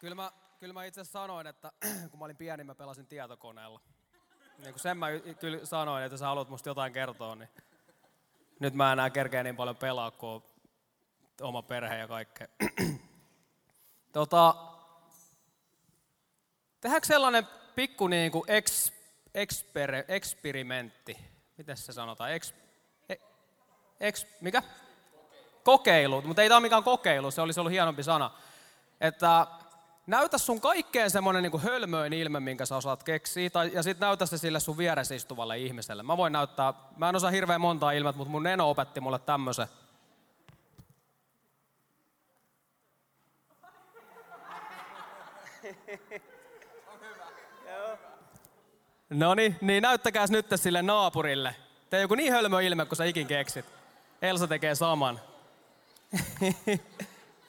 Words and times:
Kyllä 0.00 0.14
mä, 0.14 0.32
kyllä 0.58 0.72
mä 0.72 0.84
itse 0.84 1.04
sanoin, 1.04 1.46
että 1.46 1.72
kun 2.10 2.18
mä 2.18 2.24
olin 2.24 2.36
pieni, 2.36 2.64
mä 2.64 2.74
pelasin 2.74 3.06
tietokoneella. 3.06 3.80
Niin 4.58 4.72
kuin 4.72 4.80
sen 4.80 4.98
mä 4.98 5.06
kyllä 5.40 5.66
sanoin, 5.66 6.04
että 6.04 6.16
sä 6.16 6.26
haluat 6.26 6.48
musta 6.48 6.68
jotain 6.68 6.92
kertoa, 6.92 7.34
niin 7.34 7.48
nyt 8.60 8.74
mä 8.74 8.92
enää 8.92 9.10
kerkeä 9.10 9.42
niin 9.42 9.56
paljon 9.56 9.76
pelaa, 9.76 10.10
kuin 10.10 10.32
on 10.32 10.42
oma 11.40 11.62
perhe 11.62 11.98
ja 11.98 12.08
kaikkea. 12.08 12.46
tota, 14.12 14.54
tehdäänkö 16.80 17.06
sellainen 17.06 17.48
pikku 17.74 18.06
niin 18.08 18.32
kuin 18.32 18.44
eks, 18.46 18.92
eksper, 19.34 20.04
eksperimentti? 20.08 21.18
Miten 21.56 21.76
se 21.76 21.92
sanotaan? 21.92 22.32
Eks, 22.32 22.54
e, 23.08 23.14
eks, 24.00 24.26
mikä? 24.40 24.62
Kokeilu. 25.64 26.22
Mutta 26.22 26.42
ei 26.42 26.48
tämä 26.48 26.56
ole 26.56 26.62
mikään 26.62 26.84
kokeilu, 26.84 27.30
se 27.30 27.40
olisi 27.40 27.60
ollut 27.60 27.72
hienompi 27.72 28.02
sana. 28.02 28.30
Että 29.00 29.46
näytä 30.06 30.38
sun 30.38 30.60
kaikkeen 30.60 31.10
semmoinen 31.10 31.42
niin 31.42 31.60
hölmöin 31.60 32.12
ilme, 32.12 32.40
minkä 32.40 32.66
sä 32.66 32.76
osaat 32.76 33.02
keksiä, 33.02 33.50
tai, 33.50 33.70
ja 33.74 33.82
sitten 33.82 34.06
näytä 34.06 34.26
se 34.26 34.38
sille 34.38 34.60
sun 34.60 34.78
vieressä 34.78 35.14
istuvalle 35.14 35.58
ihmiselle. 35.58 36.02
Mä 36.02 36.16
voin 36.16 36.32
näyttää, 36.32 36.74
mä 36.96 37.08
en 37.08 37.16
osaa 37.16 37.30
hirveän 37.30 37.60
montaa 37.60 37.92
ilmettä, 37.92 38.18
mutta 38.18 38.30
mun 38.30 38.42
neno 38.42 38.70
opetti 38.70 39.00
mulle 39.00 39.18
tämmöisen. 39.18 39.66
No 49.10 49.34
niin, 49.34 49.56
niin 49.60 49.82
näyttäkääs 49.82 50.30
nyt 50.30 50.46
sille 50.54 50.82
naapurille. 50.82 51.54
Tee 51.90 52.00
joku 52.00 52.14
niin 52.14 52.32
hölmö 52.32 52.62
ilme, 52.62 52.86
kun 52.86 52.96
sä 52.96 53.04
ikin 53.04 53.26
keksit. 53.26 53.64
Elsa 54.22 54.46
tekee 54.46 54.74
saman. 54.74 55.20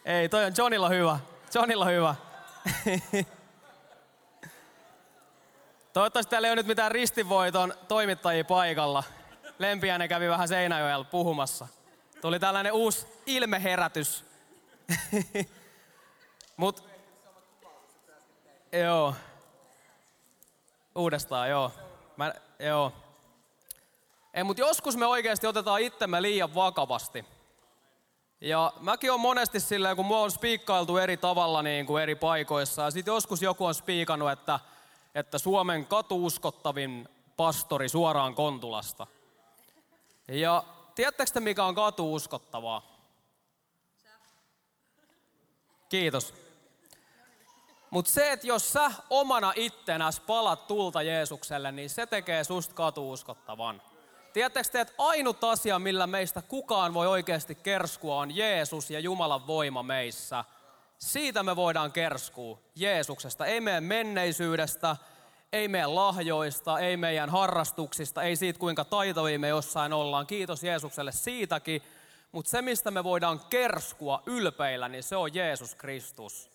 Ei, 0.05 0.29
toi 0.29 0.45
on 0.45 0.53
Johnilla 0.57 0.89
hyvä. 0.89 1.19
Johnilla 1.53 1.85
hyvä. 1.85 2.15
Toivottavasti 5.93 6.29
täällä 6.29 6.47
ei 6.47 6.51
ole 6.51 6.55
nyt 6.55 6.67
mitään 6.67 6.91
ristivoiton 6.91 7.73
toimittajia 7.87 8.45
paikalla. 8.45 9.03
Lempiäinen 9.59 10.09
kävi 10.09 10.29
vähän 10.29 10.47
Seinäjoella 10.47 11.05
puhumassa. 11.05 11.67
Tuli 12.21 12.39
tällainen 12.39 12.73
uusi 12.73 13.07
ilmeherätys. 13.25 14.25
Mut, 16.57 16.83
joo. 18.71 19.15
Uudestaan, 20.95 21.49
joo. 21.49 21.71
Mä, 22.17 22.33
joo. 22.59 22.93
Ei, 24.33 24.43
mutta 24.43 24.61
joskus 24.61 24.97
me 24.97 25.05
oikeasti 25.05 25.47
otetaan 25.47 25.81
itsemme 25.81 26.21
liian 26.21 26.55
vakavasti. 26.55 27.25
Ja 28.41 28.73
mäkin 28.79 29.11
on 29.11 29.19
monesti 29.19 29.59
silleen, 29.59 29.95
kun 29.95 30.05
mua 30.05 30.19
on 30.19 30.31
spiikkailtu 30.31 30.97
eri 30.97 31.17
tavalla 31.17 31.61
niin 31.61 31.85
kuin 31.85 32.03
eri 32.03 32.15
paikoissa. 32.15 32.81
Ja 32.81 32.91
sitten 32.91 33.11
joskus 33.11 33.41
joku 33.41 33.65
on 33.65 33.75
spiikannut, 33.75 34.31
että, 34.31 34.59
että 35.15 35.37
Suomen 35.37 35.85
katuuskottavin 35.85 37.09
pastori 37.37 37.89
suoraan 37.89 38.35
Kontulasta. 38.35 39.07
Ja 40.27 40.63
tiedättekö 40.95 41.31
te, 41.31 41.39
mikä 41.39 41.63
on 41.65 41.75
katuuskottavaa? 41.75 42.91
Kiitos. 45.89 46.33
Mutta 47.89 48.11
se, 48.11 48.31
että 48.31 48.47
jos 48.47 48.73
sä 48.73 48.91
omana 49.09 49.53
ittenäs 49.55 50.19
palat 50.19 50.67
tulta 50.67 51.01
Jeesukselle, 51.01 51.71
niin 51.71 51.89
se 51.89 52.05
tekee 52.05 52.43
susta 52.43 52.73
katuuskottavan. 52.73 53.81
Tiedättekö 54.33 54.69
te, 54.69 54.81
että 54.81 54.93
ainut 54.97 55.43
asia, 55.43 55.79
millä 55.79 56.07
meistä 56.07 56.41
kukaan 56.41 56.93
voi 56.93 57.07
oikeasti 57.07 57.55
kerskua, 57.55 58.15
on 58.15 58.35
Jeesus 58.35 58.91
ja 58.91 58.99
Jumalan 58.99 59.47
voima 59.47 59.83
meissä. 59.83 60.43
Siitä 60.97 61.43
me 61.43 61.55
voidaan 61.55 61.91
kerskua, 61.91 62.59
Jeesuksesta. 62.75 63.45
Ei 63.45 63.61
meidän 63.61 63.83
menneisyydestä, 63.83 64.95
ei 65.53 65.67
meidän 65.67 65.95
lahjoista, 65.95 66.79
ei 66.79 66.97
meidän 66.97 67.29
harrastuksista, 67.29 68.23
ei 68.23 68.35
siitä 68.35 68.59
kuinka 68.59 68.85
taitavia 68.85 69.39
me 69.39 69.47
jossain 69.47 69.93
ollaan. 69.93 70.27
Kiitos 70.27 70.63
Jeesukselle 70.63 71.11
siitäkin. 71.11 71.81
Mutta 72.31 72.51
se, 72.51 72.61
mistä 72.61 72.91
me 72.91 73.03
voidaan 73.03 73.39
kerskua 73.49 74.23
ylpeillä, 74.25 74.89
niin 74.89 75.03
se 75.03 75.15
on 75.15 75.33
Jeesus 75.33 75.75
Kristus. 75.75 76.51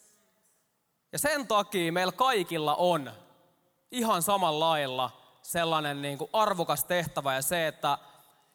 Ja 1.12 1.18
sen 1.18 1.46
takia 1.46 1.92
meillä 1.92 2.12
kaikilla 2.12 2.74
on 2.74 3.12
ihan 3.90 4.22
samalla 4.22 4.66
lailla 4.70 5.25
sellainen 5.46 6.02
niin 6.02 6.18
kuin 6.18 6.30
arvokas 6.32 6.84
tehtävä 6.84 7.34
ja 7.34 7.42
se, 7.42 7.66
että, 7.66 7.98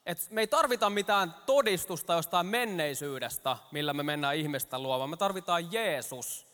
että 0.06 0.24
me 0.30 0.40
ei 0.40 0.46
tarvita 0.46 0.90
mitään 0.90 1.34
todistusta 1.46 2.12
jostain 2.12 2.46
menneisyydestä, 2.46 3.56
millä 3.70 3.92
me 3.92 4.02
mennään 4.02 4.36
ihmistä 4.36 4.78
luomaan. 4.78 5.10
Me 5.10 5.16
tarvitaan 5.16 5.72
Jeesus. 5.72 6.46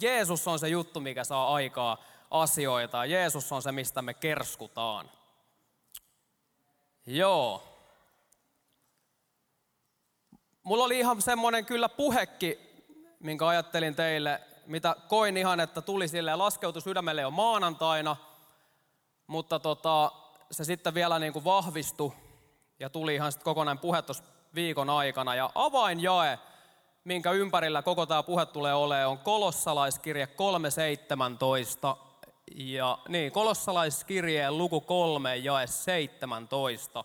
Jeesus 0.00 0.48
on 0.48 0.58
se 0.58 0.68
juttu, 0.68 1.00
mikä 1.00 1.24
saa 1.24 1.54
aikaa 1.54 1.98
asioita. 2.30 3.04
Jeesus 3.04 3.52
on 3.52 3.62
se, 3.62 3.72
mistä 3.72 4.02
me 4.02 4.14
kerskutaan. 4.14 5.10
Joo. 7.06 7.62
Mulla 10.62 10.84
oli 10.84 10.98
ihan 10.98 11.22
semmoinen 11.22 11.66
kyllä 11.66 11.88
puhekki, 11.88 12.58
minkä 13.20 13.46
ajattelin 13.46 13.94
teille, 13.94 14.40
mitä 14.66 14.96
koin 15.08 15.36
ihan, 15.36 15.60
että 15.60 15.82
tuli 15.82 16.08
sille 16.08 16.36
laskeutu 16.36 16.80
sydämelle 16.80 17.22
jo 17.22 17.30
maanantaina– 17.30 18.16
mutta 19.26 19.58
tota, 19.58 20.12
se 20.50 20.64
sitten 20.64 20.94
vielä 20.94 21.18
niin 21.18 21.32
kuin 21.32 21.44
vahvistui 21.44 22.12
ja 22.80 22.90
tuli 22.90 23.14
ihan 23.14 23.32
sitten 23.32 23.44
kokonainen 23.44 23.80
puhe 23.80 24.02
viikon 24.54 24.90
aikana. 24.90 25.34
Ja 25.34 25.50
avainjae, 25.54 26.38
minkä 27.04 27.30
ympärillä 27.30 27.82
koko 27.82 28.06
tämä 28.06 28.22
puhe 28.22 28.46
tulee 28.46 28.74
olemaan, 28.74 29.10
on 29.10 29.18
kolossalaiskirje 29.18 30.28
3.17. 31.92 31.96
Ja 32.54 32.98
niin, 33.08 33.32
kolossalaiskirjeen 33.32 34.58
luku 34.58 34.80
3 34.80 35.36
jae 35.36 35.66
17. 35.66 37.04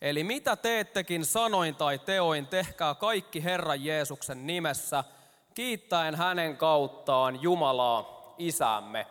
Eli 0.00 0.24
mitä 0.24 0.56
teettekin 0.56 1.24
sanoin 1.24 1.74
tai 1.74 1.98
teoin, 1.98 2.46
tehkää 2.46 2.94
kaikki 2.94 3.44
Herran 3.44 3.84
Jeesuksen 3.84 4.46
nimessä, 4.46 5.04
kiittäen 5.54 6.14
hänen 6.14 6.56
kauttaan 6.56 7.42
Jumalaa, 7.42 8.34
Isämme. 8.38 9.06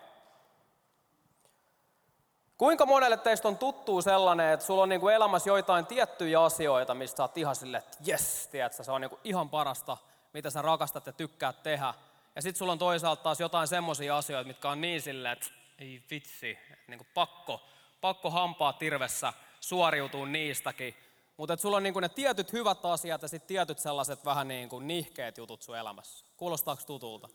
Kuinka 2.57 2.85
monelle 2.85 3.17
teistä 3.17 3.47
on 3.47 3.57
tuttuu 3.57 4.01
sellainen, 4.01 4.53
että 4.53 4.65
sulla 4.65 4.83
on 4.83 4.89
niin 4.89 5.01
kuin 5.01 5.15
elämässä 5.15 5.49
joitain 5.49 5.85
tiettyjä 5.85 6.43
asioita, 6.43 6.93
mistä 6.93 7.17
sä 7.17 7.23
oot 7.23 7.37
ihan 7.37 7.55
silleen, 7.55 7.83
että 7.83 7.97
jes, 8.05 8.47
tiedätkö, 8.47 8.83
se 8.83 8.91
on 8.91 9.01
niin 9.01 9.09
kuin 9.09 9.19
ihan 9.23 9.49
parasta, 9.49 9.97
mitä 10.33 10.49
sä 10.49 10.61
rakastat 10.61 11.05
ja 11.05 11.13
tykkäät 11.13 11.63
tehdä. 11.63 11.93
Ja 12.35 12.41
sitten 12.41 12.57
sulla 12.57 12.71
on 12.71 12.79
toisaalta 12.79 13.23
taas 13.23 13.39
jotain 13.39 13.67
semmoisia 13.67 14.17
asioita, 14.17 14.47
mitkä 14.47 14.69
on 14.69 14.81
niin 14.81 15.01
silleen, 15.01 15.33
että 15.33 15.47
ei 15.79 16.03
vitsi, 16.11 16.57
niin 16.87 16.97
kuin 16.97 17.07
pakko, 17.13 17.61
pakko 18.01 18.29
hampaa 18.29 18.73
tirvessä 18.73 19.33
suoriutuu 19.59 20.25
niistäkin. 20.25 20.95
Mutta 21.37 21.57
sulla 21.57 21.77
on 21.77 21.83
niin 21.83 21.93
kuin 21.93 22.01
ne 22.01 22.09
tietyt 22.09 22.53
hyvät 22.53 22.85
asiat 22.85 23.21
ja 23.21 23.27
sitten 23.27 23.47
tietyt 23.47 23.79
sellaiset 23.79 24.25
vähän 24.25 24.47
niin 24.47 24.69
kuin 24.69 24.87
nihkeet 24.87 25.37
jutut 25.37 25.61
sun 25.61 25.77
elämässä. 25.77 26.25
Kuulostaako 26.37 26.81
tutulta? 26.87 27.29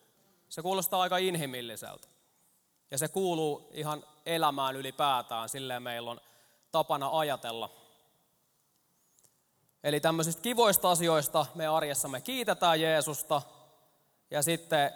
Se 0.49 0.63
kuulostaa 0.63 1.03
aika 1.03 1.19
inhimilliseltä. 1.19 2.09
Ja 2.91 2.99
se 2.99 3.09
kuuluu 3.09 3.69
ihan 3.73 4.05
elämään 4.27 4.77
ylipäätään, 4.77 5.49
silleen 5.49 5.83
meillä 5.83 6.11
on 6.11 6.21
tapana 6.73 7.19
ajatella. 7.19 7.71
Eli 9.85 10.01
tämmöisistä 10.01 10.43
kivoista 10.43 10.91
asioista 10.91 11.47
me 11.55 11.67
arjessa 11.67 12.09
me 12.09 12.21
kiitetään 12.21 12.81
Jeesusta, 12.81 13.43
ja 14.31 14.43
sitten 14.43 14.93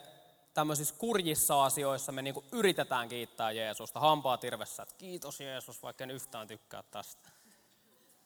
tämmöisissä 0.54 0.94
kurjissa 0.98 1.64
asioissa 1.64 2.12
me 2.12 2.22
niin 2.22 2.34
yritetään 2.52 3.08
kiittää 3.08 3.52
Jeesusta, 3.52 4.00
hampaa 4.00 4.36
tirvessä, 4.36 4.82
että 4.82 4.94
kiitos 4.98 5.40
Jeesus, 5.40 5.82
vaikka 5.82 6.04
en 6.04 6.10
yhtään 6.10 6.48
tykkää 6.48 6.82
tästä. 6.90 7.28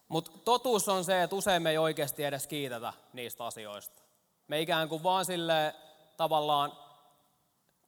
Mutta 0.08 0.30
totuus 0.44 0.88
on 0.88 1.04
se, 1.04 1.22
että 1.22 1.36
usein 1.36 1.62
me 1.62 1.70
ei 1.70 1.78
oikeasti 1.78 2.24
edes 2.24 2.46
kiitetä 2.46 2.92
niistä 3.12 3.46
asioista. 3.46 4.02
Me 4.48 4.60
ikään 4.60 4.88
kuin 4.88 5.02
vaan 5.02 5.24
sille 5.24 5.74
tavallaan 6.16 6.72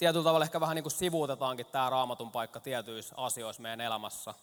tietyllä 0.01 0.25
tavalla 0.25 0.45
ehkä 0.45 0.61
vähän 0.61 0.75
niin 0.75 0.83
kuin 0.85 0.93
sivuutetaankin 0.93 1.67
tämä 1.67 1.91
raamatun 1.91 2.33
paikka 2.33 2.61
tietyissä 2.61 3.15
asioissa 3.19 3.63
meidän 3.63 3.81
elämässä. 3.81 4.35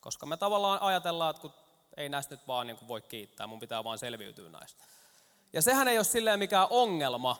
Koska 0.00 0.26
me 0.26 0.36
tavallaan 0.36 0.82
ajatellaan, 0.82 1.30
että 1.30 1.40
kun 1.40 1.52
ei 1.96 2.08
näistä 2.08 2.34
nyt 2.34 2.48
vaan 2.48 2.66
niin 2.66 2.76
kuin 2.76 2.88
voi 2.88 3.00
kiittää, 3.00 3.46
mun 3.46 3.60
pitää 3.60 3.84
vaan 3.84 3.98
selviytyä 3.98 4.50
näistä. 4.50 4.84
Ja 5.52 5.62
sehän 5.62 5.88
ei 5.88 5.98
ole 5.98 6.04
silleen 6.04 6.38
mikään 6.38 6.66
ongelma, 6.70 7.36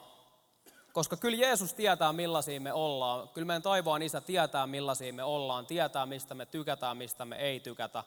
koska 0.92 1.16
kyllä 1.16 1.36
Jeesus 1.36 1.74
tietää 1.74 2.12
millaisia 2.12 2.60
me 2.60 2.72
ollaan. 2.72 3.28
Kyllä 3.28 3.46
meidän 3.46 3.62
taivaan 3.62 4.02
isä 4.02 4.20
tietää 4.20 4.66
millaisia 4.66 5.12
me 5.12 5.24
ollaan, 5.24 5.66
tietää 5.66 6.06
mistä 6.06 6.34
me 6.34 6.46
tykätään, 6.46 6.96
mistä 6.96 7.24
me 7.24 7.36
ei 7.36 7.60
tykätä. 7.60 8.04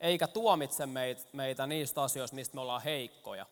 Eikä 0.00 0.26
tuomitse 0.26 0.86
meitä 1.32 1.66
niistä 1.66 2.02
asioista, 2.02 2.34
mistä 2.34 2.54
me 2.54 2.60
ollaan 2.60 2.82
heikkoja. 2.82 3.46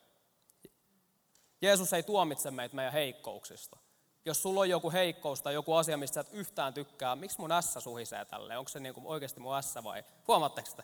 Jeesus 1.63 1.93
ei 1.93 2.03
tuomitse 2.03 2.51
meitä 2.51 2.77
meidän 2.77 2.93
heikkouksista 2.93 3.84
jos 4.25 4.43
sulla 4.43 4.61
on 4.61 4.71
joku 4.71 4.93
heikkous 4.93 5.43
tai 5.43 5.55
joku 5.55 5.75
asia, 5.75 5.97
mistä 5.97 6.21
et 6.21 6.33
yhtään 6.33 6.75
tykkää, 6.75 7.17
miksi 7.17 7.41
mun 7.41 7.53
ässä 7.53 7.81
suhisee 7.81 8.25
tälle? 8.25 8.59
Onko 8.59 8.69
se 8.69 8.81
niinku 8.81 9.03
oikeasti 9.05 9.41
mun 9.41 9.57
ässä 9.57 9.85
vai? 9.85 10.05
Huomaatteko 10.29 10.71
sitä? 10.71 10.83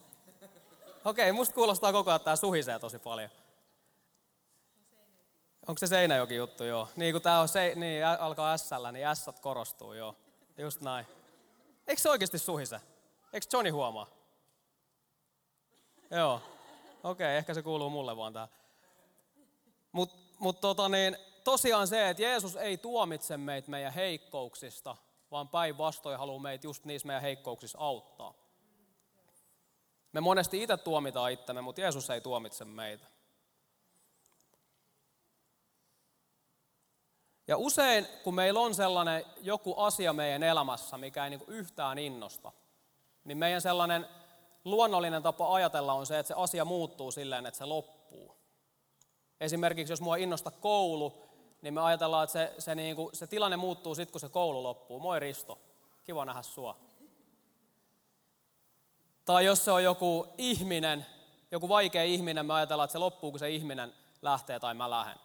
Okei, 1.04 1.30
okay, 1.30 1.32
musta 1.32 1.54
kuulostaa 1.54 1.92
koko 1.92 2.10
ajan, 2.10 2.16
että 2.16 2.24
tämä 2.24 2.36
suhisee 2.36 2.78
tosi 2.78 2.98
paljon. 2.98 3.30
Onko 5.68 5.78
se 5.78 5.86
Seinäjoki 5.86 6.34
juttu, 6.34 6.64
joo? 6.64 6.88
Niin 6.96 7.14
kun 7.14 7.22
tää 7.22 7.40
on 7.40 7.48
se, 7.48 7.72
niin 7.76 8.06
alkaa 8.06 8.56
s 8.56 8.70
niin 8.92 9.16
s 9.16 9.26
korostuu, 9.40 9.92
joo. 9.92 10.16
Just 10.58 10.80
näin. 10.80 11.06
Eikö 11.86 12.02
se 12.02 12.10
oikeasti 12.10 12.38
suhise? 12.38 12.80
Eikö 13.32 13.46
Johnny 13.52 13.70
huomaa? 13.70 14.06
Joo. 16.10 16.42
Okei, 17.04 17.26
okay, 17.26 17.36
ehkä 17.36 17.54
se 17.54 17.62
kuuluu 17.62 17.90
mulle 17.90 18.16
vaan 18.16 18.32
tää. 18.32 18.48
Mutta 19.92 20.16
mut 20.38 20.60
tota 20.60 20.88
niin, 20.88 21.16
tosiaan 21.50 21.88
se, 21.88 22.10
että 22.10 22.22
Jeesus 22.22 22.56
ei 22.56 22.76
tuomitse 22.76 23.36
meitä 23.36 23.70
meidän 23.70 23.92
heikkouksista, 23.92 24.96
vaan 25.30 25.48
päinvastoin 25.48 26.18
haluaa 26.18 26.38
meitä 26.38 26.66
just 26.66 26.84
niissä 26.84 27.06
meidän 27.06 27.22
heikkouksissa 27.22 27.78
auttaa. 27.78 28.34
Me 30.12 30.20
monesti 30.20 30.62
itse 30.62 30.76
tuomitaan 30.76 31.32
itsemme, 31.32 31.60
mutta 31.60 31.80
Jeesus 31.80 32.10
ei 32.10 32.20
tuomitse 32.20 32.64
meitä. 32.64 33.06
Ja 37.48 37.56
usein, 37.56 38.06
kun 38.24 38.34
meillä 38.34 38.60
on 38.60 38.74
sellainen 38.74 39.24
joku 39.40 39.74
asia 39.76 40.12
meidän 40.12 40.42
elämässä, 40.42 40.98
mikä 40.98 41.24
ei 41.24 41.30
niin 41.30 41.44
yhtään 41.46 41.98
innosta, 41.98 42.52
niin 43.24 43.38
meidän 43.38 43.62
sellainen 43.62 44.06
luonnollinen 44.64 45.22
tapa 45.22 45.54
ajatella 45.54 45.92
on 45.92 46.06
se, 46.06 46.18
että 46.18 46.28
se 46.28 46.34
asia 46.36 46.64
muuttuu 46.64 47.10
silleen, 47.10 47.46
että 47.46 47.58
se 47.58 47.64
loppuu. 47.64 48.36
Esimerkiksi 49.40 49.92
jos 49.92 50.00
mua 50.00 50.16
innosta 50.16 50.50
koulu, 50.50 51.29
niin 51.62 51.74
me 51.74 51.80
ajatellaan, 51.80 52.24
että 52.24 52.32
se, 52.32 52.54
se, 52.58 52.74
niin 52.74 52.96
kuin, 52.96 53.16
se 53.16 53.26
tilanne 53.26 53.56
muuttuu 53.56 53.94
sitten, 53.94 54.12
kun 54.12 54.20
se 54.20 54.28
koulu 54.28 54.62
loppuu. 54.62 55.00
Moi 55.00 55.20
Risto, 55.20 55.58
kiva 56.04 56.24
nähdä 56.24 56.42
sua. 56.42 56.76
Tai 59.24 59.44
jos 59.44 59.64
se 59.64 59.70
on 59.70 59.84
joku 59.84 60.26
ihminen, 60.38 61.06
joku 61.50 61.68
vaikea 61.68 62.04
ihminen, 62.04 62.46
me 62.46 62.54
ajatellaan, 62.54 62.84
että 62.84 62.92
se 62.92 62.98
loppuu, 62.98 63.30
kun 63.30 63.38
se 63.38 63.50
ihminen 63.50 63.94
lähtee 64.22 64.60
tai 64.60 64.74
mä 64.74 64.90
lähden. 64.90 65.18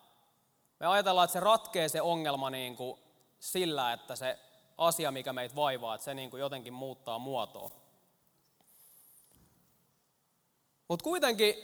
Me 0.79 0.87
ajatellaan, 0.87 1.25
että 1.25 1.33
se 1.33 1.39
ratkee 1.39 1.89
se 1.89 2.01
ongelma 2.01 2.49
niin 2.49 2.75
kuin 2.75 2.99
sillä, 3.39 3.93
että 3.93 4.15
se 4.15 4.39
asia, 4.77 5.11
mikä 5.11 5.33
meitä 5.33 5.55
vaivaa, 5.55 5.95
että 5.95 6.05
se 6.05 6.13
niin 6.13 6.29
kuin 6.29 6.39
jotenkin 6.39 6.73
muuttaa 6.73 7.19
muotoa. 7.19 7.71
Mutta 10.87 11.03
kuitenkin, 11.03 11.55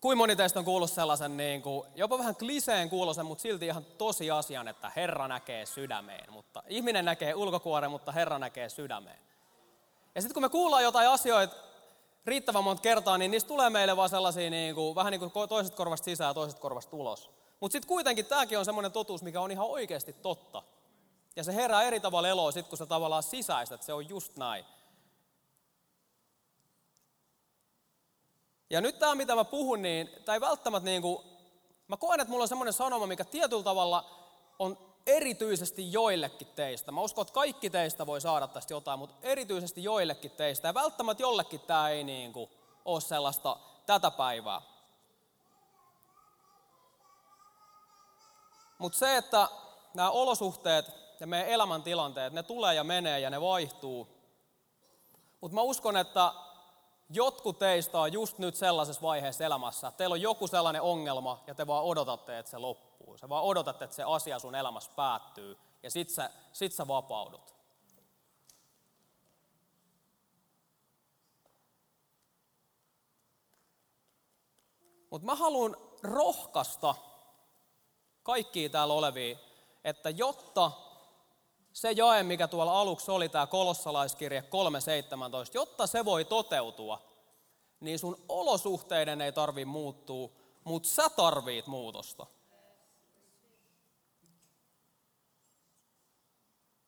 kuin 0.00 0.18
moni 0.18 0.36
teistä 0.36 0.58
on 0.58 0.64
kuullut 0.64 0.90
sellaisen 0.90 1.36
niin 1.36 1.62
kuin, 1.62 1.88
jopa 1.94 2.18
vähän 2.18 2.36
kliseen 2.36 2.90
kuulosen, 2.90 3.26
mutta 3.26 3.42
silti 3.42 3.66
ihan 3.66 3.84
tosi 3.84 4.30
asian, 4.30 4.68
että 4.68 4.92
Herra 4.96 5.28
näkee 5.28 5.66
sydämeen. 5.66 6.32
Mutta 6.32 6.62
ihminen 6.68 7.04
näkee 7.04 7.34
ulkokuoren, 7.34 7.90
mutta 7.90 8.12
Herra 8.12 8.38
näkee 8.38 8.68
sydämeen. 8.68 9.18
Ja 10.14 10.22
sitten 10.22 10.34
kun 10.34 10.42
me 10.42 10.48
kuullaan 10.48 10.82
jotain 10.82 11.08
asioita 11.08 11.56
riittävän 12.26 12.64
monta 12.64 12.82
kertaa, 12.82 13.18
niin 13.18 13.30
niistä 13.30 13.48
tulee 13.48 13.70
meille 13.70 13.96
vaan 13.96 14.08
sellaisia 14.08 14.50
niin 14.50 14.74
kuin, 14.74 14.94
vähän 14.94 15.10
niin 15.10 15.20
kuin 15.20 15.48
toiset 15.48 15.74
korvasta 15.74 16.04
sisään 16.04 16.30
ja 16.30 16.34
toiset 16.34 16.58
korvasta 16.58 16.96
ulos. 16.96 17.30
Mutta 17.60 17.72
sitten 17.72 17.88
kuitenkin 17.88 18.26
tämäkin 18.26 18.58
on 18.58 18.64
semmoinen 18.64 18.92
totuus, 18.92 19.22
mikä 19.22 19.40
on 19.40 19.50
ihan 19.50 19.66
oikeasti 19.66 20.12
totta. 20.12 20.62
Ja 21.36 21.44
se 21.44 21.54
herää 21.54 21.82
eri 21.82 22.00
tavalla 22.00 22.28
eloa 22.28 22.52
sitten, 22.52 22.68
kun 22.68 22.78
se 22.78 22.86
tavallaan 22.86 23.22
sisäistä, 23.22 23.74
että 23.74 23.84
se 23.84 23.92
on 23.92 24.08
just 24.08 24.36
näin. 24.36 24.64
Ja 28.70 28.80
nyt 28.80 28.98
tämä, 28.98 29.14
mitä 29.14 29.34
mä 29.34 29.44
puhun, 29.44 29.82
niin 29.82 30.10
tämä 30.24 30.34
ei 30.34 30.40
välttämättä 30.40 30.90
niin 30.90 31.02
kuin, 31.02 31.24
mä 31.88 31.96
koen, 31.96 32.20
että 32.20 32.30
mulla 32.30 32.42
on 32.42 32.48
semmoinen 32.48 32.72
sanoma, 32.72 33.06
mikä 33.06 33.24
tietyllä 33.24 33.62
tavalla 33.62 34.10
on 34.58 34.78
erityisesti 35.06 35.92
joillekin 35.92 36.48
teistä. 36.48 36.92
Mä 36.92 37.00
uskon, 37.00 37.22
että 37.22 37.34
kaikki 37.34 37.70
teistä 37.70 38.06
voi 38.06 38.20
saada 38.20 38.46
tästä 38.46 38.74
jotain, 38.74 38.98
mutta 38.98 39.14
erityisesti 39.22 39.84
joillekin 39.84 40.30
teistä. 40.30 40.68
Ja 40.68 40.74
välttämättä 40.74 41.22
jollekin 41.22 41.60
tämä 41.60 41.88
ei 41.88 42.04
niin 42.04 42.32
kuin, 42.32 42.50
ole 42.84 43.00
sellaista 43.00 43.56
tätä 43.86 44.10
päivää. 44.10 44.62
Mutta 48.78 48.98
se, 48.98 49.16
että 49.16 49.48
nämä 49.94 50.10
olosuhteet 50.10 50.90
ja 51.20 51.26
meidän 51.26 51.48
elämäntilanteet, 51.48 52.32
ne 52.32 52.42
tulee 52.42 52.74
ja 52.74 52.84
menee 52.84 53.20
ja 53.20 53.30
ne 53.30 53.40
vaihtuu. 53.40 54.08
Mutta 55.40 55.54
mä 55.54 55.60
uskon, 55.60 55.96
että 55.96 56.32
jotkut 57.10 57.58
teistä 57.58 58.00
on 58.00 58.12
just 58.12 58.38
nyt 58.38 58.54
sellaisessa 58.54 59.02
vaiheessa 59.02 59.44
elämässä, 59.44 59.90
teillä 59.90 60.12
on 60.12 60.20
joku 60.20 60.46
sellainen 60.46 60.82
ongelma 60.82 61.44
ja 61.46 61.54
te 61.54 61.66
vaan 61.66 61.84
odotatte, 61.84 62.38
että 62.38 62.50
se 62.50 62.58
loppuu. 62.58 63.18
Se 63.18 63.28
vaan 63.28 63.44
odotatte, 63.44 63.84
että 63.84 63.96
se 63.96 64.02
asia 64.02 64.38
sun 64.38 64.54
elämässä 64.54 64.90
päättyy 64.96 65.58
ja 65.82 65.90
sit 65.90 66.10
sä, 66.10 66.30
sit 66.52 66.72
sä 66.72 66.88
vapaudut. 66.88 67.54
Mutta 75.10 75.26
mä 75.26 75.34
haluan 75.34 75.76
rohkaista 76.02 76.94
kaikkia 78.22 78.68
täällä 78.68 78.94
olevia, 78.94 79.38
että 79.84 80.10
jotta 80.10 80.72
se 81.72 81.92
jae, 81.92 82.22
mikä 82.22 82.48
tuolla 82.48 82.80
aluksi 82.80 83.10
oli, 83.10 83.28
tämä 83.28 83.46
kolossalaiskirje 83.46 84.40
3.17, 84.40 84.46
jotta 85.54 85.86
se 85.86 86.04
voi 86.04 86.24
toteutua, 86.24 87.02
niin 87.80 87.98
sun 87.98 88.24
olosuhteiden 88.28 89.20
ei 89.20 89.32
tarvi 89.32 89.64
muuttua, 89.64 90.30
mutta 90.64 90.88
sä 90.88 91.10
tarvit 91.10 91.66
muutosta. 91.66 92.26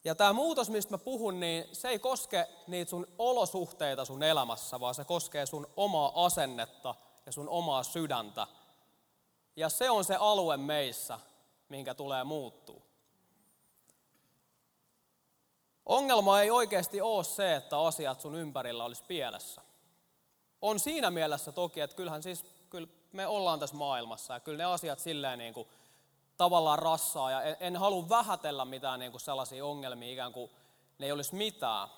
Ja 0.04 0.14
tämä 0.14 0.32
muutos, 0.32 0.70
mistä 0.70 0.94
mä 0.94 0.98
puhun, 0.98 1.40
niin 1.40 1.64
se 1.72 1.88
ei 1.88 1.98
koske 1.98 2.48
niitä 2.66 2.90
sun 2.90 3.06
olosuhteita 3.18 4.04
sun 4.04 4.22
elämässä, 4.22 4.80
vaan 4.80 4.94
se 4.94 5.04
koskee 5.04 5.46
sun 5.46 5.66
omaa 5.76 6.24
asennetta 6.24 6.94
ja 7.26 7.32
sun 7.32 7.48
omaa 7.48 7.82
sydäntä. 7.82 8.46
Ja 9.56 9.68
se 9.68 9.90
on 9.90 10.04
se 10.04 10.16
alue 10.16 10.56
meissä, 10.56 11.18
minkä 11.68 11.94
tulee 11.94 12.24
muuttua. 12.24 12.79
Ongelma 15.90 16.40
ei 16.40 16.50
oikeasti 16.50 17.00
ole 17.00 17.24
se, 17.24 17.56
että 17.56 17.80
asiat 17.80 18.20
sun 18.20 18.34
ympärillä 18.34 18.84
olisi 18.84 19.02
pielessä. 19.08 19.62
On 20.62 20.80
siinä 20.80 21.10
mielessä 21.10 21.52
toki, 21.52 21.80
että 21.80 21.96
kyllähän 21.96 22.22
siis, 22.22 22.44
kyllä 22.70 22.88
me 23.12 23.26
ollaan 23.26 23.60
tässä 23.60 23.76
maailmassa 23.76 24.34
ja 24.34 24.40
kyllä 24.40 24.58
ne 24.58 24.64
asiat 24.64 24.98
silleen 24.98 25.38
niin 25.38 25.54
kuin 25.54 25.68
tavallaan 26.36 26.78
rassaa 26.78 27.30
ja 27.30 27.42
en, 27.42 27.56
en 27.60 27.76
halua 27.76 28.08
vähätellä 28.08 28.64
mitään 28.64 29.00
niin 29.00 29.10
kuin 29.10 29.20
sellaisia 29.20 29.66
ongelmia 29.66 30.12
ikään 30.12 30.32
kuin 30.32 30.50
ne 30.98 31.06
ei 31.06 31.12
olisi 31.12 31.34
mitään. 31.34 31.88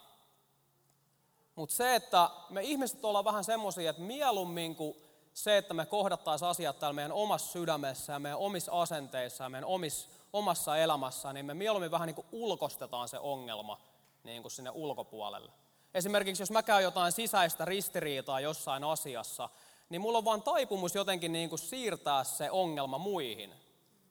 Mutta 1.54 1.74
se, 1.74 1.94
että 1.94 2.30
me 2.50 2.62
ihmiset 2.62 3.04
ollaan 3.04 3.24
vähän 3.24 3.44
semmoisia, 3.44 3.90
että 3.90 4.02
mieluummin 4.02 4.76
kuin 4.76 4.96
se, 5.34 5.56
että 5.56 5.74
me 5.74 5.86
kohdattaisiin 5.86 6.48
asiat 6.48 6.78
täällä 6.78 6.94
meidän 6.94 7.12
omassa 7.12 7.52
sydämessä 7.52 8.12
ja 8.12 8.18
meidän 8.18 8.38
omissa 8.38 8.72
asenteissa 8.72 9.44
ja 9.44 9.48
meidän 9.50 9.68
omissa, 9.68 10.08
omassa 10.32 10.76
elämässä, 10.76 11.32
niin 11.32 11.46
me 11.46 11.54
mieluummin 11.54 11.90
vähän 11.90 12.06
niin 12.06 12.14
kuin 12.14 12.26
ulkostetaan 12.32 13.08
se 13.08 13.18
ongelma 13.18 13.80
niin 14.24 14.42
kuin 14.42 14.52
sinne 14.52 14.70
ulkopuolelle. 14.70 15.52
Esimerkiksi 15.94 16.42
jos 16.42 16.50
mä 16.50 16.62
käyn 16.62 16.82
jotain 16.82 17.12
sisäistä 17.12 17.64
ristiriitaa 17.64 18.40
jossain 18.40 18.84
asiassa, 18.84 19.48
niin 19.88 20.00
mulla 20.00 20.18
on 20.18 20.24
vaan 20.24 20.42
taipumus 20.42 20.94
jotenkin 20.94 21.32
niin 21.32 21.48
kuin 21.48 21.58
siirtää 21.58 22.24
se 22.24 22.50
ongelma 22.50 22.98
muihin. 22.98 23.54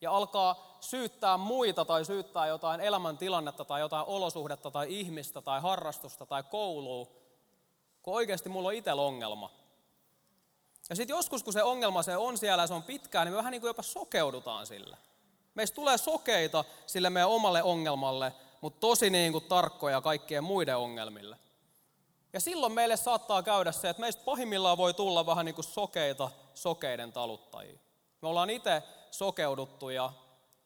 Ja 0.01 0.11
alkaa 0.11 0.77
syyttää 0.79 1.37
muita 1.37 1.85
tai 1.85 2.05
syyttää 2.05 2.47
jotain 2.47 2.81
elämäntilannetta 2.81 3.65
tai 3.65 3.79
jotain 3.79 4.05
olosuhdetta 4.07 4.71
tai 4.71 4.99
ihmistä 4.99 5.41
tai 5.41 5.61
harrastusta 5.61 6.25
tai 6.25 6.43
koulua, 6.43 7.07
kun 8.01 8.13
oikeasti 8.13 8.49
mulla 8.49 8.67
on 8.67 8.73
itsellä 8.73 9.01
ongelma. 9.01 9.51
Ja 10.89 10.95
sitten 10.95 11.15
joskus, 11.15 11.43
kun 11.43 11.53
se 11.53 11.63
ongelma 11.63 12.03
se 12.03 12.17
on 12.17 12.37
siellä 12.37 12.63
ja 12.63 12.67
se 12.67 12.73
on 12.73 12.83
pitkään, 12.83 13.25
niin 13.25 13.33
me 13.33 13.37
vähän 13.37 13.51
niin 13.51 13.61
kuin 13.61 13.69
jopa 13.69 13.81
sokeudutaan 13.81 14.67
sille. 14.67 14.97
Meistä 15.55 15.75
tulee 15.75 15.98
sokeita 15.98 16.65
sille 16.86 17.10
meidän 17.10 17.29
omalle 17.29 17.63
ongelmalle, 17.63 18.34
mutta 18.62 18.79
tosi 18.79 19.10
niin 19.10 19.31
kuin 19.31 19.43
tarkkoja 19.43 20.01
kaikkien 20.01 20.43
muiden 20.43 20.77
ongelmille. 20.77 21.38
Ja 22.34 22.39
silloin 22.39 22.74
meille 22.74 22.98
saattaa 22.98 23.43
käydä 23.43 23.72
se, 23.72 23.89
että 23.89 24.01
meistä 24.01 24.24
pahimmillaan 24.25 24.77
voi 24.77 24.93
tulla 24.93 25.25
vähän 25.25 25.46
niin 25.46 25.55
kuin 25.55 25.65
sokeita 25.65 26.31
sokeiden 26.53 27.13
taluttajia. 27.13 27.79
Me 28.22 28.27
ollaan 28.27 28.50
itse 28.50 28.84
sokeuduttu 29.12 29.89
ja 29.89 30.13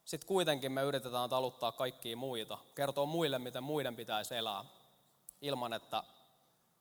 sitten 0.05 0.27
kuitenkin 0.27 0.71
me 0.71 0.81
yritetään 0.81 1.29
taluttaa 1.29 1.71
kaikkia 1.71 2.17
muita, 2.17 2.57
kertoa 2.75 3.05
muille, 3.05 3.39
miten 3.39 3.63
muiden 3.63 3.95
pitäisi 3.95 4.35
elää, 4.35 4.65
ilman 5.41 5.73
että 5.73 6.03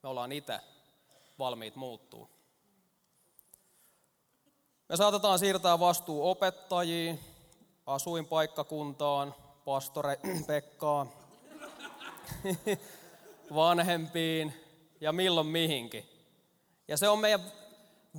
me 0.03 0.09
ollaan 0.09 0.33
itse 0.33 0.61
valmiit 1.39 1.77
muuttuu. 1.77 2.29
Me 4.89 4.97
saatetaan 4.97 5.39
siirtää 5.39 5.81
vastuu 5.81 6.31
opettajiin, 6.31 7.21
asuinpaikkakuntaan, 7.87 9.35
pastore 9.65 10.21
Pekkaan, 10.47 11.11
vanhempiin 13.55 14.55
ja 15.01 15.13
milloin 15.13 15.47
mihinkin. 15.47 16.09
Ja 16.89 16.97
se 16.97 17.09
on 17.09 17.19
meidän 17.19 17.41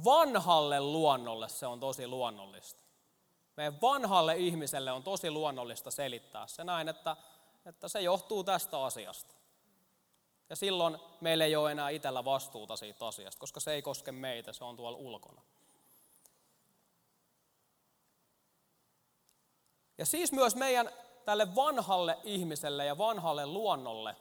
vanhalle 0.05 0.79
luonnolle 0.79 1.50
se 1.50 1.67
on 1.67 1.79
tosi 1.79 2.07
luonnollista. 2.07 2.84
Meidän 3.57 3.81
vanhalle 3.81 4.38
ihmiselle 4.38 4.91
on 4.91 5.03
tosi 5.03 5.31
luonnollista 5.31 5.91
selittää 5.91 6.48
se 6.48 6.63
näin, 6.63 6.89
että, 6.89 7.17
että 7.65 7.88
se 7.88 8.01
johtuu 8.01 8.43
tästä 8.43 8.84
asiasta. 8.84 9.36
Ja 10.50 10.55
silloin 10.55 10.98
meillä 11.22 11.45
ei 11.45 11.55
ole 11.55 11.72
enää 11.72 11.89
itsellä 11.89 12.25
vastuuta 12.25 12.75
siitä 12.75 13.07
asiasta, 13.07 13.39
koska 13.39 13.60
se 13.60 13.74
ei 13.74 13.81
koske 13.81 14.12
meitä, 14.12 14.53
se 14.53 14.63
on 14.63 14.75
tuolla 14.75 14.98
ulkona. 14.98 15.41
Ja 19.97 20.05
siis 20.05 20.31
myös 20.31 20.55
meidän 20.55 20.89
tälle 21.25 21.55
vanhalle 21.55 22.17
ihmiselle 22.23 22.85
ja 22.85 22.97
vanhalle 22.97 23.45
luonnolle 23.45 24.15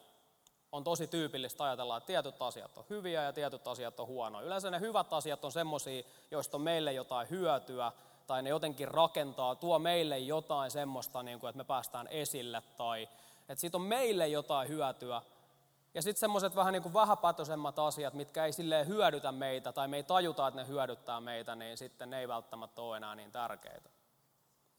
on 0.73 0.85
tosi 0.85 1.07
tyypillistä 1.07 1.65
ajatella, 1.65 1.97
että 1.97 2.07
tietyt 2.07 2.43
asiat 2.43 2.79
on 2.79 2.85
hyviä 2.91 3.23
ja 3.23 3.33
tietyt 3.33 3.69
asiat 3.69 4.01
on 4.01 4.07
huonoja. 4.07 4.47
Yleensä 4.47 4.71
ne 4.71 4.81
hyvät 4.81 5.13
asiat 5.13 5.45
on 5.45 5.53
semmoisia, 5.53 6.03
joista 6.31 6.57
on 6.57 6.61
meille 6.61 6.93
jotain 6.93 7.31
hyötyä, 7.31 7.93
tai 8.27 8.43
ne 8.43 8.51
jotenkin 8.51 8.89
rakentaa, 8.89 9.55
tuo 9.55 9.79
meille 9.79 10.19
jotain 10.19 10.71
semmoista, 10.71 11.23
niin 11.23 11.41
kuin, 11.41 11.49
että 11.49 11.57
me 11.57 11.65
päästään 11.65 12.09
esille, 12.11 12.63
tai 12.77 13.09
että 13.49 13.61
siitä 13.61 13.77
on 13.77 13.83
meille 13.83 14.29
jotain 14.29 14.69
hyötyä. 14.69 15.23
Ja 15.95 16.03
sitten 16.03 16.21
semmoiset 16.21 16.57
vähän 16.57 16.73
niin 16.73 16.83
kuin 16.83 16.95
asiat, 17.87 18.15
mitkä 18.15 18.45
ei 18.45 18.53
silleen 18.53 18.87
hyödytä 18.87 19.33
meitä, 19.33 19.73
tai 19.73 19.89
me 19.89 19.97
ei 19.97 20.03
tajuta, 20.03 20.49
että 20.49 20.61
ne 20.61 20.69
hyödyttää 20.69 21.21
meitä, 21.21 21.55
niin 21.55 21.77
sitten 21.77 22.11
ne 22.11 22.21
ei 22.21 22.29
välttämättä 22.29 22.83
ole 22.83 22.97
enää 22.97 23.15
niin 23.15 23.33
tärkeitä. 23.33 23.94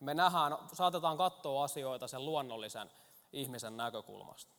Me 0.06 0.14
nähdään, 0.14 0.58
saatetaan 0.74 1.18
katsoa 1.18 1.64
asioita 1.64 2.08
sen 2.08 2.26
luonnollisen 2.26 2.92
ihmisen 3.34 3.78
näkökulmasta. 3.78 4.56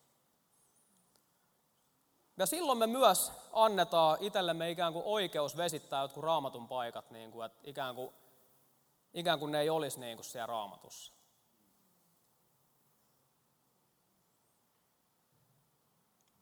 Ja 2.36 2.46
silloin 2.46 2.78
me 2.78 2.86
myös 2.86 3.32
annetaan 3.52 4.18
itsellemme 4.20 4.70
ikään 4.70 4.92
kuin 4.92 5.04
oikeus 5.04 5.56
vesittää 5.56 6.02
jotkut 6.02 6.24
raamatun 6.24 6.68
paikat, 6.68 7.10
niin 7.10 7.32
kuin, 7.32 7.46
että 7.46 7.58
ikään 7.64 7.94
kuin, 7.94 8.14
ikään 9.14 9.38
kuin 9.38 9.52
ne 9.52 9.60
ei 9.60 9.70
olisi 9.70 10.00
niin 10.00 10.16
kuin 10.16 10.24
siellä 10.24 10.46
raamatussa. 10.46 11.12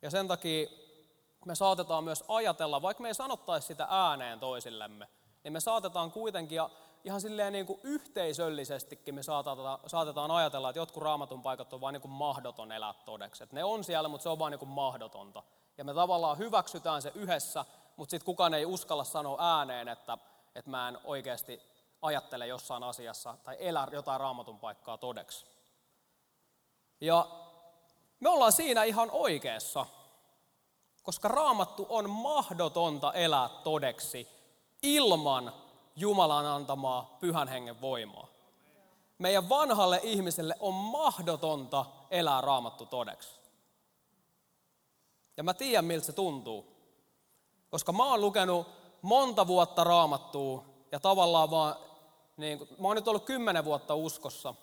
Ja 0.02 0.11
sen 0.11 0.28
takia 0.28 0.68
me 1.46 1.54
saatetaan 1.54 2.04
myös 2.04 2.25
ajatella, 2.28 2.82
vaikka 2.82 3.02
me 3.02 3.08
ei 3.08 3.14
sanottaisi 3.14 3.66
sitä 3.66 3.87
ääneen 3.90 4.40
toisillemme, 4.40 5.08
niin 5.44 5.52
me 5.52 5.61
saatetaan 5.61 6.12
kuitenkin, 6.12 6.61
ihan 7.04 7.20
silleen 7.20 7.52
niin 7.52 7.66
kuin 7.66 7.80
yhteisöllisestikin 7.82 9.14
me 9.14 9.23
saatetaan, 9.23 9.78
saatetaan 9.87 10.30
ajatella, 10.30 10.70
että 10.70 10.78
jotkut 10.78 11.02
raamatun 11.02 11.42
paikat 11.42 11.73
on 11.73 11.80
vain 11.80 11.92
niin 11.92 12.00
kuin 12.00 12.12
mahdoton 12.12 12.73
elää 12.73 12.94
todeksi. 13.04 13.44
Että 13.44 13.56
ne 13.56 13.64
on 13.64 13.84
siellä, 13.84 14.08
mutta 14.08 14.23
se 14.23 14.28
on 14.28 14.38
vain 14.38 14.50
niin 14.50 14.58
kuin 14.58 14.68
mahdotonta. 14.68 15.42
Ja 15.78 15.84
me 15.84 15.94
tavallaan 15.94 16.38
hyväksytään 16.38 17.02
se 17.02 17.12
yhdessä, 17.14 17.64
mutta 17.96 18.11
sitten 18.11 18.25
kukaan 18.25 18.54
ei 18.54 18.66
uskalla 18.66 19.04
sanoa 19.04 19.58
ääneen, 19.58 19.88
että, 19.88 20.18
että 20.54 20.70
mä 20.70 20.88
en 20.88 20.99
oikeasti 21.04 21.62
ajattele 22.02 22.46
jossain 22.46 22.82
asiassa 22.82 23.37
tai 23.44 23.56
elä 23.58 23.88
jotain 23.92 24.20
raamatun 24.20 24.58
paikkaa 24.58 24.99
todeksi. 24.99 25.46
Ja 27.00 27.26
me 28.20 28.28
ollaan 28.28 28.52
siinä 28.52 28.84
ihan 28.84 29.11
oikeassa, 29.11 29.87
koska 31.02 31.28
raamattu 31.28 31.87
on 31.88 32.11
mahdotonta 32.11 33.12
elää 33.12 33.49
todeksi 33.49 34.28
ilman 34.82 35.52
Jumalan 35.96 36.46
antamaa 36.46 37.16
pyhän 37.20 37.48
hengen 37.48 37.80
voimaa. 37.80 38.26
Meidän 39.18 39.48
vanhalle 39.48 40.00
ihmiselle 40.02 40.54
on 40.60 40.74
mahdotonta 40.74 41.86
elää 42.10 42.40
raamattu 42.40 42.86
todeksi. 42.86 43.40
Ja 45.36 45.42
mä 45.42 45.54
tiedän, 45.54 45.84
miltä 45.84 46.06
se 46.06 46.12
tuntuu. 46.12 46.74
Koska 47.70 47.92
mä 47.92 48.04
oon 48.04 48.20
lukenut 48.20 48.66
monta 49.02 49.46
vuotta 49.46 49.84
raamattua 49.84 50.64
ja 50.92 51.00
tavallaan 51.00 51.50
vaan, 51.50 51.76
niin 52.36 52.58
mä 52.78 52.88
oon 52.88 52.96
nyt 52.96 53.08
ollut 53.08 53.24
kymmenen 53.24 53.64
vuotta 53.64 53.94
uskossa. 53.94 54.54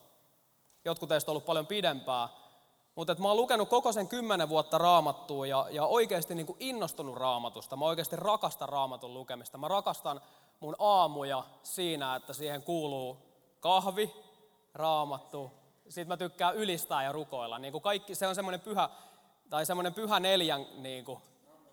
Jotkut 0.85 1.09
teistä 1.09 1.31
on 1.31 1.33
ollut 1.33 1.45
paljon 1.45 1.67
pidempää. 1.67 2.29
Mutta 2.95 3.15
mä 3.15 3.27
oon 3.27 3.38
lukenut 3.38 3.69
koko 3.69 3.91
sen 3.91 4.07
kymmenen 4.07 4.50
vuotta 4.50 4.77
raamattua 4.77 5.47
ja, 5.47 5.67
ja 5.69 5.85
oikeasti 5.85 6.35
niin 6.35 6.45
kuin 6.45 6.57
innostunut 6.59 7.15
raamatusta. 7.15 7.75
Mä 7.75 7.85
oikeasti 7.85 8.15
rakastan 8.15 8.69
raamatun 8.69 9.13
lukemista. 9.13 9.57
Mä 9.57 9.67
rakastan 9.67 10.21
mun 10.62 10.75
aamuja 10.80 11.44
siinä, 11.63 12.15
että 12.15 12.34
siihen 12.34 12.63
kuuluu 12.63 13.18
kahvi, 13.60 14.13
raamattu. 14.74 15.51
Sitten 15.84 16.08
mä 16.08 16.18
tykkään 16.18 16.56
ylistää 16.56 17.03
ja 17.03 17.12
rukoilla. 17.12 17.60
Niin 17.60 17.72
kuin 17.72 17.82
kaikki, 17.82 18.15
se 18.15 18.27
on 18.27 18.36
semmoinen 18.36 18.62
pyhä, 18.62 18.89
tai 19.50 19.65
semmoinen 19.65 19.94
pyhä 19.94 20.20
neljän 20.20 20.65
niin 20.77 21.06
kuin, 21.06 21.20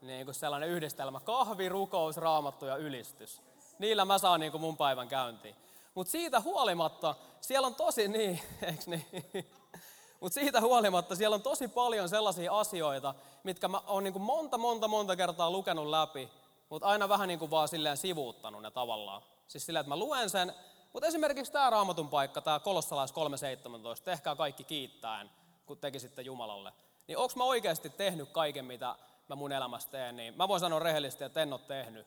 niin 0.01 0.25
kuin 0.25 0.35
sellainen 0.35 0.69
yhdistelmä. 0.69 1.21
Kahvi, 1.21 1.69
rukous, 1.69 2.17
raamattu 2.17 2.67
ja 2.67 2.77
ylistys. 2.77 3.43
Niillä 3.79 4.05
mä 4.05 4.19
saan 4.19 4.41
niin 4.41 4.53
kuin 4.53 4.61
mun 4.61 4.77
päivän 4.77 5.09
käyntiin. 5.09 5.57
Mutta 5.95 6.11
siitä 6.11 6.41
huolimatta, 6.41 7.15
siellä 7.41 7.67
on 7.67 7.75
tosi 7.75 8.09
niin, 8.19 8.41
eikö 8.63 8.83
niin? 8.87 9.07
Mutta 10.21 10.35
siitä 10.35 10.61
huolimatta 10.61 11.17
siellä 11.17 11.35
on 11.35 11.43
tosi 11.43 11.69
paljon 11.69 12.09
sellaisia 12.09 12.59
asioita, 12.59 13.15
mitkä 13.43 13.69
mä 13.69 13.81
oon 13.87 14.05
niin 14.05 14.23
monta, 14.23 14.59
monta, 14.59 14.89
monta 14.89 15.17
kertaa 15.17 15.51
lukenut 15.51 15.87
läpi, 15.87 16.29
mutta 16.69 16.89
aina 16.89 17.09
vähän 17.09 17.29
niin 17.29 17.39
kuin 17.39 17.51
vaan 17.51 17.69
silleen 17.69 17.97
sivuuttanut 17.97 18.63
ne 18.63 18.71
tavallaan. 18.71 19.23
Siis 19.49 19.67
silleen, 19.67 19.81
että 19.81 19.89
mä 19.89 19.97
luen 19.97 20.31
sen, 20.31 20.55
mutta 20.93 21.07
esimerkiksi 21.07 21.53
tämä 21.53 21.71
raamatun 21.71 22.09
paikka, 22.09 22.41
tämä 22.41 22.61
Kolossalais 22.61 23.13
3.17, 23.13 24.03
tehkää 24.05 24.37
kaikki 24.37 24.65
kiittäen, 24.65 25.31
kun 25.67 25.79
tekisitte 25.79 26.23
Jumalalle. 26.23 26.73
Niin 27.09 27.19
onko 27.19 27.35
mä 27.37 27.45
oikeasti 27.45 27.91
tehnyt 27.91 28.29
kaiken, 28.29 28.65
mitä 28.65 28.97
mä 29.29 29.35
mun 29.35 29.53
elämässä 29.53 29.91
teen, 29.91 30.17
niin 30.17 30.37
mä 30.37 30.49
voin 30.49 30.61
sanoa 30.61 30.79
rehellisesti, 30.79 31.25
että 31.25 31.43
en 31.43 31.53
ole 31.53 31.61
tehnyt. 31.61 32.07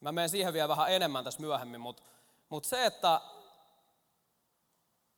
Mä 0.00 0.12
menen 0.12 0.28
siihen 0.28 0.52
vielä 0.52 0.68
vähän 0.68 0.92
enemmän 0.92 1.24
tässä 1.24 1.40
myöhemmin, 1.40 1.80
mutta, 1.80 2.02
mutta 2.48 2.68
se, 2.68 2.86
että 2.86 3.20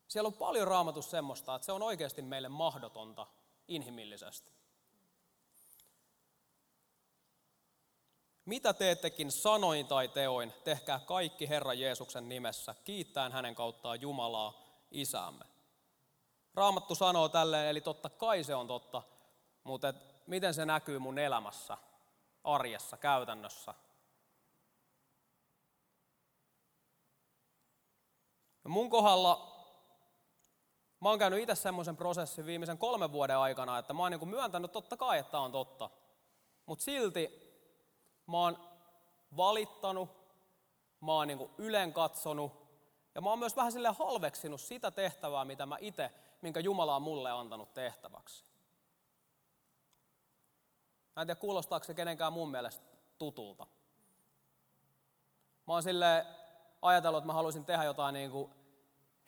siellä 0.08 0.26
on 0.26 0.32
paljon 0.32 0.68
raamatussa 0.68 1.10
semmoista, 1.10 1.54
että 1.54 1.66
se 1.66 1.72
on 1.72 1.82
oikeasti 1.82 2.22
meille 2.22 2.48
mahdotonta 2.48 3.26
inhimillisesti. 3.68 4.52
Mitä 8.44 8.72
teettekin 8.72 9.32
sanoin 9.32 9.86
tai 9.86 10.08
teoin, 10.08 10.52
tehkää 10.64 10.98
kaikki 10.98 11.48
Herra 11.48 11.74
Jeesuksen 11.74 12.28
nimessä, 12.28 12.74
kiittäen 12.84 13.32
hänen 13.32 13.54
kauttaan 13.54 14.00
Jumalaa, 14.00 14.64
Isäämme. 14.90 15.44
Raamattu 16.54 16.94
sanoo 16.94 17.28
tälleen, 17.28 17.68
eli 17.68 17.80
totta 17.80 18.10
kai 18.10 18.44
se 18.44 18.54
on 18.54 18.66
totta, 18.66 19.02
mutta 19.64 19.88
et 19.88 19.96
miten 20.26 20.54
se 20.54 20.64
näkyy 20.64 20.98
mun 20.98 21.18
elämässä, 21.18 21.78
arjessa, 22.44 22.96
käytännössä? 22.96 23.74
Ja 28.64 28.70
mun 28.70 28.90
kohdalla 28.90 29.54
mä 31.00 31.08
oon 31.08 31.18
käynyt 31.18 31.40
itse 31.40 31.54
semmoisen 31.54 31.96
prosessin 31.96 32.46
viimeisen 32.46 32.78
kolmen 32.78 33.12
vuoden 33.12 33.38
aikana, 33.38 33.78
että 33.78 33.92
mä 33.92 34.02
oon 34.02 34.12
niin 34.12 34.28
myöntänyt 34.28 34.72
totta 34.72 34.96
kai, 34.96 35.18
että 35.18 35.38
on 35.38 35.52
totta. 35.52 35.90
Mutta 36.66 36.84
silti 36.84 37.43
mä 38.26 38.38
oon 38.38 38.58
valittanut, 39.36 40.08
mä 41.00 41.12
oon 41.12 41.28
niin 41.28 41.50
ylen 41.58 41.92
katsonut 41.92 42.52
ja 43.14 43.20
mä 43.20 43.30
oon 43.30 43.38
myös 43.38 43.56
vähän 43.56 43.72
sille 43.72 43.88
halveksinut 43.88 44.60
sitä 44.60 44.90
tehtävää, 44.90 45.44
mitä 45.44 45.66
mä 45.66 45.76
itse, 45.80 46.10
minkä 46.42 46.60
Jumala 46.60 46.96
on 46.96 47.02
mulle 47.02 47.30
antanut 47.30 47.74
tehtäväksi. 47.74 48.44
Mä 51.16 51.22
en 51.22 51.26
tiedä, 51.26 51.40
kuulostaako 51.40 51.84
se 51.84 51.94
kenenkään 51.94 52.32
mun 52.32 52.50
mielestä 52.50 52.84
tutulta. 53.18 53.66
Mä 55.66 55.72
oon 55.72 55.82
sille 55.82 56.26
ajatellut, 56.82 57.18
että 57.18 57.26
mä 57.26 57.32
haluaisin 57.32 57.64
tehdä 57.64 57.84
jotain 57.84 58.12
niin 58.12 58.30
kuin 58.30 58.50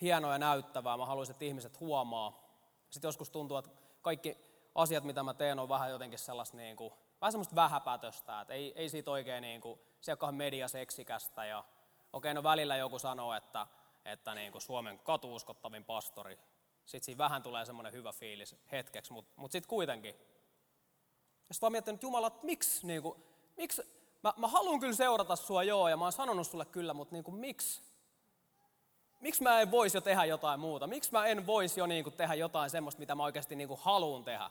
hienoa 0.00 0.33
ja 0.33 0.38
näyttävää. 0.38 0.97
Mä 0.97 1.07
haluaisin, 1.07 1.33
että 1.33 1.45
ihmiset 1.45 1.81
huomaa. 1.81 2.47
Sitten 2.91 3.09
joskus 3.09 3.31
tuntuu, 3.31 3.57
että 3.57 3.71
kaikki 4.03 4.38
asiat, 4.75 5.05
mitä 5.05 5.23
mä 5.23 5.35
teen, 5.35 5.59
on 5.59 5.69
vähän 5.69 5.91
jotenkin 5.91 6.19
sellaista 6.19 6.57
niin 6.57 6.76
kuin 6.76 6.93
vähän 7.26 7.33
semmoista 7.33 7.54
vähäpätöstä, 7.54 8.40
että 8.40 8.54
ei, 8.54 8.73
ei 8.76 8.88
siitä 8.88 9.11
oikein 9.11 9.42
niin 9.42 9.61
kuin, 9.61 9.80
se 10.00 10.16
ole 10.21 10.33
mediaseksikästä 10.33 11.45
ja 11.45 11.64
okei, 12.12 12.35
no 12.35 12.42
välillä 12.42 12.76
joku 12.76 12.99
sanoo, 12.99 13.35
että, 13.35 13.66
että 14.04 14.35
niin 14.35 14.52
kuin 14.52 14.62
Suomen 14.62 14.99
katuuskottavin 14.99 15.85
pastori, 15.85 16.38
sitten 16.85 17.04
siinä 17.04 17.18
vähän 17.18 17.42
tulee 17.42 17.64
semmoinen 17.64 17.92
hyvä 17.92 18.12
fiilis 18.12 18.56
hetkeksi, 18.73 19.12
mutta 19.12 19.33
mut 19.37 19.52
sitten 19.52 19.68
kuitenkin. 19.68 20.14
Ja 21.49 21.54
sitten 21.54 21.61
vaan 21.61 21.73
miettinyt, 21.73 21.97
että 21.97 22.06
Jumala, 22.06 22.26
että 22.26 22.47
miksi, 22.47 22.87
niin 22.87 23.02
kuin, 23.02 23.23
miksi 23.56 23.83
mä, 24.23 24.35
mä 24.37 24.49
haluan 24.49 24.80
kyllä 24.80 24.95
seurata 24.95 25.37
sua 25.37 25.62
joo, 25.62 25.88
ja 25.88 25.97
mä 25.97 26.04
oon 26.04 26.12
sanonut 26.12 26.47
sulle 26.47 26.64
kyllä, 26.64 26.95
mutta 26.95 27.14
niin 27.14 27.25
kuin, 27.25 27.35
miksi? 27.35 27.83
Miksi 29.21 29.42
mä 29.42 29.61
en 29.61 29.71
voisi 29.71 29.97
jo 29.97 30.00
tehdä 30.00 30.25
jotain 30.25 30.61
muuta? 30.61 30.87
Miksi 30.87 31.12
mä 31.12 31.26
en 31.26 31.47
voisi 31.47 31.80
jo 31.80 31.87
niin 31.87 32.04
kuin, 32.04 32.16
tehdä 32.16 32.35
jotain 32.35 32.71
semmoista, 32.71 33.00
mitä 33.00 33.14
mä 33.14 33.25
oikeasti 33.25 33.56
niin 33.56 33.68
haluan 33.78 34.25
tehdä? 34.25 34.50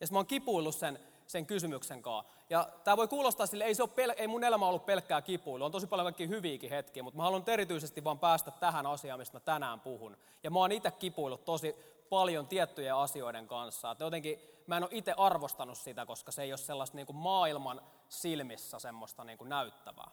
Ja 0.00 0.06
mä 0.10 0.18
oon 0.18 0.26
kipuillut 0.26 0.74
sen, 0.74 1.13
sen 1.26 1.46
kysymyksen 1.46 2.02
kanssa. 2.02 2.32
Ja 2.50 2.68
tämä 2.84 2.96
voi 2.96 3.08
kuulostaa 3.08 3.46
sille, 3.46 3.64
ei, 3.64 3.74
se 3.74 3.82
ole 3.82 3.90
pel- 3.90 4.14
ei 4.16 4.26
mun 4.26 4.44
elämä 4.44 4.66
ollut 4.66 4.86
pelkkää 4.86 5.22
kipuilua, 5.22 5.66
on 5.66 5.72
tosi 5.72 5.86
paljon 5.86 6.04
kaikki 6.04 6.28
hyviäkin 6.28 6.70
hetkiä, 6.70 7.02
mutta 7.02 7.16
mä 7.16 7.22
haluan 7.22 7.44
erityisesti 7.46 8.04
vaan 8.04 8.18
päästä 8.18 8.50
tähän 8.50 8.86
asiaan, 8.86 9.20
mistä 9.20 9.36
mä 9.36 9.40
tänään 9.40 9.80
puhun. 9.80 10.16
Ja 10.42 10.50
mä 10.50 10.58
oon 10.58 10.72
itse 10.72 10.90
kipuillut 10.90 11.44
tosi 11.44 11.76
paljon 12.08 12.46
tiettyjen 12.46 12.94
asioiden 12.94 13.46
kanssa. 13.46 13.90
Että 13.90 14.04
jotenkin 14.04 14.40
mä 14.66 14.76
en 14.76 14.82
ole 14.82 14.90
itse 14.92 15.14
arvostanut 15.16 15.78
sitä, 15.78 16.06
koska 16.06 16.32
se 16.32 16.42
ei 16.42 16.52
ole 16.52 16.58
sellaista 16.58 16.96
niin 16.96 17.06
kuin 17.06 17.16
maailman 17.16 17.80
silmissä 18.08 18.78
semmoista 18.78 19.24
niin 19.24 19.38
kuin 19.38 19.48
näyttävää. 19.48 20.10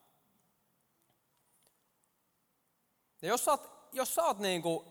Ja 3.22 3.28
jos 3.28 3.46
sä 3.46 3.52
oot, 3.52 3.72
jos 3.92 4.16
sä 4.16 4.24
oot 4.24 4.40
niin 4.40 4.62
kuin 4.62 4.86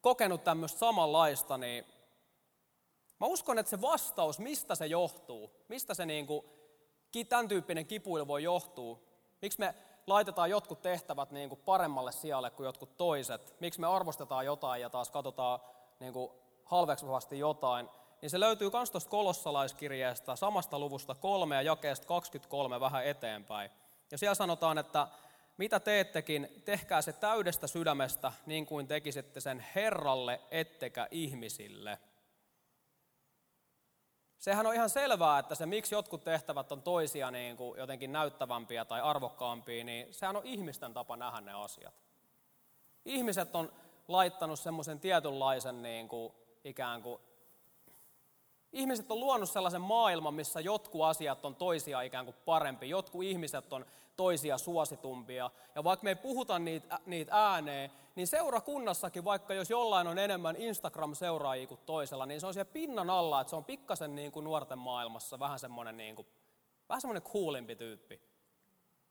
kokenut 0.00 0.44
tämmöistä 0.44 0.78
samanlaista, 0.78 1.58
niin 1.58 1.84
Mä 3.20 3.26
uskon, 3.26 3.58
että 3.58 3.70
se 3.70 3.80
vastaus, 3.80 4.38
mistä 4.38 4.74
se 4.74 4.86
johtuu, 4.86 5.50
mistä 5.68 5.94
se 5.94 6.06
niin 6.06 6.26
kuin, 6.26 6.46
tämän 7.28 7.48
tyyppinen 7.48 7.86
kipuilu 7.86 8.26
voi 8.26 8.42
johtua, 8.42 9.00
miksi 9.42 9.58
me 9.58 9.74
laitetaan 10.06 10.50
jotkut 10.50 10.82
tehtävät 10.82 11.30
niin 11.30 11.48
kuin 11.48 11.60
paremmalle 11.64 12.12
sijalle 12.12 12.50
kuin 12.50 12.64
jotkut 12.64 12.96
toiset, 12.96 13.54
miksi 13.60 13.80
me 13.80 13.86
arvostetaan 13.86 14.46
jotain 14.46 14.82
ja 14.82 14.90
taas 14.90 15.10
katsotaan 15.10 15.60
niin 16.00 16.12
kuin 16.12 16.30
halveksuvasti 16.64 17.38
jotain, 17.38 17.88
niin 18.22 18.30
se 18.30 18.40
löytyy 18.40 18.70
myös 18.72 18.90
tuosta 18.90 19.10
kolossalaiskirjeestä 19.10 20.36
samasta 20.36 20.78
luvusta 20.78 21.14
kolme 21.14 21.54
ja 21.54 21.62
jakeesta 21.62 22.06
23 22.06 22.80
vähän 22.80 23.06
eteenpäin. 23.06 23.70
Ja 24.10 24.18
siellä 24.18 24.34
sanotaan, 24.34 24.78
että 24.78 25.08
mitä 25.56 25.80
teettekin, 25.80 26.62
tehkää 26.64 27.02
se 27.02 27.12
täydestä 27.12 27.66
sydämestä 27.66 28.32
niin 28.46 28.66
kuin 28.66 28.86
tekisitte 28.86 29.40
sen 29.40 29.64
Herralle 29.74 30.40
ettekä 30.50 31.08
ihmisille. 31.10 31.98
Sehän 34.46 34.66
on 34.66 34.74
ihan 34.74 34.90
selvää, 34.90 35.38
että 35.38 35.54
se 35.54 35.66
miksi 35.66 35.94
jotkut 35.94 36.24
tehtävät 36.24 36.72
on 36.72 36.82
toisia 36.82 37.30
niin 37.30 37.56
kuin 37.56 37.78
jotenkin 37.78 38.12
näyttävämpiä 38.12 38.84
tai 38.84 39.00
arvokkaampia, 39.00 39.84
niin 39.84 40.14
sehän 40.14 40.36
on 40.36 40.46
ihmisten 40.46 40.94
tapa 40.94 41.16
nähdä 41.16 41.40
ne 41.40 41.52
asiat. 41.52 41.94
Ihmiset 43.04 43.56
on 43.56 43.72
laittanut 44.08 44.60
semmoisen 44.60 45.00
tietynlaisen 45.00 45.82
niin 45.82 46.08
kuin, 46.08 46.32
ikään 46.64 47.02
kuin 47.02 47.20
Ihmiset 48.72 49.10
on 49.10 49.20
luonut 49.20 49.50
sellaisen 49.50 49.80
maailman, 49.80 50.34
missä 50.34 50.60
jotkut 50.60 51.02
asiat 51.02 51.44
on 51.44 51.56
toisia 51.56 52.00
ikään 52.00 52.24
kuin 52.24 52.36
parempi, 52.44 52.88
jotkut 52.88 53.22
ihmiset 53.22 53.72
on 53.72 53.86
toisia 54.16 54.58
suositumpia. 54.58 55.50
Ja 55.74 55.84
vaikka 55.84 56.04
me 56.04 56.10
ei 56.10 56.16
puhuta 56.16 56.58
niitä, 56.58 56.98
niitä 57.06 57.50
ääneen, 57.50 57.90
niin 58.16 58.26
seurakunnassakin, 58.26 59.24
vaikka 59.24 59.54
jos 59.54 59.70
jollain 59.70 60.06
on 60.06 60.18
enemmän 60.18 60.56
Instagram-seuraajia 60.56 61.66
kuin 61.66 61.80
toisella, 61.86 62.26
niin 62.26 62.40
se 62.40 62.46
on 62.46 62.54
siellä 62.54 62.70
pinnan 62.72 63.10
alla, 63.10 63.40
että 63.40 63.50
se 63.50 63.56
on 63.56 63.64
pikkasen 63.64 64.14
niin 64.14 64.32
kuin 64.32 64.44
nuorten 64.44 64.78
maailmassa 64.78 65.38
vähän 65.38 65.58
semmoinen, 65.58 65.96
niin 65.96 66.16
kuin, 66.16 66.26
vähän 66.88 67.00
semmoinen 67.00 67.76
tyyppi. 67.78 68.20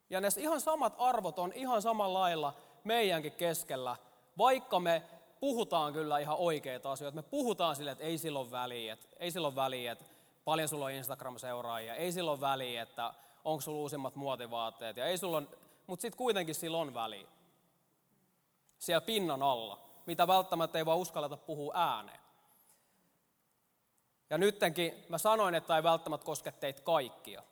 Ja 0.10 0.22
ne 0.22 0.28
ihan 0.38 0.62
samat 0.62 0.96
arvot 0.98 1.40
on 1.40 1.54
ihan 1.56 1.82
samalla 1.82 2.20
lailla 2.20 2.54
meidänkin 2.84 3.32
keskellä, 3.32 3.96
vaikka 4.38 4.80
me 4.80 5.04
puhutaan 5.40 5.94
kyllä 5.94 6.20
ihan 6.20 6.38
oikeita 6.38 6.92
asioita. 6.92 7.16
Me 7.16 7.24
puhutaan 7.24 7.76
sille, 7.76 7.92
että 7.92 8.04
ei 8.04 8.18
silloin 8.18 8.52
väliä, 8.52 8.94
että 8.94 9.08
ei 9.20 9.32
silloin 9.32 9.56
väliä, 9.56 9.92
että 9.92 10.06
paljon 10.46 10.70
sulla 10.70 10.86
on 10.86 10.92
Instagram-seuraajia, 10.92 11.96
ei 11.96 12.12
silloin 12.12 12.42
väliä, 12.42 12.82
että 12.82 13.14
onko 13.44 13.62
sulla 13.62 13.80
uusimmat 13.80 14.16
muotivaatteet, 14.16 14.98
ja 14.98 15.06
ei 15.06 15.18
sulla 15.18 15.38
on, 15.38 15.50
mutta 15.88 16.02
sitten 16.02 16.18
kuitenkin 16.18 16.56
sillä 16.56 16.78
on 16.78 16.94
väliä. 16.94 17.28
Siellä 18.86 19.06
pinnan 19.06 19.44
alla, 19.44 19.80
mitä 20.06 20.28
välttämättä 20.28 20.78
ei 20.78 20.86
vaan 20.86 20.98
uskalleta 20.98 21.38
puhua 21.38 21.74
ääneen. 21.76 22.20
Ja 24.30 24.38
nyttenkin 24.38 25.06
mä 25.10 25.18
sanoin, 25.18 25.56
että 25.56 25.76
ei 25.76 25.84
välttämättä 25.84 26.26
koske 26.26 26.52
teitä 26.52 26.82
kaikkia. 26.82 27.44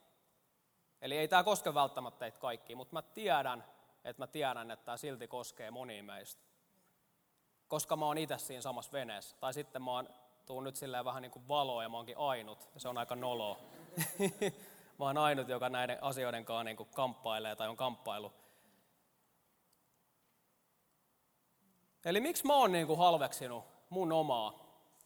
Eli 1.01 1.17
ei 1.17 1.27
tämä 1.27 1.43
koske 1.43 1.73
välttämättä 1.73 2.19
teitä 2.19 2.39
kaikkia, 2.39 2.75
mutta 2.75 2.93
mä 2.93 3.01
tiedän, 3.01 3.63
että 4.03 4.21
mä 4.21 4.27
tiedän, 4.27 4.71
että 4.71 4.85
tämä 4.85 4.97
silti 4.97 5.27
koskee 5.27 5.71
monia 5.71 6.03
meistä 6.03 6.41
koska 7.67 7.95
mä 7.95 8.05
oon 8.05 8.17
itse 8.17 8.37
siinä 8.37 8.61
samassa 8.61 8.91
veneessä. 8.91 9.35
Tai 9.39 9.53
sitten 9.53 9.81
mä 9.81 9.91
oon, 9.91 10.09
tuun 10.45 10.63
nyt 10.63 10.75
silleen 10.75 11.05
vähän 11.05 11.21
niin 11.21 11.31
kuin 11.31 11.47
valoa 11.47 11.83
ja 11.83 11.89
mä 11.89 11.97
oonkin 11.97 12.17
ainut, 12.17 12.69
ja 12.73 12.79
se 12.79 12.87
on 12.87 12.97
aika 12.97 13.15
noloa. 13.15 13.57
mä 14.99 15.05
oon 15.05 15.17
ainut, 15.17 15.49
joka 15.49 15.69
näiden 15.69 16.03
asioiden 16.03 16.45
kanssa 16.45 16.63
niin 16.63 16.77
kuin 16.77 16.89
kamppailee 16.95 17.55
tai 17.55 17.67
on 17.67 17.77
kamppailu. 17.77 18.33
Eli 22.05 22.19
miksi 22.19 22.47
mä 22.47 22.55
oon 22.55 22.71
niin 22.71 22.87
kuin 22.87 22.99
halveksinut 22.99 23.63
mun 23.89 24.11
omaa 24.11 24.53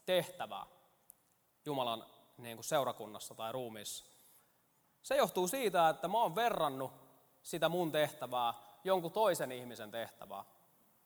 tehtävää 0.06 0.66
Jumalan 1.66 2.06
niin 2.38 2.58
kuin 2.58 2.66
seurakunnassa 2.66 3.36
tai 3.36 3.52
ruumiissa? 3.52 4.06
Se 5.02 5.16
johtuu 5.16 5.48
siitä, 5.48 5.90
että 5.90 6.08
mä 6.08 6.18
oon 6.18 6.36
verrannut 6.36 6.92
sitä 7.44 7.70
mun 7.70 7.92
tehtävää 7.92 8.54
jonkun 8.84 9.12
toisen 9.12 9.52
ihmisen 9.52 9.92
tehtävää. 9.92 10.44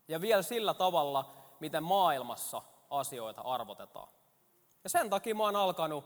Ja 0.07 0.21
vielä 0.21 0.41
sillä 0.41 0.73
tavalla, 0.73 1.33
miten 1.59 1.83
maailmassa 1.83 2.61
asioita 2.89 3.41
arvotetaan. 3.41 4.07
Ja 4.83 4.89
sen 4.89 5.09
takia 5.09 5.35
mä 5.35 5.43
oon 5.43 5.55
alkanut 5.55 6.05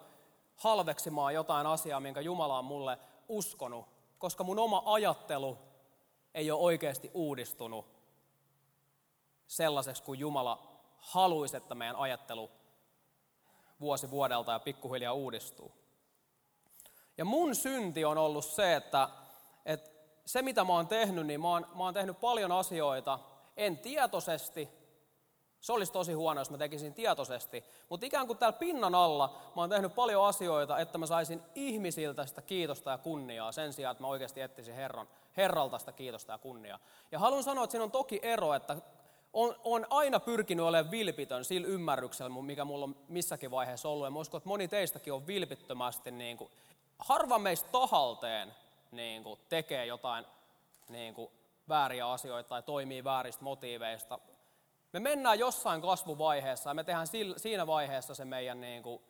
halveksimaan 0.56 1.34
jotain 1.34 1.68
asiaa, 1.68 2.00
minkä 2.00 2.22
Jumala 2.22 2.60
on 2.60 2.66
mulle 2.66 2.98
uskonut, 3.28 3.86
koska 4.18 4.44
mun 4.44 4.60
oma 4.60 4.84
ajattelu 4.86 5.58
ei 6.34 6.52
ole 6.52 6.62
oikeasti 6.62 7.12
uudistunut 7.14 7.95
sellaiseksi 9.48 10.04
kuin 10.04 10.20
Jumala 10.20 10.82
haluaisi, 10.98 11.58
että 11.58 11.76
meidän 11.76 11.96
ajattelu 11.96 12.52
vuosi 13.80 14.12
vuodelta 14.12 14.52
ja 14.52 14.60
pikkuhiljaa 14.60 15.14
uudistuu. 15.14 15.72
Ja 17.18 17.26
mun 17.26 17.56
synti 17.56 18.06
on 18.06 18.18
ollut 18.18 18.46
se, 18.46 18.76
että, 18.76 19.10
että 19.66 19.90
se 20.26 20.42
mitä 20.42 20.64
mä 20.64 20.74
oon 20.74 20.88
tehnyt, 20.88 21.28
niin 21.28 21.42
mä 21.42 21.50
oon, 21.50 21.68
mä 21.76 21.84
oon 21.84 21.94
tehnyt 21.94 22.20
paljon 22.20 22.52
asioita, 22.52 23.20
en 23.58 23.78
tietoisesti, 23.78 24.70
se 25.62 25.74
olisi 25.74 25.92
tosi 25.92 26.14
huono, 26.14 26.42
jos 26.42 26.50
mä 26.50 26.58
tekisin 26.58 26.94
tietoisesti. 26.94 27.64
Mutta 27.90 28.06
ikään 28.06 28.28
kuin 28.28 28.38
täällä 28.38 28.60
pinnan 28.60 28.96
alla 28.96 29.28
mä 29.56 29.62
oon 29.62 29.70
tehnyt 29.70 29.96
paljon 29.96 30.26
asioita, 30.26 30.80
että 30.80 30.98
mä 30.98 31.06
saisin 31.06 31.42
ihmisiltä 31.56 32.26
sitä 32.26 32.42
kiitosta 32.42 32.92
ja 32.92 32.98
kunniaa 32.98 33.52
sen 33.52 33.74
sijaan, 33.74 33.92
että 33.92 34.04
mä 34.04 34.08
oikeasti 34.08 34.42
etsisin 34.42 34.76
Herran, 34.76 35.08
Herralta 35.38 35.80
sitä 35.80 35.92
kiitosta 35.92 36.32
ja 36.32 36.38
kunniaa. 36.38 36.80
Ja 37.12 37.20
haluan 37.20 37.44
sanoa, 37.44 37.64
että 37.64 37.72
siinä 37.72 37.84
on 37.84 37.92
toki 37.92 38.20
ero, 38.24 38.54
että 38.54 38.78
on, 39.36 39.56
on 39.64 39.88
aina 39.90 40.20
pyrkinyt 40.20 40.66
olemaan 40.66 40.92
vilpitön 40.92 41.46
sillä 41.46 41.68
ymmärryksellä, 41.68 42.42
mikä 42.42 42.66
mulla 42.66 42.84
on 42.84 42.96
missäkin 43.08 43.52
vaiheessa 43.52 43.90
ollut. 43.90 44.06
Ja 44.08 44.12
mä 44.12 44.20
uskon, 44.20 44.38
että 44.38 44.50
moni 44.50 44.68
teistäkin 44.68 45.14
on 45.14 45.28
vilpittömästi, 45.28 46.12
niin 46.12 46.38
kuin, 46.38 46.52
harva 47.00 47.40
meistä 47.40 47.70
tahalteen 47.72 48.56
niin 48.92 49.24
kuin, 49.24 49.40
tekee 49.50 49.86
jotain 49.86 50.26
niin 50.90 51.14
kuin, 51.14 51.32
vääriä 51.70 52.12
asioita 52.12 52.50
tai 52.50 52.64
toimii 52.64 53.04
vääristä 53.04 53.44
motiiveista. 53.44 54.20
Me 54.94 55.00
mennään 55.00 55.40
jossain 55.40 55.82
kasvuvaiheessa 55.82 56.70
ja 56.70 56.74
me 56.74 56.84
tehdään 56.84 57.08
siinä 57.38 57.68
vaiheessa 57.68 58.16
se 58.16 58.26
meidän 58.26 58.62
niin 58.62 58.84
kuin 58.84 59.02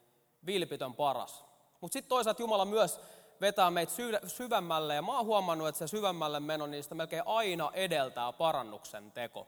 vilpitön 0.45 0.93
paras. 0.93 1.45
Mutta 1.81 1.93
sitten 1.93 2.09
toisaalta 2.09 2.41
Jumala 2.41 2.65
myös 2.65 2.99
vetää 3.41 3.71
meitä 3.71 3.93
syvemmälle 4.27 4.95
ja 4.95 5.01
mä 5.01 5.17
oon 5.17 5.25
huomannut, 5.25 5.67
että 5.67 5.79
se 5.79 5.87
syvemmälle 5.87 6.39
meno 6.39 6.65
niistä 6.65 6.95
melkein 6.95 7.23
aina 7.25 7.71
edeltää 7.73 8.33
parannuksen 8.33 9.11
teko. 9.11 9.47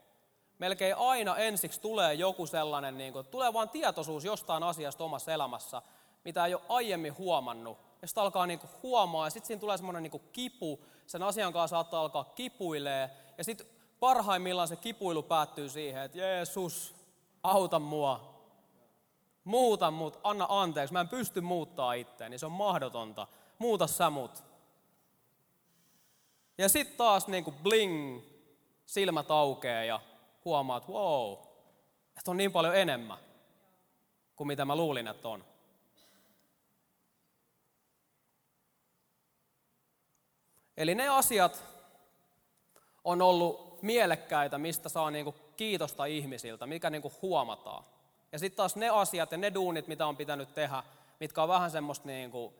Melkein 0.58 0.96
aina 0.96 1.36
ensiksi 1.36 1.80
tulee 1.80 2.14
joku 2.14 2.46
sellainen, 2.46 2.98
niin 2.98 3.12
kuin, 3.12 3.26
tulee 3.26 3.52
vain 3.52 3.68
tietoisuus 3.68 4.24
jostain 4.24 4.62
asiasta 4.62 5.04
omassa 5.04 5.32
elämässä, 5.32 5.82
mitä 6.24 6.46
ei 6.46 6.54
ole 6.54 6.62
aiemmin 6.68 7.18
huomannut. 7.18 7.78
Ja 8.02 8.08
sitten 8.08 8.22
alkaa 8.22 8.46
niin 8.46 8.58
kuin 8.58 8.70
huomaa 8.82 9.26
ja 9.26 9.30
sitten 9.30 9.46
siinä 9.46 9.60
tulee 9.60 9.76
semmoinen 9.76 10.02
niin 10.02 10.22
kipu, 10.32 10.84
sen 11.06 11.22
asian 11.22 11.52
kanssa 11.52 11.76
saattaa 11.76 12.00
alkaa 12.00 12.24
kipuilee 12.24 13.10
ja 13.38 13.44
sitten 13.44 13.66
parhaimmillaan 14.00 14.68
se 14.68 14.76
kipuilu 14.76 15.22
päättyy 15.22 15.68
siihen, 15.68 16.02
että 16.02 16.18
Jeesus, 16.18 16.94
auta 17.42 17.78
mua. 17.78 18.38
Muuta 19.44 19.90
mut, 19.90 20.20
anna 20.22 20.46
anteeksi, 20.48 20.92
mä 20.92 21.00
en 21.00 21.08
pysty 21.08 21.40
muuttaa 21.40 21.92
itteeni, 21.92 22.38
se 22.38 22.46
on 22.46 22.52
mahdotonta. 22.52 23.26
Muuta 23.58 23.86
sä 23.86 24.10
mut. 24.10 24.42
Ja 26.58 26.68
sitten 26.68 26.96
taas 26.96 27.28
niin 27.28 27.44
kuin 27.44 27.56
bling, 27.62 28.22
silmät 28.86 29.30
aukeaa 29.30 29.84
ja 29.84 30.00
huomaat, 30.48 30.88
wow, 30.88 31.32
että 32.16 32.30
on 32.30 32.36
niin 32.36 32.52
paljon 32.52 32.76
enemmän 32.76 33.18
kuin 34.36 34.48
mitä 34.48 34.64
mä 34.64 34.76
luulin, 34.76 35.08
että 35.08 35.28
on. 35.28 35.44
Eli 40.76 40.94
ne 40.94 41.08
asiat 41.08 41.64
on 43.04 43.22
ollut 43.22 43.82
mielekkäitä, 43.82 44.58
mistä 44.58 44.88
saa 44.88 45.10
niinku 45.10 45.34
kiitosta 45.56 46.04
ihmisiltä, 46.04 46.66
mikä 46.66 46.90
niinku 46.90 47.12
huomataan. 47.22 47.84
Ja 48.32 48.38
sitten 48.38 48.56
taas 48.56 48.76
ne 48.76 48.88
asiat 48.88 49.32
ja 49.32 49.38
ne 49.38 49.54
duunit, 49.54 49.88
mitä 49.88 50.06
on 50.06 50.16
pitänyt 50.16 50.54
tehdä, 50.54 50.82
mitkä 51.20 51.42
on 51.42 51.48
vähän 51.48 51.70
semmoista, 51.70 52.08
niinku, 52.08 52.54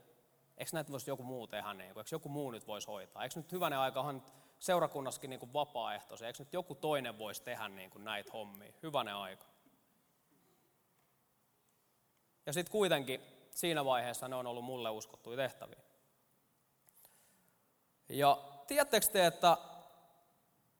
eikö 0.59 0.71
näitä 0.73 0.93
voisi 0.93 1.11
joku 1.11 1.23
muu 1.23 1.47
tehdä, 1.47 1.75
niinku, 1.75 2.01
eikö 2.01 2.09
joku 2.13 2.29
muu 2.29 2.51
nyt 2.51 2.67
voisi 2.67 2.87
hoitaa. 2.87 3.23
Eikö 3.23 3.41
nyt 3.41 3.53
hyvänen 3.53 3.79
aika 3.79 4.03
seurakunnassakin 4.59 5.31
niinku 5.31 5.53
vapaaehtoisia, 5.53 6.27
eikö 6.27 6.39
nyt 6.39 6.53
joku 6.53 6.75
toinen 6.75 7.19
voisi 7.19 7.43
tehdä 7.43 7.69
niinku 7.69 7.99
näitä 7.99 8.33
hommia. 8.33 8.73
Hyvänen 8.83 9.15
aika. 9.15 9.45
Ja 12.47 12.53
sitten 12.53 12.73
kuitenkin 12.73 13.21
siinä 13.51 13.85
vaiheessa 13.85 14.29
ne 14.29 14.37
on 14.37 14.47
ollut 14.47 14.65
mulle 14.65 14.91
uskottuja 14.91 15.37
tehtäviä. 15.37 15.81
Ja 18.09 18.39
tiedättekö 18.67 19.07
te, 19.07 19.27
että 19.27 19.57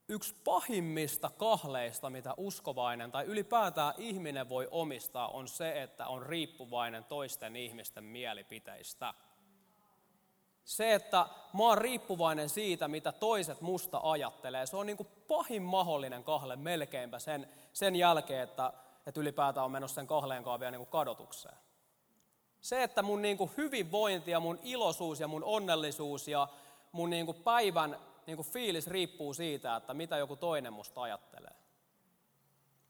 yksi 0.09 0.35
pahimmista 0.45 1.31
kahleista, 1.31 2.11
mitä 2.11 2.35
uskovainen 2.37 3.13
tai 3.13 3.25
ylipäätään 3.25 3.95
ihminen 3.99 4.49
voi 4.49 4.69
omistaa, 4.71 5.29
on 5.29 5.49
se, 5.49 5.83
että 5.83 6.07
on 6.07 6.27
riippuvainen 6.27 7.05
toisten 7.05 7.57
ihmisten 7.57 8.05
mielipiteistä. 8.05 9.15
Se, 10.69 10.95
että 10.95 11.27
mä 11.53 11.63
oon 11.63 11.79
riippuvainen 11.79 12.49
siitä, 12.49 12.89
mitä 12.89 13.13
toiset 13.13 13.61
musta 13.61 14.01
ajattelee, 14.03 14.67
se 14.67 14.77
on 14.77 14.87
niin 14.87 14.97
kuin 14.97 15.09
pahin 15.29 15.63
mahdollinen 15.63 16.25
kahle 16.25 16.57
melkeinpä 16.57 17.19
sen, 17.19 17.49
sen 17.73 17.97
jälkeen, 17.97 18.43
että, 18.43 18.73
että 19.07 19.21
ylipäätään 19.21 19.65
on 19.65 19.71
menossa 19.71 19.95
sen 19.95 20.07
kahleen 20.07 20.45
kanssa 20.45 20.61
vielä 20.61 20.71
niin 20.71 20.79
kuin 20.79 20.91
kadotukseen. 20.91 21.57
Se, 22.61 22.83
että 22.83 23.03
mun 23.03 23.23
niin 23.23 23.39
kuin 23.39 23.51
hyvinvointi 23.57 24.31
ja 24.31 24.41
mun 24.41 24.59
iloisuus 24.63 25.21
ja 25.21 25.29
mun 25.29 25.45
onnellisuus 25.45 26.29
ja 26.29 26.49
mun 26.93 27.11
niin 27.11 27.27
kuin 27.27 27.43
päivän 27.43 27.99
niin 28.27 28.37
kuin 28.37 28.49
fiilis 28.49 28.87
riippuu 28.87 29.35
siitä, 29.35 29.77
että 29.77 29.95
mitä 29.95 30.17
joku 30.17 30.37
toinen 30.37 30.73
musta 30.73 31.03
ajattelee. 31.03 31.55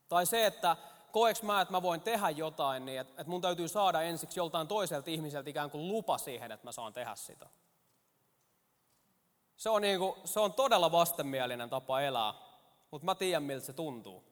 Tai 0.09 0.27
se, 0.27 0.47
että 0.47 0.77
koeks 1.13 1.43
mä, 1.43 1.61
että 1.61 1.73
mä 1.73 1.83
voin 1.83 2.01
tehdä 2.01 2.31
jotain, 2.31 2.87
niin 2.87 3.01
että, 3.01 3.23
että 3.23 3.31
mun 3.31 3.41
täytyy 3.41 3.69
saada 3.69 4.03
ensiksi 4.03 4.41
joltain 4.41 4.69
toiselta 4.69 5.11
ihmiseltä 5.11 5.51
ikään 5.51 5.71
kuin 5.71 5.89
lupa 5.89 6.19
siihen, 6.19 6.53
että 6.53 6.67
mä 6.67 6.73
saan 6.73 6.93
tehdä 6.93 7.15
sitä. 7.15 7.47
Se 9.59 9.71
on, 9.71 9.83
niin 9.83 9.99
kuin, 9.99 10.15
se 10.25 10.41
on 10.41 10.53
todella 10.53 10.93
vastenmielinen 10.93 11.71
tapa 11.71 12.01
elää, 12.01 12.35
mutta 12.91 13.05
mä 13.05 13.15
tiedän, 13.15 13.43
miltä 13.43 13.67
se 13.67 13.73
tuntuu. 13.73 14.25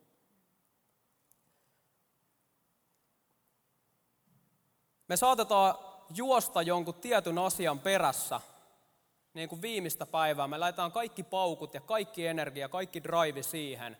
Me 5.08 5.16
saatetaan 5.16 5.74
juosta 6.14 6.62
jonkun 6.62 6.94
tietyn 6.94 7.38
asian 7.38 7.78
perässä, 7.78 8.40
niin 9.34 9.48
kuin 9.48 9.62
viimeistä 9.62 10.06
päivää. 10.06 10.48
Me 10.48 10.58
laitetaan 10.58 10.92
kaikki 10.92 11.22
paukut 11.22 11.74
ja 11.74 11.80
kaikki 11.80 12.26
energia, 12.26 12.68
kaikki 12.68 13.02
drive 13.02 13.42
siihen. 13.42 13.96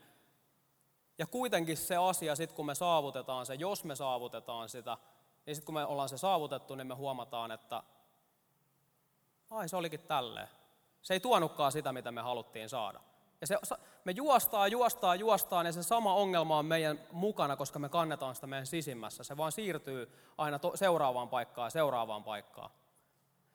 Ja 1.19 1.27
kuitenkin 1.27 1.77
se 1.77 1.97
asia, 1.97 2.37
sit 2.37 2.53
kun 2.53 2.67
me 2.67 2.75
saavutetaan 2.75 3.47
se, 3.47 3.55
jos 3.55 3.85
me 3.85 3.97
saavutetaan 3.97 4.69
sitä, 4.69 4.99
niin 5.47 5.57
sitten 5.57 5.67
kun 5.67 5.75
me 5.75 5.85
ollaan 5.85 6.09
se 6.09 6.19
saavutettu, 6.19 6.75
niin 6.75 6.87
me 6.87 6.95
huomataan, 6.95 7.51
että 7.51 7.83
ai 9.51 9.69
se 9.69 9.77
olikin 9.77 10.01
tälleen. 10.01 10.49
Se 11.07 11.15
ei 11.15 11.21
tuonutkaan 11.21 11.73
sitä, 11.73 11.93
mitä 11.93 12.13
me 12.13 12.21
haluttiin 12.21 12.69
saada. 12.69 13.01
Ja 13.41 13.47
se, 13.47 13.59
me 14.05 14.13
juostaa, 14.13 14.69
juostaa, 14.69 15.15
juostaan 15.15 15.67
ja 15.67 15.73
se 15.73 15.83
sama 15.83 16.15
ongelma 16.15 16.59
on 16.59 16.67
meidän 16.67 17.01
mukana, 17.13 17.57
koska 17.57 17.79
me 17.79 17.89
kannetaan 17.89 18.35
sitä 18.35 18.47
meidän 18.47 18.67
sisimmässä. 18.67 19.25
Se 19.25 19.37
vaan 19.37 19.53
siirtyy 19.53 20.13
aina 20.39 20.59
to, 20.59 20.73
seuraavaan 20.75 21.29
paikkaan 21.29 21.71
seuraavaan 21.71 22.25
paikkaan. 22.25 22.71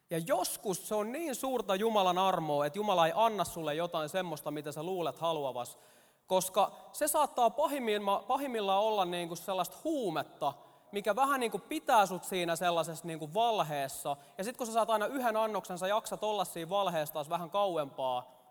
Ja 0.10 0.18
joskus 0.18 0.88
se 0.88 0.96
on 0.96 1.12
niin 1.12 1.36
suurta 1.36 1.76
Jumalan 1.76 2.18
armoa, 2.18 2.66
että 2.66 2.80
Jumala 2.80 3.08
ei 3.08 3.14
anna 3.16 3.44
sulle 3.44 3.76
jotain 3.76 4.10
semmoista, 4.10 4.52
mitä 4.52 4.72
sä 4.72 4.84
luulet 4.84 5.20
haluavas, 5.20 5.80
koska 6.28 6.72
se 6.94 7.08
saattaa 7.08 7.50
pahimmillaan 8.28 8.84
olla 8.84 9.06
niin 9.06 9.28
kuin 9.28 9.38
sellaista 9.38 9.78
huumetta, 9.84 10.54
mikä 10.92 11.16
vähän 11.16 11.40
niin 11.40 11.52
kuin 11.52 11.62
pitää 11.62 12.06
sut 12.06 12.24
siinä 12.24 12.56
sellaisessa 12.56 13.08
niin 13.08 13.20
kuin 13.20 13.34
valheessa. 13.34 14.18
Ja 14.38 14.44
sitten 14.44 14.58
kun 14.58 14.68
sä 14.68 14.74
saat 14.74 14.90
aina 14.90 15.06
yhden 15.06 15.38
annoksen, 15.38 15.78
sä 15.78 15.88
jaksat 15.88 16.24
olla 16.24 16.46
siinä 16.46 16.70
valheessa 16.70 17.14
taas 17.14 17.30
vähän 17.30 17.50
kauempaa. 17.50 18.42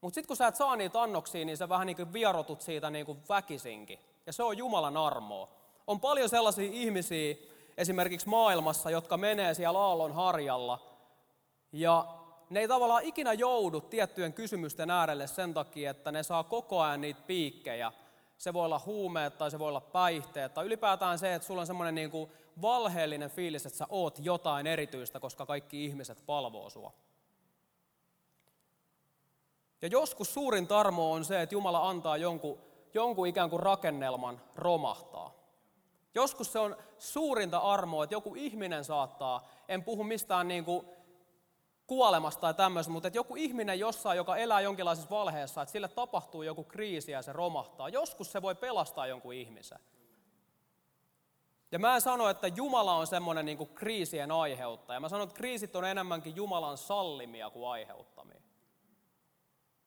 Mutta 0.00 0.14
sitten 0.14 0.28
kun 0.28 0.36
sä 0.36 0.46
et 0.46 0.56
saa 0.56 0.76
niitä 0.76 1.02
annoksia, 1.02 1.44
niin 1.44 1.56
sä 1.56 1.68
vähän 1.68 1.86
niin 1.86 1.96
kuin 1.96 2.12
vierotut 2.12 2.60
siitä 2.60 2.90
niin 2.90 3.06
kuin 3.06 3.18
väkisinkin. 3.28 3.98
Ja 4.26 4.32
se 4.32 4.42
on 4.42 4.58
Jumalan 4.58 4.96
armoa. 4.96 5.48
On 5.86 6.00
paljon 6.00 6.28
sellaisia 6.28 6.70
ihmisiä 6.72 7.34
esimerkiksi 7.76 8.28
maailmassa, 8.28 8.90
jotka 8.90 9.16
menee 9.16 9.54
siellä 9.54 9.78
aallon 9.78 10.12
harjalla. 10.12 10.78
Ja 11.72 12.06
ne 12.50 12.60
ei 12.60 12.68
tavallaan 12.68 13.02
ikinä 13.02 13.32
joudu 13.32 13.80
tiettyjen 13.80 14.32
kysymysten 14.32 14.90
äärelle 14.90 15.26
sen 15.26 15.54
takia, 15.54 15.90
että 15.90 16.12
ne 16.12 16.22
saa 16.22 16.44
koko 16.44 16.80
ajan 16.80 17.00
niitä 17.00 17.20
piikkejä– 17.26 17.92
se 18.38 18.52
voi 18.52 18.64
olla 18.64 18.80
huumeet 18.86 19.38
tai 19.38 19.50
se 19.50 19.58
voi 19.58 19.68
olla 19.68 19.80
päihteet 19.80 20.54
tai 20.54 20.66
ylipäätään 20.66 21.18
se, 21.18 21.34
että 21.34 21.46
sulla 21.46 21.60
on 21.60 21.66
semmoinen 21.66 21.94
niin 21.94 22.10
kuin 22.10 22.30
valheellinen 22.62 23.30
fiilis, 23.30 23.66
että 23.66 23.78
sä 23.78 23.86
oot 23.88 24.18
jotain 24.22 24.66
erityistä, 24.66 25.20
koska 25.20 25.46
kaikki 25.46 25.84
ihmiset 25.84 26.22
palvoo 26.26 26.70
sua. 26.70 26.92
Ja 29.82 29.88
joskus 29.88 30.34
suurin 30.34 30.66
tarmo 30.66 31.12
on 31.12 31.24
se, 31.24 31.42
että 31.42 31.54
Jumala 31.54 31.88
antaa 31.88 32.16
jonkun, 32.16 32.58
jonkun 32.94 33.26
ikään 33.26 33.50
kuin 33.50 33.60
rakennelman 33.60 34.40
romahtaa. 34.54 35.34
Joskus 36.14 36.52
se 36.52 36.58
on 36.58 36.76
suurinta 36.98 37.58
armoa, 37.58 38.04
että 38.04 38.14
joku 38.14 38.34
ihminen 38.34 38.84
saattaa, 38.84 39.48
en 39.68 39.84
puhu 39.84 40.04
mistään 40.04 40.48
niin 40.48 40.64
kuin 40.64 40.86
kuolemasta 41.86 42.40
tai 42.40 42.54
tämmöistä, 42.54 42.92
mutta 42.92 43.06
että 43.08 43.18
joku 43.18 43.36
ihminen 43.36 43.78
jossain, 43.78 44.16
joka 44.16 44.36
elää 44.36 44.60
jonkinlaisessa 44.60 45.10
valheessa, 45.10 45.62
että 45.62 45.72
sille 45.72 45.88
tapahtuu 45.88 46.42
joku 46.42 46.64
kriisi 46.64 47.12
ja 47.12 47.22
se 47.22 47.32
romahtaa. 47.32 47.88
Joskus 47.88 48.32
se 48.32 48.42
voi 48.42 48.54
pelastaa 48.54 49.06
jonkun 49.06 49.34
ihmisen. 49.34 49.78
Ja 51.72 51.78
mä 51.78 51.94
en 51.94 52.00
sano, 52.00 52.28
että 52.28 52.48
Jumala 52.48 52.94
on 52.94 53.06
semmoinen 53.06 53.44
niin 53.44 53.58
kuin 53.58 53.74
kriisien 53.74 54.30
aiheuttaja. 54.30 55.00
Mä 55.00 55.08
sanon, 55.08 55.24
että 55.24 55.36
kriisit 55.36 55.76
on 55.76 55.84
enemmänkin 55.84 56.36
Jumalan 56.36 56.78
sallimia 56.78 57.50
kuin 57.50 57.68
aiheuttamia. 57.68 58.40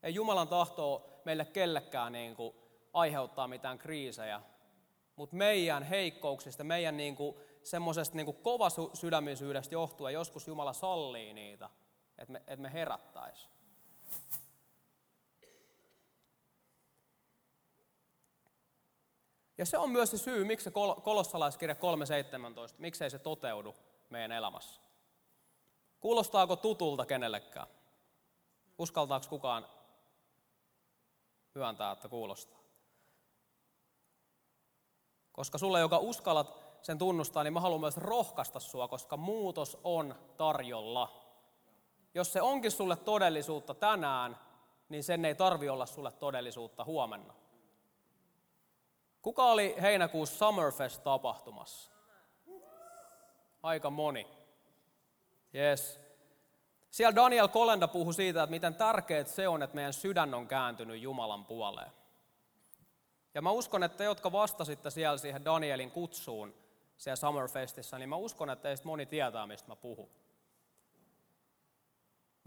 Ei 0.04 0.16
Jumalan 0.16 0.48
tahtoa 0.48 1.02
meille 1.26 1.46
kellekään 1.46 2.12
niin 2.12 2.36
kuin 2.36 2.56
aiheuttaa 2.94 3.48
mitään 3.48 3.78
kriisejä, 3.78 4.42
mutta 5.16 5.36
meidän 5.36 5.84
heikkouksista, 5.84 6.64
meidän 6.64 6.98
niin 6.98 7.16
kuin 7.16 7.36
semmoisesta 7.64 8.16
niin 8.16 8.36
kovasydämisyydestä 8.36 9.76
johtuen 9.76 10.14
joskus 10.14 10.48
Jumala 10.48 10.74
sallii 10.74 11.34
niitä 11.34 11.70
että 12.20 12.32
me, 12.32 12.38
että 12.38 12.58
me 12.58 12.74
herättäisiin. 12.74 13.52
Ja 19.58 19.66
se 19.66 19.78
on 19.78 19.90
myös 19.90 20.12
se 20.12 20.18
syy, 20.18 20.46
miksi 20.46 20.64
se 20.64 20.72
kolossalaiskirja 21.04 21.76
3.17, 21.76 21.80
miksei 22.78 23.10
se 23.10 23.20
toteudu 23.20 23.76
meidän 24.10 24.32
elämässä. 24.32 24.82
Kuulostaako 26.00 26.56
tutulta 26.56 27.06
kenellekään? 27.06 27.68
Uskaltaako 28.78 29.26
kukaan 29.30 29.68
myöntää, 31.54 31.92
että 31.92 32.10
kuulostaa? 32.10 32.60
Koska 35.32 35.58
sulle, 35.58 35.80
joka 35.80 35.98
uskallat 35.98 36.70
sen 36.82 36.98
tunnustaa, 36.98 37.44
niin 37.44 37.54
mä 37.54 37.60
haluan 37.60 37.82
myös 37.82 37.98
rohkaista 37.98 38.60
sua, 38.60 38.88
koska 38.88 39.18
muutos 39.18 39.78
on 39.84 40.16
tarjolla 40.38 41.29
jos 42.20 42.34
se 42.34 42.42
onkin 42.42 42.72
sulle 42.72 42.96
todellisuutta 42.96 43.74
tänään, 43.74 44.38
niin 44.90 45.04
sen 45.04 45.26
ei 45.26 45.36
tarvi 45.36 45.70
olla 45.70 45.86
sulle 45.86 46.12
todellisuutta 46.12 46.84
huomenna. 46.84 47.34
Kuka 49.22 49.44
oli 49.44 49.76
heinäkuussa 49.82 50.46
Summerfest-tapahtumassa? 50.46 51.92
Aika 53.64 53.90
moni. 53.90 54.28
Yes. 55.56 56.00
Siellä 56.92 57.16
Daniel 57.16 57.48
Kolenda 57.48 57.88
puhui 57.88 58.14
siitä, 58.14 58.44
että 58.44 58.52
miten 58.52 58.76
tärkeää 58.76 59.24
se 59.24 59.48
on, 59.48 59.64
että 59.64 59.76
meidän 59.76 59.94
sydän 59.94 60.34
on 60.34 60.48
kääntynyt 60.48 61.02
Jumalan 61.02 61.46
puoleen. 61.46 61.92
Ja 63.34 63.42
mä 63.42 63.52
uskon, 63.52 63.84
että 63.84 63.98
te, 63.98 64.04
jotka 64.04 64.32
vastasitte 64.32 64.90
siellä 64.90 65.18
siihen 65.18 65.46
Danielin 65.46 65.92
kutsuun 65.92 66.54
siellä 66.98 67.16
Summerfestissa, 67.16 67.98
niin 67.98 68.10
mä 68.10 68.16
uskon, 68.16 68.50
että 68.50 68.64
teistä 68.64 68.88
moni 68.88 69.06
tietää, 69.06 69.48
mistä 69.48 69.68
mä 69.68 69.76
puhun. 69.76 70.10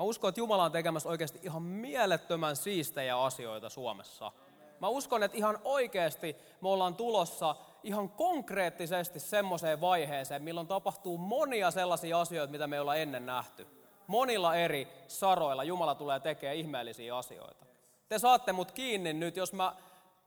Mä 0.03 0.07
uskon, 0.07 0.29
että 0.29 0.41
Jumala 0.41 0.65
on 0.65 0.73
tekemässä 0.73 1.09
oikeasti 1.09 1.41
ihan 1.43 1.63
mielettömän 1.63 2.57
siistejä 2.57 3.23
asioita 3.23 3.69
Suomessa. 3.69 4.33
Mä 4.81 4.89
uskon, 4.89 5.23
että 5.23 5.37
ihan 5.37 5.59
oikeasti 5.65 6.37
me 6.61 6.69
ollaan 6.69 6.95
tulossa 6.95 7.57
ihan 7.83 8.09
konkreettisesti 8.09 9.21
semmoiseen 9.21 9.81
vaiheeseen, 9.81 10.43
milloin 10.43 10.67
tapahtuu 10.67 11.19
monia 11.19 11.71
sellaisia 11.71 12.21
asioita, 12.21 12.51
mitä 12.51 12.67
me 12.67 12.77
ei 12.77 12.81
olla 12.81 12.97
ennen 12.97 13.27
nähty. 13.27 13.67
Monilla 14.07 14.57
eri 14.57 14.89
saroilla 15.09 15.65
Jumala 15.65 15.95
tulee 15.95 16.21
tekemään 16.21 16.57
ihmeellisiä 16.57 17.17
asioita. 17.17 17.67
Te 18.09 18.19
saatte 18.19 18.53
mut 18.53 18.73
kiinni 18.73 19.13
nyt, 19.13 19.37
jos 19.37 19.53
mä 19.53 19.75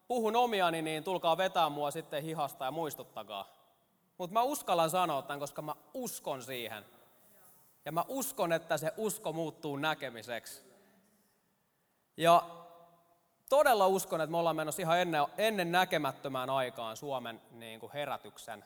puhun 0.08 0.36
omiani, 0.36 0.82
niin 0.82 1.04
tulkaa 1.04 1.38
vetää 1.38 1.70
mua 1.70 1.92
sitten 1.92 2.24
hihasta 2.24 2.66
ja 2.66 2.72
muistuttakaa. 2.72 3.48
Mutta 4.18 4.34
mä 4.34 4.42
uskallan 4.42 4.90
sanoa 4.90 5.22
tämän, 5.22 5.40
koska 5.40 5.62
mä 5.62 5.76
uskon 5.94 6.44
siihen. 6.44 6.86
Ja 7.86 7.92
mä 7.92 8.06
uskon, 8.08 8.54
että 8.54 8.78
se 8.78 8.94
usko 8.98 9.34
muuttuu 9.34 9.78
näkemiseksi. 9.78 10.64
Ja 12.18 12.50
todella 13.50 13.88
uskon, 13.88 14.22
että 14.22 14.32
me 14.32 14.38
ollaan 14.38 14.56
menossa 14.56 14.82
ihan 14.82 15.00
ennen, 15.00 15.26
ennen 15.38 15.72
näkemättömään 15.72 16.50
aikaan 16.50 16.98
Suomen 16.98 17.42
niin 17.52 17.80
kuin 17.80 17.92
herätyksen 17.92 18.66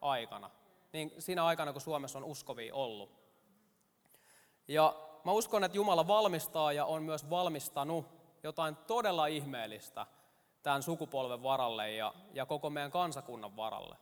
aikana. 0.00 0.50
Niin 0.92 1.12
siinä 1.18 1.44
aikana, 1.44 1.72
kun 1.72 1.80
Suomessa 1.80 2.18
on 2.18 2.24
uskovia 2.24 2.74
ollut. 2.74 3.10
Ja 4.68 4.94
mä 5.24 5.32
uskon, 5.32 5.64
että 5.64 5.76
Jumala 5.76 6.06
valmistaa 6.06 6.72
ja 6.72 6.84
on 6.84 7.02
myös 7.02 7.30
valmistanut 7.30 8.06
jotain 8.42 8.76
todella 8.76 9.26
ihmeellistä 9.26 10.06
tämän 10.62 10.82
sukupolven 10.82 11.42
varalle 11.42 11.92
ja, 11.92 12.14
ja 12.32 12.46
koko 12.46 12.70
meidän 12.70 12.90
kansakunnan 12.90 13.56
varalle. 13.56 13.96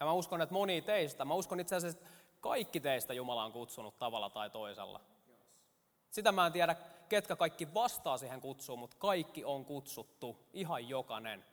Ja 0.00 0.06
mä 0.06 0.12
uskon, 0.12 0.40
että 0.40 0.52
moni 0.52 0.82
teistä, 0.82 1.24
mä 1.24 1.34
uskon 1.34 1.60
itse 1.60 1.76
asiassa, 1.76 2.00
kaikki 2.40 2.80
teistä 2.80 3.14
Jumala 3.14 3.44
on 3.44 3.52
kutsunut 3.52 3.98
tavalla 3.98 4.30
tai 4.30 4.50
toisella. 4.50 5.00
Sitä 6.10 6.32
mä 6.32 6.46
en 6.46 6.52
tiedä, 6.52 6.76
ketkä 7.08 7.36
kaikki 7.36 7.74
vastaa 7.74 8.18
siihen 8.18 8.40
kutsuun, 8.40 8.78
mutta 8.78 8.96
kaikki 8.98 9.44
on 9.44 9.64
kutsuttu, 9.64 10.36
ihan 10.52 10.88
jokainen. 10.88 11.44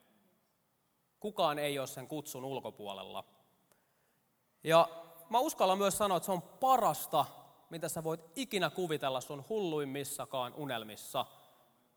Kukaan 1.20 1.60
ei 1.60 1.80
ole 1.80 1.88
sen 1.88 2.08
kutsun 2.08 2.46
ulkopuolella. 2.46 3.24
Ja 4.64 4.88
mä 5.30 5.40
uskallan 5.40 5.78
myös 5.78 5.98
sanoa, 5.98 6.18
että 6.18 6.26
se 6.26 6.32
on 6.32 6.42
parasta, 6.42 7.26
mitä 7.70 7.90
sä 7.90 8.04
voit 8.04 8.22
ikinä 8.36 8.70
kuvitella 8.70 9.22
sun 9.22 9.46
hulluimmissakaan 9.50 10.54
unelmissa. 10.54 11.26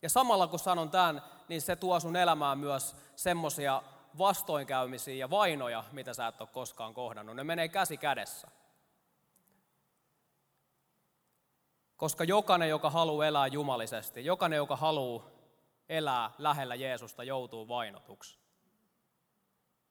Ja 0.03 0.11
samalla 0.11 0.47
kun 0.47 0.59
sanon 0.59 0.91
tämän, 0.91 1.23
niin 1.49 1.63
se 1.63 1.77
tuo 1.77 2.01
sun 2.01 2.17
elämään 2.17 2.59
myös 2.59 2.97
semmosia 3.17 3.83
vastoinkäymisiä 4.19 5.15
ja 5.15 5.31
vainoja, 5.31 5.85
mitä 5.93 6.15
sä 6.15 6.27
et 6.27 6.41
ole 6.41 6.49
koskaan 6.53 6.95
kohdannut. 6.95 7.37
Ne 7.37 7.45
menee 7.45 7.69
käsi 7.69 7.97
kädessä. 7.97 8.49
Koska 11.99 12.25
jokainen, 12.25 12.69
joka 12.69 12.91
haluaa 12.91 13.27
elää 13.27 13.47
jumalisesti, 13.47 14.25
jokainen, 14.25 14.57
joka 14.57 14.77
haluaa 14.77 15.31
elää 15.89 16.31
lähellä 16.39 16.75
Jeesusta, 16.75 17.25
joutuu 17.25 17.69
vainotuksi. 17.69 18.39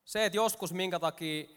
Se, 0.06 0.26
että 0.26 0.38
joskus 0.38 0.74
minkä 0.74 1.00
takia 1.00 1.48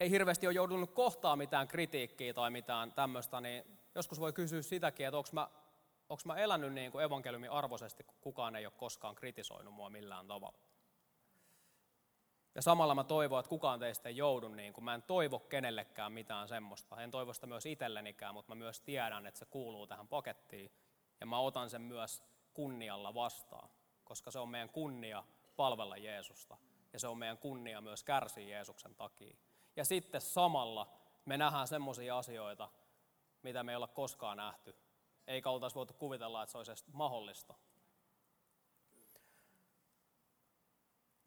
ei 0.00 0.10
hirveästi 0.10 0.46
ole 0.46 0.54
joudunut 0.54 0.90
kohtaa 0.90 1.36
mitään 1.36 1.68
kritiikkiä 1.68 2.34
tai 2.34 2.50
mitään 2.50 2.92
tämmöistä, 2.92 3.40
niin 3.40 3.64
joskus 3.94 4.20
voi 4.20 4.32
kysyä 4.32 4.62
sitäkin, 4.62 5.06
että 5.06 5.18
onko 5.18 5.28
mä, 5.32 5.48
onko 6.08 6.22
mä 6.24 6.36
elänyt 6.36 6.72
niin 6.72 6.92
kuin 6.92 7.04
evankeliumin 7.04 7.50
arvoisesti, 7.50 8.04
kun 8.04 8.16
kukaan 8.20 8.56
ei 8.56 8.66
ole 8.66 8.72
koskaan 8.76 9.14
kritisoinut 9.14 9.74
mua 9.74 9.90
millään 9.90 10.26
tavalla. 10.26 10.58
Ja 12.54 12.62
samalla 12.62 12.94
mä 12.94 13.04
toivon, 13.04 13.40
että 13.40 13.50
kukaan 13.50 13.80
teistä 13.80 14.08
ei 14.08 14.16
joudu 14.16 14.48
niin 14.48 14.72
kuin, 14.72 14.84
mä 14.84 14.94
en 14.94 15.02
toivo 15.02 15.38
kenellekään 15.38 16.12
mitään 16.12 16.48
semmoista. 16.48 17.02
En 17.02 17.10
toivo 17.10 17.32
sitä 17.32 17.46
myös 17.46 17.66
itsellenikään, 17.66 18.34
mutta 18.34 18.54
mä 18.54 18.54
myös 18.54 18.80
tiedän, 18.80 19.26
että 19.26 19.38
se 19.38 19.44
kuuluu 19.46 19.86
tähän 19.86 20.08
pakettiin. 20.08 20.72
Ja 21.20 21.26
mä 21.26 21.38
otan 21.38 21.70
sen 21.70 21.82
myös 21.82 22.22
kunnialla 22.54 23.14
vastaan, 23.14 23.68
koska 24.04 24.30
se 24.30 24.38
on 24.38 24.48
meidän 24.48 24.68
kunnia 24.68 25.24
palvella 25.56 25.96
Jeesusta. 25.96 26.56
Ja 26.92 27.00
se 27.00 27.08
on 27.08 27.18
meidän 27.18 27.38
kunnia 27.38 27.80
myös 27.80 28.04
kärsiä 28.04 28.48
Jeesuksen 28.48 28.94
takia. 28.94 29.36
Ja 29.76 29.84
sitten 29.84 30.20
samalla 30.20 30.92
me 31.24 31.36
nähdään 31.36 31.68
semmoisia 31.68 32.18
asioita, 32.18 32.68
mitä 33.42 33.62
me 33.62 33.72
ei 33.72 33.76
olla 33.76 33.88
koskaan 33.88 34.36
nähty. 34.36 34.76
Eikä 35.26 35.50
oltaisi 35.50 35.76
voitu 35.76 35.94
kuvitella, 35.94 36.42
että 36.42 36.50
se 36.50 36.58
olisi 36.58 36.70
edes 36.70 36.86
mahdollista. 36.92 37.54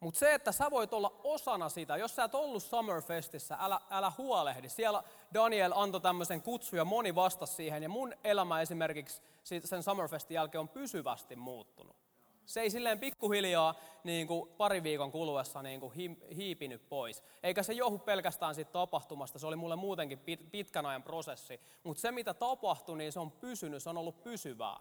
Mutta 0.06 0.18
se, 0.18 0.34
että 0.34 0.52
sä 0.52 0.70
voit 0.70 0.92
olla 0.92 1.20
osana 1.24 1.68
sitä, 1.68 1.96
jos 1.96 2.16
sä 2.16 2.24
et 2.24 2.34
ollut 2.34 2.62
Summerfestissä, 2.62 3.56
älä, 3.60 3.80
älä 3.90 4.12
huolehdi. 4.18 4.68
Siellä 4.68 5.02
Daniel 5.34 5.72
antoi 5.74 6.00
tämmöisen 6.00 6.42
kutsun 6.42 6.76
ja 6.76 6.84
moni 6.84 7.14
vastasi 7.14 7.54
siihen. 7.54 7.82
Ja 7.82 7.88
mun 7.88 8.14
elämä 8.24 8.60
esimerkiksi 8.60 9.22
sen 9.64 9.82
Summerfestin 9.82 10.34
jälkeen 10.34 10.60
on 10.60 10.68
pysyvästi 10.68 11.36
muuttunut. 11.36 11.96
Se 12.44 12.60
ei 12.60 12.70
silleen 12.70 12.98
pikkuhiljaa 12.98 13.74
niin 14.04 14.26
kuin 14.26 14.50
pari 14.50 14.82
viikon 14.82 15.12
kuluessa 15.12 15.62
niin 15.62 15.80
kuin 15.80 15.92
hiipinyt 16.36 16.88
pois. 16.88 17.22
Eikä 17.42 17.62
se 17.62 17.72
johdu 17.72 17.98
pelkästään 17.98 18.54
siitä 18.54 18.72
tapahtumasta, 18.72 19.38
se 19.38 19.46
oli 19.46 19.56
mulle 19.56 19.76
muutenkin 19.76 20.18
pitkän 20.50 20.86
ajan 20.86 21.02
prosessi. 21.02 21.60
Mutta 21.82 22.00
se 22.00 22.12
mitä 22.12 22.34
tapahtui, 22.34 22.98
niin 22.98 23.12
se 23.12 23.20
on 23.20 23.30
pysynyt, 23.30 23.82
se 23.82 23.90
on 23.90 23.98
ollut 23.98 24.22
pysyvää. 24.22 24.80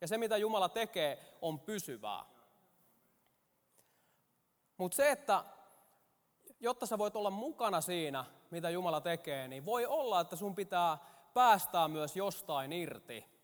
Ja 0.00 0.08
se 0.08 0.18
mitä 0.18 0.36
Jumala 0.36 0.68
tekee, 0.68 1.18
on 1.42 1.60
pysyvää. 1.60 2.35
Mutta 4.76 4.96
se, 4.96 5.10
että 5.10 5.44
jotta 6.60 6.86
sä 6.86 6.98
voit 6.98 7.16
olla 7.16 7.30
mukana 7.30 7.80
siinä, 7.80 8.24
mitä 8.50 8.70
Jumala 8.70 9.00
tekee, 9.00 9.48
niin 9.48 9.64
voi 9.64 9.86
olla, 9.86 10.20
että 10.20 10.36
sun 10.36 10.54
pitää 10.54 10.98
päästää 11.34 11.88
myös 11.88 12.16
jostain 12.16 12.72
irti. 12.72 13.36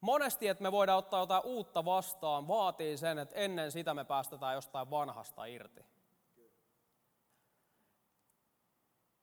Monesti, 0.00 0.48
että 0.48 0.62
me 0.62 0.72
voidaan 0.72 0.98
ottaa 0.98 1.20
jotain 1.20 1.44
uutta 1.44 1.84
vastaan, 1.84 2.48
vaatii 2.48 2.96
sen, 2.96 3.18
että 3.18 3.34
ennen 3.36 3.72
sitä 3.72 3.94
me 3.94 4.04
päästetään 4.04 4.54
jostain 4.54 4.90
vanhasta 4.90 5.44
irti. 5.44 5.84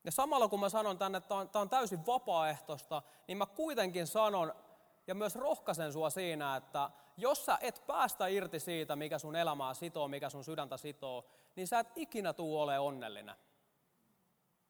Ja 0.04 0.12
samalla 0.12 0.48
kun 0.48 0.60
mä 0.60 0.70
sanon 0.70 0.98
tänne, 0.98 1.18
että 1.18 1.46
tämä 1.52 1.62
on 1.62 1.70
täysin 1.70 2.06
vapaaehtoista, 2.06 3.02
niin 3.28 3.38
mä 3.38 3.46
kuitenkin 3.46 4.08
sanon 4.08 4.54
ja 5.08 5.16
myös 5.16 5.36
rohkaisen 5.36 5.94
sua 5.94 6.10
siinä, 6.10 6.56
että 6.56 6.90
jos 7.22 7.46
sä 7.46 7.58
et 7.62 7.84
päästä 7.88 8.28
irti 8.28 8.60
siitä, 8.60 8.96
mikä 8.96 9.20
sun 9.20 9.36
elämää 9.36 9.74
sitoo, 9.74 10.08
mikä 10.08 10.30
sun 10.30 10.44
sydäntä 10.44 10.78
sitoo, 10.78 11.26
niin 11.56 11.68
sä 11.68 11.80
et 11.80 11.92
ikinä 11.96 12.34
tuu 12.34 12.62
ole 12.62 12.80
onnellinen. 12.80 13.36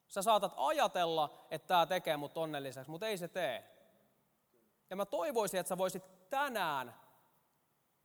Sä 0.08 0.22
saatat 0.22 0.54
ajatella, 0.58 1.48
että 1.52 1.68
tämä 1.68 1.86
tekee 1.86 2.18
mut 2.18 2.38
onnelliseksi, 2.38 2.92
mutta 2.92 3.08
ei 3.08 3.18
se 3.18 3.28
tee. 3.28 3.64
Ja 4.90 4.96
mä 4.96 5.06
toivoisin, 5.06 5.60
että 5.60 5.68
sä 5.68 5.78
voisit 5.78 6.30
tänään 6.30 6.96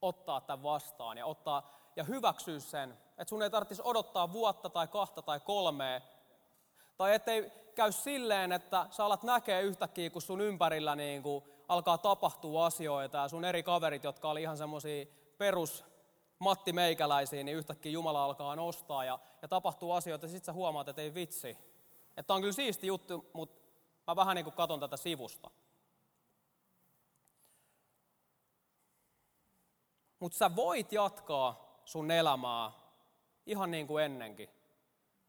ottaa 0.03 0.41
tämän 0.41 0.63
vastaan 0.63 1.19
ja, 1.19 1.27
ottaa, 1.27 1.71
ja 1.97 2.05
hyväksyä 2.05 2.61
sen, 2.61 2.99
että 3.19 3.29
sun 3.29 3.43
ei 3.43 3.51
tarvitsisi 3.51 3.83
odottaa 3.85 4.33
vuotta 4.33 4.71
tai 4.71 4.89
kahta 4.89 5.23
tai 5.23 5.41
kolmea, 5.41 6.01
tai 6.97 7.15
ettei 7.15 7.53
käy 7.75 7.93
silleen, 7.93 8.53
että 8.53 8.87
sä 8.91 9.05
alat 9.05 9.23
näkee 9.23 9.63
yhtäkkiä, 9.63 10.11
kun 10.11 10.23
sun 10.23 10.41
ympärillä 10.41 10.97
niin 10.97 11.23
kuin 11.23 11.45
alkaa 11.68 11.98
tapahtua 11.98 12.66
asioita 12.66 13.18
ja 13.18 13.29
sun 13.29 13.44
eri 13.44 13.62
kaverit, 13.62 14.05
jotka 14.05 14.31
oli 14.31 14.42
ihan 14.42 14.57
semmoisia 14.57 15.07
perus 15.38 15.85
Matti 16.38 16.72
Meikäläisiä, 16.72 17.44
niin 17.44 17.57
yhtäkkiä 17.57 17.92
Jumala 17.92 18.24
alkaa 18.24 18.57
nostaa 18.57 19.05
ja, 19.05 19.18
ja 19.42 19.48
tapahtuu 19.48 19.92
asioita 19.92 20.26
ja 20.26 20.31
sit 20.31 20.44
sä 20.44 20.52
huomaat, 20.52 20.88
että 20.88 21.02
ei 21.02 21.14
vitsi. 21.14 21.59
Että 22.16 22.35
on 22.35 22.40
kyllä 22.40 22.52
siisti 22.52 22.87
juttu, 22.87 23.31
mutta 23.33 23.61
mä 24.07 24.16
vähän 24.16 24.35
niin 24.35 24.44
kuin 24.44 24.55
katon 24.55 24.81
tätä 24.81 24.96
sivusta. 24.96 25.50
Mutta 30.18 30.38
sä 30.38 30.57
voit 30.57 30.92
jatkaa 30.92 31.81
sun 31.85 32.11
elämää 32.11 32.72
ihan 33.46 33.70
niin 33.70 33.87
kuin 33.87 34.05
ennenkin. 34.05 34.50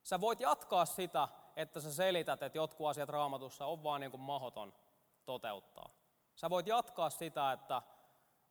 Sä 0.04 0.22
voit 0.22 0.40
jatkaa 0.40 0.86
sitä, 0.86 1.28
että 1.56 1.82
sä 1.82 1.94
selität, 1.94 2.44
että 2.44 2.58
jotkut 2.58 2.88
asiat 2.88 3.10
raamatussa 3.10 3.66
on 3.66 3.84
vaan 3.84 4.02
niin 4.02 4.12
kuin 4.12 4.22
mahoton 4.22 4.74
toteuttaa. 5.26 5.97
Sä 6.38 6.50
voit 6.50 6.68
jatkaa 6.68 7.10
sitä, 7.10 7.52
että 7.52 7.82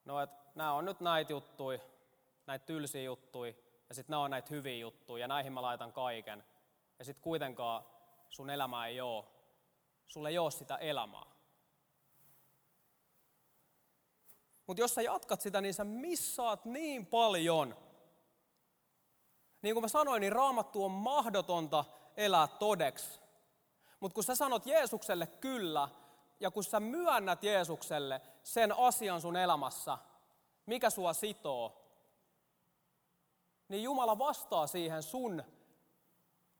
no, 0.04 0.20
et, 0.20 0.30
nämä 0.54 0.72
on 0.72 0.84
nyt 0.84 1.00
näitä 1.00 1.32
juttuja, 1.32 1.78
näitä 2.46 2.66
tylsiä 2.66 3.02
juttuja, 3.02 3.54
ja 3.88 3.94
sitten 3.94 4.12
nämä 4.12 4.22
on 4.22 4.30
näitä 4.30 4.48
hyviä 4.50 4.76
juttuja, 4.76 5.20
ja 5.20 5.28
näihin 5.28 5.52
mä 5.52 5.62
laitan 5.62 5.92
kaiken. 5.92 6.44
Ja 6.98 7.04
sitten 7.04 7.22
kuitenkaan 7.22 7.84
sun 8.30 8.50
elämä 8.50 8.86
ei 8.86 9.00
ole, 9.00 9.24
sulle 10.06 10.28
ei 10.28 10.38
ole 10.38 10.50
sitä 10.50 10.76
elämää. 10.76 11.26
Mutta 14.66 14.80
jos 14.80 14.94
sä 14.94 15.02
jatkat 15.02 15.40
sitä, 15.40 15.60
niin 15.60 15.74
sä 15.74 15.84
missaat 15.84 16.64
niin 16.64 17.06
paljon. 17.06 17.76
Niin 19.62 19.74
kuin 19.74 19.84
mä 19.84 19.88
sanoin, 19.88 20.20
niin 20.20 20.32
raamattu 20.32 20.84
on 20.84 20.90
mahdotonta 20.90 21.84
elää 22.16 22.48
todeksi. 22.48 23.20
Mutta 24.00 24.14
kun 24.14 24.24
sä 24.24 24.34
sanot 24.34 24.66
Jeesukselle 24.66 25.26
kyllä, 25.26 25.88
ja 26.40 26.50
kun 26.50 26.64
sä 26.64 26.80
myönnät 26.80 27.44
Jeesukselle 27.44 28.20
sen 28.42 28.78
asian 28.78 29.20
sun 29.20 29.36
elämässä, 29.36 29.98
mikä 30.66 30.90
sua 30.90 31.12
sitoo, 31.12 31.82
niin 33.68 33.82
Jumala 33.82 34.18
vastaa 34.18 34.66
siihen 34.66 35.02
sun 35.02 35.42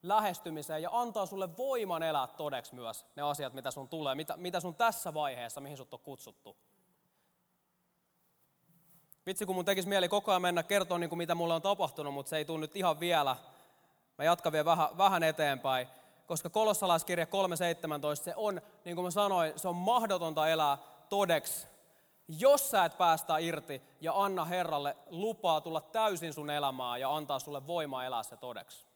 lähestymiseen 0.03 0.83
ja 0.83 0.91
antaa 0.93 1.27
sulle 1.27 1.57
voiman 1.57 2.03
elää 2.03 2.27
todeksi 2.27 2.75
myös 2.75 3.07
ne 3.17 3.23
asiat, 3.23 3.53
mitä 3.53 3.71
sun 3.71 3.89
tulee, 3.89 4.15
mitä, 4.15 4.37
mitä 4.37 4.61
sun 4.61 4.75
tässä 4.75 5.15
vaiheessa, 5.15 5.61
mihin 5.61 5.77
sut 5.77 5.95
on 5.95 6.01
kutsuttu. 6.01 6.57
Vitsi, 9.27 9.47
kun 9.47 9.55
mun 9.55 9.65
tekisi 9.65 9.89
mieli 9.89 10.09
koko 10.09 10.31
ajan 10.31 10.43
mennä 10.43 10.63
kertoa, 10.63 10.99
niin 10.99 11.09
kuin 11.09 11.19
mitä 11.19 11.35
mulle 11.35 11.55
on 11.55 11.63
tapahtunut, 11.63 12.15
mutta 12.15 12.31
se 12.31 12.37
ei 12.37 12.45
tule 12.45 12.59
nyt 12.59 12.77
ihan 12.77 13.01
vielä. 13.01 13.37
Mä 14.19 14.25
jatkan 14.25 14.53
vielä 14.53 14.65
vähän, 14.65 14.99
vähän 14.99 15.23
eteenpäin, 15.23 15.89
koska 16.27 16.51
kolossalaiskirja 16.51 17.25
3.17, 17.25 17.31
se 18.15 18.33
on, 18.37 18.61
niin 18.85 18.97
kuin 18.97 19.05
mä 19.05 19.11
sanoin, 19.11 19.53
se 19.57 19.69
on 19.69 19.77
mahdotonta 19.77 20.49
elää 20.49 20.79
todeksi, 21.09 21.67
jos 22.29 22.71
sä 22.71 22.85
et 22.85 22.99
päästä 22.99 23.39
irti 23.39 23.83
ja 24.01 24.13
anna 24.25 24.45
Herralle 24.45 24.97
lupaa 25.11 25.61
tulla 25.61 25.81
täysin 25.81 26.33
sun 26.33 26.51
elämää 26.51 26.99
ja 26.99 27.17
antaa 27.17 27.39
sulle 27.39 27.67
voimaa 27.67 28.05
elää 28.05 28.23
se 28.23 28.37
todeksi. 28.37 28.87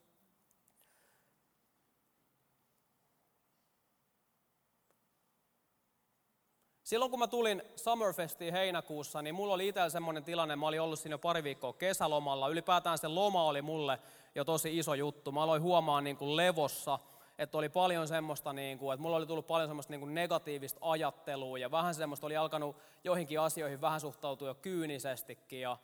Silloin 6.90 7.10
kun 7.10 7.20
mä 7.20 7.26
tulin 7.26 7.62
Summerfestiin 7.76 8.52
heinäkuussa, 8.52 9.22
niin 9.22 9.34
mulla 9.34 9.54
oli 9.54 9.68
itsellä 9.68 9.90
semmoinen 9.90 10.24
tilanne, 10.24 10.56
mä 10.56 10.66
olin 10.66 10.80
ollut 10.80 10.98
siinä 10.98 11.14
jo 11.14 11.18
pari 11.18 11.44
viikkoa 11.44 11.72
kesälomalla. 11.72 12.48
Ylipäätään 12.48 12.98
se 12.98 13.08
loma 13.08 13.44
oli 13.44 13.62
mulle 13.62 13.98
jo 14.34 14.44
tosi 14.44 14.78
iso 14.78 14.94
juttu. 14.94 15.32
Mä 15.32 15.42
aloin 15.42 15.62
huomaan 15.62 16.04
niin 16.04 16.16
kuin 16.16 16.36
levossa, 16.36 16.98
että 17.40 17.58
oli 17.58 17.68
paljon 17.68 18.08
semmoista, 18.08 18.52
niin 18.52 18.78
kuin, 18.78 18.94
että 18.94 19.02
mulla 19.02 19.16
oli 19.16 19.26
tullut 19.26 19.46
paljon 19.46 19.68
semmoista 19.68 19.92
niin 19.92 20.00
kuin 20.00 20.14
negatiivista 20.14 20.80
ajattelua 20.82 21.58
ja 21.58 21.70
vähän 21.70 21.94
semmoista 21.94 22.26
oli 22.26 22.36
alkanut 22.36 22.76
joihinkin 23.04 23.40
asioihin 23.40 23.80
vähän 23.80 24.00
suhtautua 24.00 24.48
jo 24.48 24.54
kyynisestikin 24.54 25.60
ja 25.60 25.76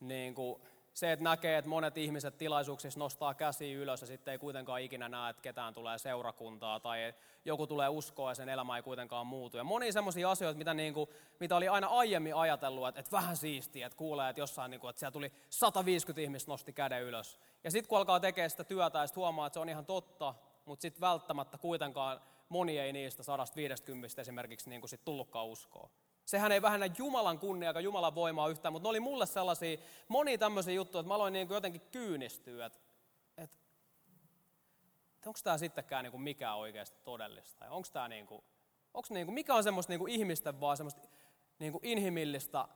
niin 0.00 0.34
kuin, 0.34 0.62
se, 0.94 1.12
että 1.12 1.24
näkee, 1.24 1.58
että 1.58 1.68
monet 1.68 1.96
ihmiset 1.96 2.38
tilaisuuksissa 2.38 3.00
nostaa 3.00 3.34
käsi 3.34 3.72
ylös 3.72 4.00
ja 4.00 4.06
sitten 4.06 4.32
ei 4.32 4.38
kuitenkaan 4.38 4.80
ikinä 4.80 5.08
näe, 5.08 5.30
että 5.30 5.42
ketään 5.42 5.74
tulee 5.74 5.98
seurakuntaa 5.98 6.80
tai 6.80 7.14
joku 7.44 7.66
tulee 7.66 7.88
uskoa 7.88 8.30
ja 8.30 8.34
sen 8.34 8.48
elämä 8.48 8.76
ei 8.76 8.82
kuitenkaan 8.82 9.26
muutu. 9.26 9.56
Ja 9.56 9.64
moni 9.64 9.92
semmoisia 9.92 10.30
asioita, 10.30 10.58
mitä, 10.58 10.74
niin 10.74 10.94
kuin, 10.94 11.10
mitä 11.40 11.56
oli 11.56 11.68
aina 11.68 11.86
aiemmin 11.86 12.34
ajatellut, 12.34 12.88
että, 12.88 13.00
että 13.00 13.12
vähän 13.12 13.36
siistiä, 13.36 13.86
että 13.86 13.96
kuulee, 13.96 14.30
että 14.30 14.40
jossain, 14.40 14.70
niin 14.70 14.80
kuin, 14.80 14.90
että 14.90 15.00
siellä 15.00 15.12
tuli 15.12 15.32
150 15.50 16.20
ihmistä 16.20 16.50
nosti 16.50 16.72
käden 16.72 17.02
ylös. 17.02 17.38
Ja 17.64 17.70
sitten 17.70 17.88
kun 17.88 17.98
alkaa 17.98 18.20
tekemään 18.20 18.50
sitä 18.50 18.64
työtä 18.64 18.98
ja 18.98 19.06
huomaa, 19.16 19.46
että 19.46 19.54
se 19.54 19.60
on 19.60 19.68
ihan 19.68 19.86
totta, 19.86 20.34
mutta 20.64 20.82
sitten 20.82 21.00
välttämättä 21.00 21.58
kuitenkaan 21.58 22.20
moni 22.48 22.78
ei 22.78 22.92
niistä 22.92 23.22
150 23.22 24.20
esimerkiksi 24.22 24.70
niin 24.70 24.88
sit 24.88 25.04
tullutkaan 25.04 25.46
uskoa. 25.46 25.90
Sehän 26.24 26.52
ei 26.52 26.62
vähennä 26.62 26.86
Jumalan 26.98 27.38
kunnia 27.38 27.68
eikä 27.68 27.80
Jumalan 27.80 28.14
voimaa 28.14 28.48
yhtään, 28.48 28.72
mutta 28.72 28.86
ne 28.86 28.90
oli 28.90 29.00
mulle 29.00 29.26
sellaisia, 29.26 29.78
moni 30.08 30.38
tämmöisiä 30.38 30.74
juttuja, 30.74 31.00
että 31.00 31.08
mä 31.08 31.14
aloin 31.14 31.32
niin 31.32 31.48
jotenkin 31.50 31.80
kyynistyä, 31.80 32.66
että, 32.66 32.78
että, 33.36 33.58
onko 35.26 35.38
tämä 35.44 35.58
sittenkään 35.58 36.04
niin 36.04 36.22
mikään 36.22 36.56
oikeasti 36.56 36.98
todellista, 37.04 37.70
onko 37.70 37.88
tämä 37.92 38.08
niin 38.08 38.26
kuin, 38.26 38.44
Onks 38.94 39.10
niin 39.10 39.26
kuin, 39.26 39.34
mikä 39.34 39.54
on 39.54 39.64
semmoista 39.64 39.92
niin 39.92 40.08
ihmisten 40.08 40.60
vaan 40.60 40.76
semmoista 40.76 41.08
niin 41.58 41.72
kuin 41.72 41.84
inhimillistä 41.84 42.68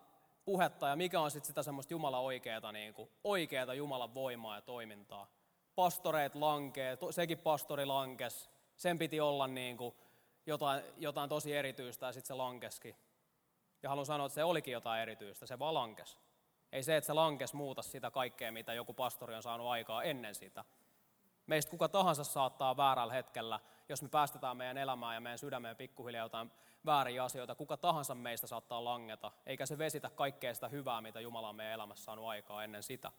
puhetta 0.45 0.89
ja 0.89 0.97
mikä 0.97 1.21
on 1.21 1.31
sitten 1.31 1.47
sitä 1.47 1.63
semmoista 1.63 1.95
Jumalan 1.95 2.21
oikeata, 2.21 2.73
niin 2.73 2.95
kuin, 2.95 3.11
oikeata 3.25 3.75
Jumalan 3.75 4.15
voimaa 4.15 4.57
ja 4.57 4.63
toimintaa. 4.63 5.31
Pastoreit 5.79 6.35
lankee, 6.35 6.99
sekin 7.11 7.39
pastori 7.39 7.87
lankes, 7.87 8.51
sen 8.77 8.99
piti 8.99 9.21
olla 9.21 9.47
niin 9.47 9.77
kuin 9.77 9.95
jotain, 10.47 10.83
jotain 10.97 11.29
tosi 11.29 11.57
erityistä 11.57 12.07
ja 12.07 12.13
sitten 12.13 12.27
se 12.27 12.35
lankeskin. 12.35 12.97
Ja 13.83 13.89
haluan 13.89 14.07
sanoa, 14.07 14.27
että 14.27 14.35
se 14.35 14.45
olikin 14.45 14.73
jotain 14.73 15.03
erityistä, 15.03 15.47
se 15.47 15.59
vaan 15.59 15.75
lankes. 15.75 16.21
Ei 16.73 16.83
se, 16.83 16.97
että 16.97 17.07
se 17.07 17.13
lankes 17.13 17.55
muuta 17.55 17.83
sitä 17.83 18.11
kaikkea, 18.11 18.53
mitä 18.53 18.75
joku 18.75 18.95
pastori 18.95 19.35
on 19.35 19.43
saanut 19.43 19.67
aikaa 19.67 20.03
ennen 20.03 20.35
sitä. 20.35 20.65
Meistä 21.47 21.71
kuka 21.71 21.89
tahansa 21.89 22.25
saattaa 22.25 22.77
väärällä 22.77 23.13
hetkellä, 23.13 23.61
jos 23.89 24.03
me 24.03 24.09
päästetään 24.09 24.57
meidän 24.57 24.79
elämään 24.79 25.15
ja 25.15 25.21
meidän 25.21 25.39
sydämeen 25.39 25.77
pikkuhiljaa 25.77 26.25
jotain 26.25 26.51
vääriä 26.87 27.25
asioita, 27.25 27.55
kuka 27.55 27.77
tahansa 27.77 28.15
meistä 28.15 28.47
saattaa 28.47 28.85
langeta, 28.85 29.33
eikä 29.47 29.67
se 29.67 29.79
vesitä 29.79 30.11
kaikkea 30.11 30.55
sitä 30.55 30.69
hyvää, 30.69 31.01
mitä 31.01 31.21
Jumala 31.21 31.49
on 31.49 31.57
meidän 31.57 31.75
elämässä 31.75 32.05
saanut 32.05 32.27
aikaa 32.27 32.65
ennen 32.65 32.83
sitä. 32.83 33.13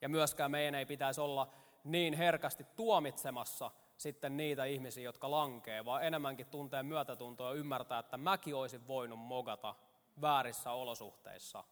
Ja 0.00 0.08
myöskään 0.08 0.50
meidän 0.50 0.74
ei 0.74 0.86
pitäisi 0.86 1.20
olla 1.20 1.50
niin 1.84 2.14
herkästi 2.14 2.66
tuomitsemassa 2.76 3.70
sitten 3.96 4.36
niitä 4.36 4.64
ihmisiä, 4.64 5.04
jotka 5.04 5.30
lankee, 5.30 5.84
vaan 5.84 6.02
enemmänkin 6.02 6.46
tuntee 6.46 6.82
myötätuntoa 6.82 7.48
ja 7.48 7.54
ymmärtää, 7.54 7.98
että 7.98 8.16
mäkin 8.16 8.54
olisin 8.54 8.86
voinut 8.86 9.18
mogata 9.18 9.74
väärissä 10.20 10.70
olosuhteissa. 10.70 11.64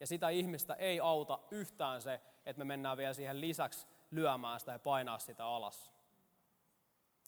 Ja 0.00 0.06
sitä 0.06 0.28
ihmistä 0.28 0.74
ei 0.74 1.00
auta 1.00 1.38
yhtään 1.50 2.02
se, 2.02 2.20
että 2.46 2.58
me 2.58 2.64
mennään 2.64 2.96
vielä 2.96 3.14
siihen 3.14 3.40
lisäksi 3.40 3.86
lyömään 4.10 4.60
sitä 4.60 4.72
ja 4.72 4.78
painaa 4.78 5.18
sitä 5.18 5.46
alas. 5.46 5.90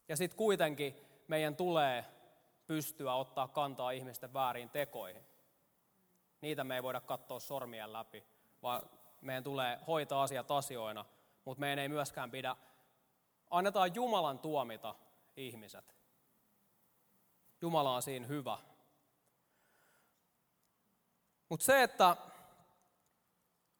Ja 0.09 0.17
sitten 0.17 0.37
kuitenkin 0.37 0.97
meidän 1.29 1.57
tulee 1.57 2.05
pystyä 2.67 3.15
ottaa 3.15 3.49
kantaa 3.49 3.91
ihmisten 3.91 4.33
väärin 4.33 4.71
tekoihin. 4.71 5.25
Niitä 6.41 6.65
me 6.65 6.75
ei 6.75 6.83
voida 6.83 7.01
katsoa 7.01 7.41
sormien 7.41 7.93
läpi, 7.93 8.25
vaan 8.63 8.91
meidän 9.21 9.45
tulee 9.45 9.79
hoitaa 9.87 10.23
asiat 10.23 10.51
asioina, 10.51 11.05
mutta 11.45 11.61
meidän 11.61 11.79
ei 11.79 11.89
myöskään 11.89 12.31
pidä, 12.31 12.57
annetaan 13.51 13.95
Jumalan 13.95 14.39
tuomita 14.39 14.95
ihmiset. 15.37 15.97
Jumala 17.61 17.95
on 17.95 18.03
siinä 18.03 18.27
hyvä. 18.27 18.59
Mutta 21.49 21.65
se, 21.65 21.83
että 21.83 22.17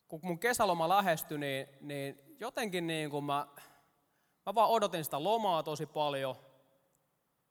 kun 0.09 0.21
mun 0.23 0.39
kesäloma 0.39 0.89
lähestyi, 0.89 1.39
niin, 1.39 1.69
niin 1.81 2.37
jotenkin 2.41 2.87
niin 2.87 3.11
kuin 3.11 3.25
mä, 3.25 3.47
mä 4.47 4.55
vaan 4.55 4.71
odotin 4.71 5.05
sitä 5.05 5.25
lomaa 5.25 5.63
tosi 5.63 5.87
paljon. 5.87 6.37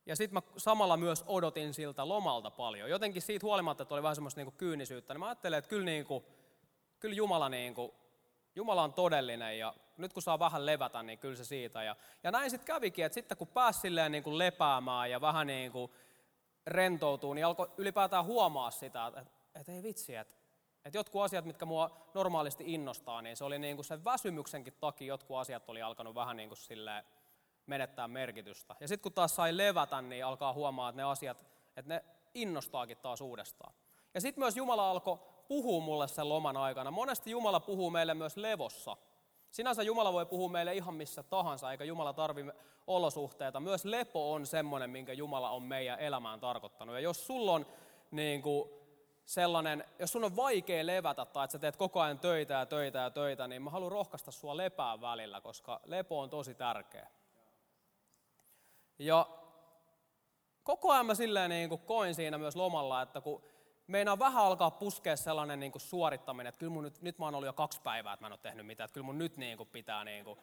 Ja 0.06 0.16
sitten 0.16 0.34
mä 0.34 0.42
samalla 0.58 0.98
myös 0.98 1.24
odotin 1.28 1.74
siltä 1.74 2.08
lomalta 2.08 2.52
paljon. 2.52 2.90
Jotenkin 2.90 3.22
siitä 3.22 3.46
huolimatta, 3.46 3.84
että 3.84 3.96
oli 3.96 4.04
vähän 4.04 4.16
semmoista 4.16 4.42
niin 4.42 4.52
kyynisyyttä, 4.52 5.14
niin 5.14 5.20
mä 5.20 5.28
ajattelin, 5.28 5.58
että 5.58 5.70
kyllä, 5.70 5.86
niin 5.86 6.06
kuin, 6.06 6.26
kyllä 7.00 7.16
Jumala, 7.16 7.50
niin 7.50 7.74
kuin, 7.74 7.92
Jumala 8.56 8.84
on 8.84 8.94
todellinen 8.94 9.60
ja 9.60 9.74
nyt 9.98 10.14
kun 10.14 10.24
saa 10.24 10.40
vähän 10.40 10.66
levätä, 10.66 11.04
niin 11.04 11.20
kyllä 11.20 11.36
se 11.36 11.46
siitä. 11.46 11.84
Ja, 11.84 11.96
ja 12.24 12.32
näin 12.32 12.50
sitten 12.50 12.68
kävikin, 12.68 13.06
että 13.06 13.14
sitten 13.14 13.38
kun 13.38 13.48
pääsi 13.48 13.80
silleen 13.80 14.12
niin 14.12 14.24
kuin 14.24 14.38
lepäämään 14.38 15.12
ja 15.12 15.22
vähän 15.22 15.48
niin 15.48 15.72
kuin 15.72 15.92
rentoutuu, 16.68 17.34
niin 17.34 17.46
alkoi 17.46 17.72
ylipäätään 17.78 18.26
huomaa 18.26 18.72
sitä, 18.72 19.08
että, 19.08 19.26
että 19.56 19.72
ei 19.72 19.84
vitsi, 19.84 20.16
että 20.16 20.40
että 20.86 20.98
jotkut 20.98 21.22
asiat, 21.22 21.46
mitkä 21.46 21.66
mua 21.66 22.10
normaalisti 22.14 22.64
innostaa, 22.68 23.22
niin 23.22 23.38
se 23.38 23.44
oli 23.44 23.60
niin 23.60 23.78
kuin 23.78 23.86
sen 23.86 24.06
väsymyksenkin 24.06 24.74
takia 24.80 25.08
jotkut 25.08 25.38
asiat 25.38 25.70
oli 25.70 25.82
alkanut 25.82 26.16
vähän 26.16 26.38
niin 26.38 26.50
kuin 26.50 26.80
menettää 27.66 28.08
merkitystä. 28.08 28.76
Ja 28.80 28.88
sitten 28.88 29.04
kun 29.04 29.14
taas 29.14 29.36
sai 29.36 29.58
levätä, 29.58 30.02
niin 30.02 30.26
alkaa 30.26 30.54
huomaa, 30.54 30.90
että 30.90 31.02
ne 31.02 31.04
asiat, 31.04 31.38
että 31.78 31.94
ne 31.94 32.06
innostaakin 32.34 32.98
taas 32.98 33.22
uudestaan. 33.22 33.74
Ja 34.14 34.22
sitten 34.22 34.42
myös 34.42 34.58
Jumala 34.58 34.90
alkoi 34.90 35.20
puhua 35.50 35.82
mulle 35.82 36.08
sen 36.08 36.30
loman 36.30 36.58
aikana. 36.58 36.92
Monesti 36.92 37.32
Jumala 37.32 37.60
puhuu 37.60 37.90
meille 37.90 38.14
myös 38.14 38.38
levossa. 38.38 38.98
Sinänsä 39.52 39.84
Jumala 39.84 40.14
voi 40.14 40.26
puhua 40.26 40.50
meille 40.50 40.76
ihan 40.76 40.94
missä 40.94 41.24
tahansa, 41.24 41.72
eikä 41.72 41.84
Jumala 41.84 42.14
tarvi 42.14 42.46
olosuhteita. 42.88 43.60
Myös 43.60 43.86
lepo 43.86 44.34
on 44.34 44.46
semmoinen, 44.46 44.90
minkä 44.90 45.14
Jumala 45.14 45.50
on 45.50 45.64
meidän 45.64 46.00
elämään 46.00 46.40
tarkoittanut. 46.40 46.96
Ja 46.96 47.02
jos 47.02 47.28
sulla 47.28 47.52
on 47.52 47.66
niin 48.12 48.42
kuin, 48.42 48.70
sellainen, 49.26 49.86
jos 50.00 50.12
sun 50.12 50.24
on 50.24 50.36
vaikea 50.36 50.86
levätä 50.86 51.26
tai 51.26 51.46
että 51.46 51.52
sä 51.52 51.60
teet 51.60 51.76
koko 51.76 52.02
ajan 52.02 52.20
töitä 52.20 52.54
ja 52.54 52.66
töitä 52.66 53.00
ja 53.00 53.10
töitä, 53.10 53.48
niin 53.48 53.62
mä 53.62 53.70
haluan 53.70 53.92
rohkaista 53.92 54.32
sua 54.32 54.58
lepää 54.58 55.02
välillä, 55.02 55.42
koska 55.42 55.80
lepo 55.86 56.20
on 56.20 56.30
tosi 56.30 56.56
tärkeä. 56.56 57.08
Ja 59.00 59.28
koko 60.64 60.92
ajan 60.92 61.06
mä 61.06 61.16
silleen 61.16 61.50
niin 61.50 61.70
kuin 61.70 61.82
koin 61.82 62.16
siinä 62.16 62.38
myös 62.38 62.56
lomalla, 62.56 63.02
että 63.02 63.22
kun 63.22 63.44
meinaa 63.90 64.20
vähän 64.20 64.44
alkaa 64.44 64.72
puskea 64.72 65.16
sellainen 65.16 65.60
niin 65.60 65.72
kuin 65.72 65.82
suorittaminen, 65.82 66.50
että 66.50 66.60
kyllä 66.60 66.74
mun 66.74 66.84
nyt, 66.84 67.02
nyt 67.02 67.20
mä 67.20 67.26
oon 67.26 67.36
ollut 67.36 67.46
jo 67.46 67.54
kaksi 67.54 67.82
päivää, 67.82 68.14
että 68.14 68.24
mä 68.24 68.28
en 68.28 68.34
ole 68.34 68.40
tehnyt 68.42 68.66
mitään, 68.66 68.86
että 68.86 68.94
kyllä 68.94 69.06
mun 69.06 69.18
nyt 69.18 69.38
niin 69.38 69.58
kuin 69.58 69.70
pitää 69.70 70.04
niin 70.04 70.26
kuin. 70.26 70.38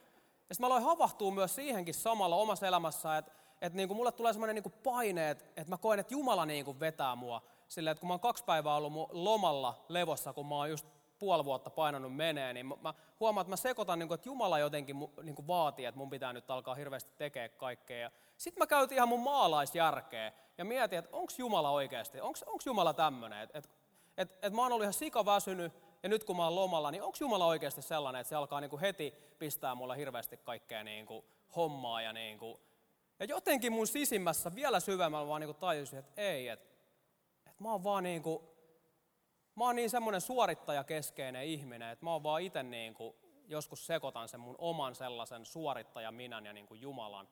Ja 0.48 0.54
sitten 0.54 0.62
mä 0.62 0.66
aloin 0.66 0.82
havahtua 0.82 1.30
myös 1.30 1.54
siihenkin 1.54 1.94
samalla 1.94 2.36
omassa 2.36 2.66
elämässä, 2.66 3.16
että, 3.16 3.32
että 3.60 3.76
niin 3.76 3.88
kuin 3.88 3.96
mulle 3.96 4.12
tulee 4.12 4.32
sellainen 4.32 4.54
niin 4.54 4.62
kuin 4.62 4.74
paine, 4.82 5.30
että, 5.30 5.44
että 5.56 5.72
mä 5.72 5.78
koen, 5.78 5.98
että 5.98 6.14
Jumala 6.14 6.46
niin 6.46 6.64
kuin 6.64 6.80
vetää 6.80 7.16
mua 7.16 7.42
silleen, 7.68 7.92
että 7.92 8.00
kun 8.00 8.08
mä 8.08 8.12
oon 8.12 8.20
kaksi 8.20 8.44
päivää 8.44 8.74
ollut 8.74 8.92
lomalla 9.12 9.84
levossa, 9.88 10.32
kun 10.32 10.46
mä 10.46 10.54
oon 10.54 10.70
just 10.70 10.86
puoli 11.18 11.44
vuotta 11.44 11.70
painanut 11.70 12.16
menee, 12.16 12.52
niin 12.52 12.66
mä 12.66 12.94
huomaan, 13.20 13.42
että 13.42 13.52
mä 13.52 13.56
sekoitan, 13.56 13.98
niin 13.98 14.12
että 14.12 14.28
Jumala 14.28 14.58
jotenkin 14.58 14.96
niin 15.22 15.46
vaatii, 15.46 15.84
että 15.84 15.98
mun 15.98 16.10
pitää 16.10 16.32
nyt 16.32 16.50
alkaa 16.50 16.74
hirveästi 16.74 17.10
tekemään 17.16 17.50
kaikkea. 17.50 18.10
Sitten 18.36 18.62
mä 18.62 18.66
käytin 18.66 18.96
ihan 18.96 19.08
mun 19.08 19.20
maalaisjärkeä 19.20 20.32
ja 20.58 20.64
mietin, 20.64 20.98
että 20.98 21.16
onko 21.16 21.32
Jumala 21.38 21.70
oikeasti, 21.70 22.20
onko 22.20 22.60
Jumala 22.66 22.94
tämmöinen, 22.94 23.42
että 23.42 23.58
et, 23.58 23.70
et, 24.16 24.38
et 24.42 24.52
mä 24.52 24.62
oon 24.62 24.72
ollut 24.72 24.84
ihan 24.84 24.92
sikaväsynyt 24.92 25.72
ja 26.02 26.08
nyt 26.08 26.24
kun 26.24 26.36
mä 26.36 26.44
oon 26.44 26.54
lomalla, 26.54 26.90
niin 26.90 27.02
onko 27.02 27.16
Jumala 27.20 27.46
oikeasti 27.46 27.82
sellainen, 27.82 28.20
että 28.20 28.28
se 28.28 28.36
alkaa 28.36 28.60
niin 28.60 28.70
kuin 28.70 28.80
heti 28.80 29.14
pistää 29.38 29.74
mulle 29.74 29.96
hirveästi 29.96 30.36
kaikkea 30.36 30.84
niin 30.84 31.06
kuin 31.06 31.24
hommaa 31.56 32.02
ja 32.02 32.12
niin 32.12 32.38
kuin, 32.38 32.58
ja 33.18 33.26
jotenkin 33.26 33.72
mun 33.72 33.86
sisimmässä 33.86 34.54
vielä 34.54 34.80
syvemmällä 34.80 35.28
vaan 35.28 35.40
niin 35.40 35.48
kuin 35.48 35.60
tajusin, 35.60 35.98
että 35.98 36.12
ei, 36.16 36.48
että 36.48 36.76
että 37.56 37.64
mä 37.64 37.72
oon 37.72 37.84
vaan 37.84 38.02
niin 38.02 38.22
kuin, 38.22 38.42
mä 39.56 39.64
oon 39.64 39.76
niin 39.76 39.90
semmoinen 39.90 40.20
suorittajakeskeinen 40.20 41.44
ihminen, 41.44 41.90
että 41.90 42.04
mä 42.04 42.12
oon 42.12 42.22
vaan 42.22 42.42
itse 42.42 42.62
niin 42.62 42.94
kuin, 42.94 43.16
joskus 43.48 43.86
sekoitan 43.86 44.28
sen 44.28 44.40
mun 44.40 44.54
oman 44.58 44.94
sellaisen 44.94 45.46
suorittaja 45.46 46.12
minän 46.12 46.46
ja 46.46 46.52
niin 46.52 46.66
kuin 46.66 46.80
Jumalan. 46.80 47.28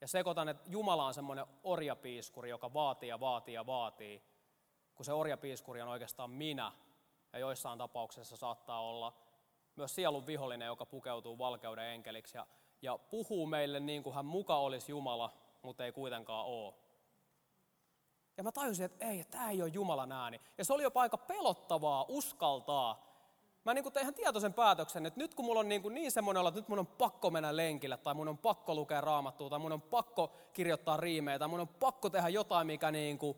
Ja 0.00 0.08
sekoitan, 0.08 0.48
että 0.48 0.70
Jumala 0.70 1.06
on 1.06 1.14
semmoinen 1.14 1.46
orjapiiskuri, 1.62 2.50
joka 2.50 2.72
vaatii 2.72 3.08
ja 3.08 3.20
vaatii 3.20 3.54
ja 3.54 3.66
vaatii, 3.66 4.22
kun 4.94 5.04
se 5.04 5.12
orjapiiskuri 5.12 5.82
on 5.82 5.88
oikeastaan 5.88 6.30
minä. 6.30 6.72
Ja 7.32 7.38
joissain 7.38 7.78
tapauksissa 7.78 8.36
saattaa 8.36 8.82
olla 8.82 9.12
myös 9.76 9.94
sielun 9.94 10.26
vihollinen, 10.26 10.66
joka 10.66 10.86
pukeutuu 10.86 11.38
valkeuden 11.38 11.84
enkeliksi 11.84 12.38
ja, 12.38 12.46
ja 12.82 12.98
puhuu 12.98 13.46
meille 13.46 13.80
niin 13.80 14.02
kuin 14.02 14.14
hän 14.14 14.26
muka 14.26 14.56
olisi 14.56 14.92
Jumala, 14.92 15.32
mutta 15.62 15.84
ei 15.84 15.92
kuitenkaan 15.92 16.46
ole. 16.46 16.74
Ja 18.38 18.44
mä 18.44 18.52
tajusin, 18.52 18.84
että 18.86 19.06
ei, 19.06 19.24
tämä 19.24 19.50
ei 19.50 19.62
ole 19.62 19.70
Jumalan 19.70 20.12
ääni. 20.12 20.40
Ja 20.58 20.64
se 20.64 20.72
oli 20.72 20.82
jopa 20.82 21.00
aika 21.00 21.16
pelottavaa, 21.16 22.04
uskaltaa. 22.08 23.08
Mä 23.64 23.74
niin 23.74 23.92
tein 23.92 24.02
ihan 24.02 24.14
tietoisen 24.14 24.54
päätöksen, 24.54 25.06
että 25.06 25.20
nyt 25.20 25.34
kun 25.34 25.44
mulla 25.44 25.60
on 25.60 25.68
niin, 25.68 25.82
kuin 25.82 25.94
niin 25.94 26.10
semmoinen 26.10 26.38
olla, 26.38 26.48
että 26.48 26.60
nyt 26.60 26.68
mun 26.68 26.78
on 26.78 26.86
pakko 26.86 27.30
mennä 27.30 27.56
lenkille, 27.56 27.96
tai 27.96 28.14
mun 28.14 28.28
on 28.28 28.38
pakko 28.38 28.74
lukea 28.74 29.00
raamattua, 29.00 29.50
tai 29.50 29.58
mun 29.58 29.72
on 29.72 29.82
pakko 29.82 30.32
kirjoittaa 30.52 30.96
riimejä, 30.96 31.38
tai 31.38 31.48
mun 31.48 31.60
on 31.60 31.68
pakko 31.68 32.10
tehdä 32.10 32.28
jotain, 32.28 32.66
mikä 32.66 32.90
niin 32.90 33.18
kuin 33.18 33.36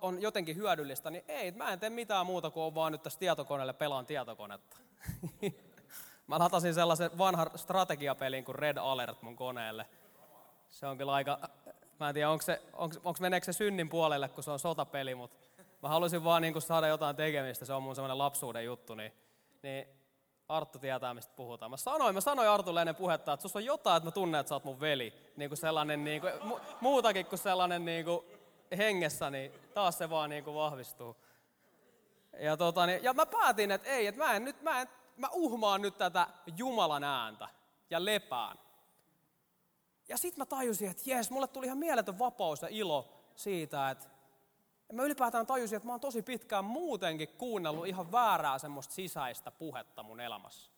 on 0.00 0.22
jotenkin 0.22 0.56
hyödyllistä, 0.56 1.10
niin 1.10 1.24
ei, 1.28 1.50
mä 1.50 1.72
en 1.72 1.80
tee 1.80 1.90
mitään 1.90 2.26
muuta 2.26 2.50
kuin 2.50 2.64
on 2.64 2.74
vaan 2.74 2.92
nyt 2.92 3.02
tässä 3.02 3.18
tietokoneelle 3.18 3.72
pelaan 3.72 4.06
tietokonetta. 4.06 4.76
mä 6.26 6.38
latasin 6.38 6.74
sellaisen 6.74 7.18
vanhan 7.18 7.50
strategiapelin 7.56 8.44
kuin 8.44 8.54
Red 8.54 8.76
Alert 8.76 9.22
mun 9.22 9.36
koneelle. 9.36 9.86
Se 10.68 10.86
on 10.86 10.98
kyllä 10.98 11.12
aika 11.12 11.38
Mä 12.00 12.08
en 12.08 12.14
tiedä, 12.14 12.30
onko, 12.30 12.42
se, 12.42 12.62
onko, 12.72 12.96
onko 13.04 13.18
meneekö 13.20 13.44
se 13.44 13.52
synnin 13.52 13.88
puolelle, 13.88 14.28
kun 14.28 14.44
se 14.44 14.50
on 14.50 14.58
sotapeli, 14.58 15.14
mutta 15.14 15.36
mä 15.82 15.88
halusin 15.88 16.24
vaan 16.24 16.42
niin 16.42 16.62
saada 16.62 16.86
jotain 16.86 17.16
tekemistä, 17.16 17.64
se 17.64 17.72
on 17.72 17.82
mun 17.82 17.94
semmoinen 17.94 18.18
lapsuuden 18.18 18.64
juttu, 18.64 18.94
niin, 18.94 19.12
niin 19.62 19.86
Arttu 20.48 20.78
tietää, 20.78 21.14
mistä 21.14 21.32
puhutaan. 21.36 21.70
Mä 21.70 21.76
sanoin, 21.76 22.14
mä 22.14 22.20
sanoin 22.20 22.48
Artulle 22.48 22.80
ennen 22.80 22.96
puhetta, 22.96 23.32
että 23.32 23.42
sussa 23.42 23.58
on 23.58 23.64
jotain, 23.64 23.96
että 23.96 24.06
mä 24.06 24.10
tunnen, 24.10 24.40
että 24.40 24.48
sä 24.48 24.54
oot 24.54 24.64
mun 24.64 24.80
veli. 24.80 25.32
Niin 25.36 25.50
kuin 25.50 25.58
sellainen, 25.58 26.04
niin 26.04 26.20
kuin, 26.20 26.32
mu, 26.42 26.58
muutakin 26.80 27.26
kuin 27.26 27.38
sellainen 27.38 27.84
niin 27.84 28.04
kuin 28.04 28.26
hengessä, 28.78 29.30
niin 29.30 29.52
taas 29.74 29.98
se 29.98 30.10
vaan 30.10 30.30
niin 30.30 30.44
kuin 30.44 30.56
vahvistuu. 30.56 31.16
Ja, 32.40 32.56
tota, 32.56 32.86
niin, 32.86 33.04
ja 33.04 33.14
mä 33.14 33.26
päätin, 33.26 33.70
että 33.70 33.88
ei, 33.88 34.06
että 34.06 34.24
mä, 34.24 34.32
en, 34.32 34.44
nyt, 34.44 34.62
mä, 34.62 34.80
en, 34.80 34.88
mä 35.16 35.28
uhmaan 35.32 35.82
nyt 35.82 35.98
tätä 35.98 36.26
Jumalan 36.56 37.04
ääntä 37.04 37.48
ja 37.90 38.04
lepään. 38.04 38.58
Ja 40.08 40.16
sitten 40.16 40.40
mä 40.40 40.46
tajusin, 40.46 40.90
että 40.90 41.02
jes, 41.06 41.30
mulle 41.30 41.46
tuli 41.46 41.66
ihan 41.66 41.78
mieletön 41.78 42.18
vapaus 42.18 42.62
ja 42.62 42.68
ilo 42.70 43.08
siitä, 43.36 43.90
että 43.90 44.06
mä 44.92 45.02
ylipäätään 45.02 45.46
tajusin, 45.46 45.76
että 45.76 45.86
mä 45.86 45.92
oon 45.92 46.00
tosi 46.00 46.22
pitkään 46.22 46.64
muutenkin 46.64 47.28
kuunnellut 47.28 47.86
ihan 47.86 48.12
väärää 48.12 48.58
semmoista 48.58 48.94
sisäistä 48.94 49.50
puhetta 49.50 50.02
mun 50.02 50.20
elämässä. 50.20 50.70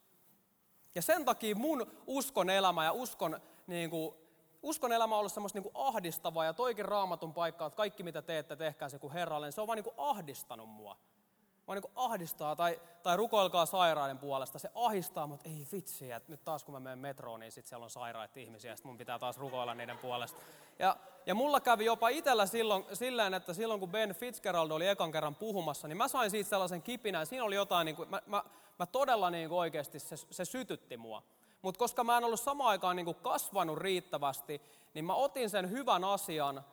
Ja 0.95 1.03
sen 1.03 1.25
takia 1.25 1.57
mun 1.57 1.87
uskon 2.07 2.51
elämä 2.51 2.85
ja 2.85 2.93
uskon 2.93 3.41
niin 3.67 3.91
kuin, 3.91 4.15
uskon 4.63 4.93
elämä 4.93 5.15
on 5.15 5.19
ollut 5.19 5.33
semmoista 5.33 5.57
niin 5.57 5.73
kuin 5.73 5.87
ahdistavaa 5.87 6.45
ja 6.45 6.53
toikin 6.53 6.85
raamatun 6.85 7.35
paikka, 7.35 7.67
että 7.67 7.77
kaikki 7.77 8.03
mitä 8.03 8.23
teette, 8.23 8.57
tehkää 8.57 8.89
se 8.89 8.99
kuin 8.99 9.13
Herralle, 9.13 9.47
niin 9.47 9.53
se 9.53 9.61
on 9.61 9.67
vaan 9.67 9.77
niin 9.77 9.85
kuin 9.85 9.95
ahdistanut 9.97 10.69
mua. 10.69 10.97
Vaan 11.69 11.81
niin 11.83 11.93
ahdistaa, 11.97 12.57
tai, 12.57 12.81
tai 13.03 13.17
rukoilkaa 13.17 13.67
sairaiden 13.67 14.19
puolesta. 14.19 14.59
Se 14.59 14.71
ahdistaa, 14.75 15.27
mutta 15.27 15.49
ei 15.49 15.67
vitsi, 15.73 16.13
että 16.13 16.33
nyt 16.33 16.45
taas 16.45 16.65
kun 16.65 16.75
mä 16.75 16.81
menen 16.81 16.99
metroon, 16.99 17.41
niin 17.41 17.53
sitten 17.53 17.69
siellä 17.69 17.85
on 17.85 17.91
sairaita 17.91 18.41
ihmisiä, 18.41 18.71
ja 18.71 18.77
sitten 18.77 18.91
mun 18.91 18.99
pitää 18.99 19.19
taas 19.19 19.39
rukoilla 19.39 19.75
niiden 19.75 19.99
puolesta. 19.99 20.43
Ja, 20.79 20.97
ja 21.27 21.35
mulla 21.35 21.61
kävi 21.61 21.85
jopa 21.85 22.09
itsellä 22.09 22.47
silloin, 22.47 22.85
silleen, 22.93 23.35
että 23.35 23.55
silloin 23.55 23.81
kun 23.81 23.91
Ben 23.91 24.15
Fitzgerald 24.15 24.71
oli 24.71 24.87
ekan 24.87 25.13
kerran 25.13 25.35
puhumassa, 25.35 25.89
niin 25.89 25.97
mä 25.97 26.09
sain 26.09 26.31
siitä 26.31 26.51
sellaisen 26.51 26.83
kipinän. 26.83 27.27
Siinä 27.27 27.45
oli 27.45 27.55
jotain, 27.55 27.85
niin 27.85 27.97
kuin, 27.97 28.11
mä, 28.11 28.23
mä, 28.27 28.43
mä 28.79 28.87
todella 28.87 29.31
niin 29.31 29.49
kuin 29.49 29.59
oikeasti, 29.59 29.99
se, 29.99 30.17
se 30.17 30.45
sytytti 30.45 30.97
mua. 30.97 31.23
Mutta 31.63 31.79
koska 31.79 32.05
mä 32.05 32.17
en 32.17 32.25
ollut 32.25 32.41
samaan 32.41 32.71
aikaan 32.71 32.97
niin 32.97 33.07
kuin 33.07 33.17
kasvanut 33.23 33.79
riittävästi, 33.79 34.63
niin 34.95 35.05
mä 35.05 35.15
otin 35.15 35.51
sen 35.51 35.71
hyvän 35.71 36.05
asian 36.05 36.65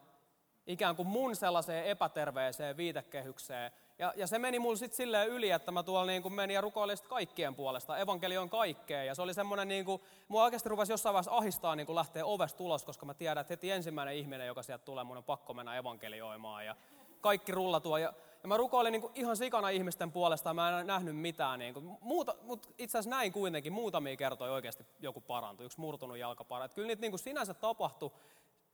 ikään 0.67 0.95
kuin 0.95 1.07
mun 1.07 1.35
sellaiseen 1.35 1.85
epäterveeseen 1.85 2.77
viitekehykseen. 2.77 3.71
Ja, 3.99 4.13
ja 4.15 4.27
se 4.27 4.39
meni 4.39 4.59
mulle 4.59 4.77
sitten 4.77 4.97
silleen 4.97 5.29
yli, 5.29 5.51
että 5.51 5.71
mä 5.71 5.83
tuolla 5.83 6.05
niin 6.05 6.33
menin 6.33 6.53
ja 6.53 6.61
rukoilin 6.61 6.97
kaikkien 7.09 7.55
puolesta. 7.55 7.97
Evankeli 7.97 8.37
on 8.37 8.49
kaikkea. 8.49 9.03
Ja 9.03 9.15
se 9.15 9.21
oli 9.21 9.33
semmoinen, 9.33 9.67
niin 9.67 9.85
kuin, 9.85 10.01
mua 10.27 10.43
oikeasti 10.43 10.69
rupesi 10.69 10.93
jossain 10.93 11.13
vaiheessa 11.13 11.37
ahistaa 11.37 11.75
niin 11.75 11.85
kuin 11.85 11.95
lähteä 11.95 12.25
ovesta 12.25 12.63
ulos, 12.63 12.85
koska 12.85 13.05
mä 13.05 13.13
tiedän, 13.13 13.41
että 13.41 13.53
heti 13.53 13.71
ensimmäinen 13.71 14.15
ihminen, 14.15 14.47
joka 14.47 14.63
sieltä 14.63 14.85
tulee, 14.85 15.03
mun 15.03 15.17
on 15.17 15.23
pakko 15.23 15.53
mennä 15.53 15.77
evankelioimaan. 15.77 16.65
Ja 16.65 16.75
kaikki 17.21 17.51
rullatuo. 17.51 17.97
Ja, 17.97 18.13
ja 18.43 18.47
mä 18.47 18.57
rukoilin 18.57 18.91
niin 18.91 19.01
kuin 19.01 19.11
ihan 19.15 19.37
sikana 19.37 19.69
ihmisten 19.69 20.11
puolesta, 20.11 20.53
mä 20.53 20.79
en 20.79 20.87
nähnyt 20.87 21.17
mitään. 21.17 21.59
Niin 21.59 21.73
kuin, 21.73 21.97
muuta, 22.01 22.35
mutta 22.41 22.69
itse 22.77 22.97
asiassa 22.97 23.17
näin 23.17 23.31
kuitenkin, 23.31 23.73
muutamia 23.73 24.15
kertoja 24.15 24.51
oikeasti 24.51 24.85
joku 24.99 25.21
parantui, 25.21 25.65
yksi 25.65 25.79
murtunut 25.79 26.17
jalka 26.17 26.43
parantui. 26.43 26.75
Kyllä 26.75 26.87
niitä 26.87 27.01
niin 27.01 27.11
kuin 27.11 27.19
sinänsä 27.19 27.53
tapahtui, 27.53 28.11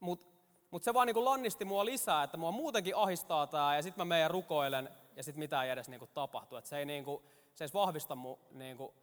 mutta 0.00 0.32
mutta 0.70 0.84
se 0.84 0.94
vaan 0.94 1.06
niin 1.06 1.14
kuin 1.14 1.24
lannisti 1.24 1.64
mua 1.64 1.84
lisää, 1.84 2.22
että 2.22 2.36
mua 2.36 2.52
muutenkin 2.52 2.96
ahistaa 2.96 3.46
tämä 3.46 3.76
ja 3.76 3.82
sitten 3.82 4.00
mä 4.00 4.14
menen 4.14 4.30
rukoilen 4.30 4.88
ja 5.16 5.22
sitten 5.22 5.38
mitään 5.38 5.64
ei 5.64 5.70
edes 5.70 5.88
niin 5.88 5.98
kuin 5.98 6.10
tapahtu. 6.14 6.56
Että 6.56 6.70
se 6.70 6.78
ei, 6.78 6.86
niin 6.86 7.04
kuin, 7.04 7.22
se 7.54 7.64
ei 7.64 7.70
vahvista 7.74 8.14
mun 8.14 8.38
niin 8.50 8.76
kuin 8.76 8.94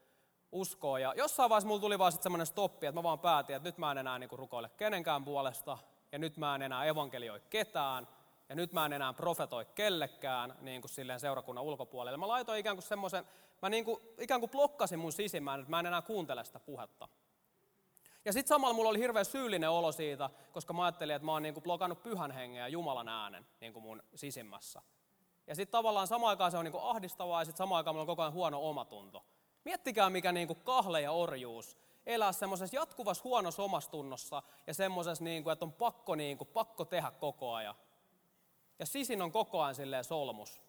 uskoa. 0.51 0.99
Ja 0.99 1.13
jossain 1.17 1.49
vaiheessa 1.49 1.67
mulla 1.67 1.81
tuli 1.81 1.99
vaan 1.99 2.11
sitten 2.11 2.23
semmoinen 2.23 2.47
stoppi, 2.47 2.85
että 2.85 2.99
mä 2.99 3.03
vaan 3.03 3.19
päätin, 3.19 3.55
että 3.55 3.69
nyt 3.69 3.77
mä 3.77 3.91
en 3.91 3.97
enää 3.97 4.19
niin 4.19 4.29
kuin 4.29 4.39
rukoile 4.39 4.69
kenenkään 4.77 5.25
puolesta 5.25 5.77
ja 6.11 6.19
nyt 6.19 6.37
mä 6.37 6.55
en 6.55 6.61
enää 6.61 6.85
evankelioi 6.85 7.41
ketään 7.49 8.07
ja 8.49 8.55
nyt 8.55 8.73
mä 8.73 8.85
en 8.85 8.93
enää 8.93 9.13
profetoi 9.13 9.65
kellekään 9.65 10.55
niin 10.61 10.81
kuin 10.81 10.91
silleen 10.91 11.19
seurakunnan 11.19 11.63
ulkopuolelle. 11.63 12.17
Mä 12.17 12.27
laitoin 12.27 12.59
ikään 12.59 12.75
kuin 12.75 12.83
semmoisen, 12.83 13.25
mä 13.61 13.69
niin 13.69 13.85
kuin, 13.85 14.01
ikään 14.17 14.39
kuin 14.39 14.49
blokkasin 14.49 14.99
mun 14.99 15.11
sisimmään, 15.11 15.59
että 15.59 15.69
mä 15.69 15.79
en 15.79 15.85
enää 15.85 16.01
kuuntele 16.01 16.45
sitä 16.45 16.59
puhetta. 16.59 17.07
Ja 18.25 18.33
sitten 18.33 18.49
samalla 18.49 18.73
mulla 18.73 18.89
oli 18.89 18.99
hirveän 18.99 19.25
syyllinen 19.25 19.69
olo 19.69 19.91
siitä, 19.91 20.29
koska 20.51 20.73
mä 20.73 20.85
ajattelin, 20.85 21.15
että 21.15 21.25
mä 21.25 21.31
oon 21.31 21.43
niin 21.43 21.53
kuin 21.53 21.63
blokannut 21.63 22.03
pyhän 22.03 22.31
hengen 22.31 22.59
ja 22.59 22.67
Jumalan 22.67 23.09
äänen 23.09 23.45
niin 23.61 23.73
kuin 23.73 23.83
mun 23.83 24.03
sisimmässä. 24.15 24.81
Ja 25.49 25.55
sitten 25.55 25.71
tavallaan 25.71 26.07
samaan 26.07 26.29
aikaan 26.29 26.51
se 26.51 26.57
on 26.57 26.65
niin 26.65 26.71
kuin 26.71 26.83
ahdistavaa 26.83 27.41
ja 27.41 27.45
sitten 27.45 27.57
samaan 27.57 27.77
aikaan 27.77 27.97
on 27.97 28.05
koko 28.05 28.21
ajan 28.21 28.33
huono 28.33 28.69
omatunto. 28.69 29.25
Miettikää 29.65 30.09
mikä 30.09 30.31
niin 30.31 30.47
kuin 30.47 30.59
kahle 30.63 31.01
ja 31.01 31.11
orjuus 31.11 31.77
elää 32.05 32.31
semmoisessa 32.31 32.75
jatkuvassa 32.75 33.23
huonossa 33.23 33.63
omastunnossa 33.63 34.43
ja 34.67 34.73
semmoisessa, 34.73 35.23
niin 35.23 35.43
kuin, 35.43 35.53
että 35.53 35.65
on 35.65 35.73
pakko, 35.73 36.15
niin 36.15 36.37
kuin, 36.37 36.47
pakko 36.47 36.85
tehdä 36.85 37.11
koko 37.11 37.53
ajan. 37.53 37.75
Ja 38.79 38.85
sisin 38.85 39.21
on 39.21 39.31
koko 39.31 39.61
ajan 39.61 39.75
silleen 39.75 40.03
solmus. 40.03 40.61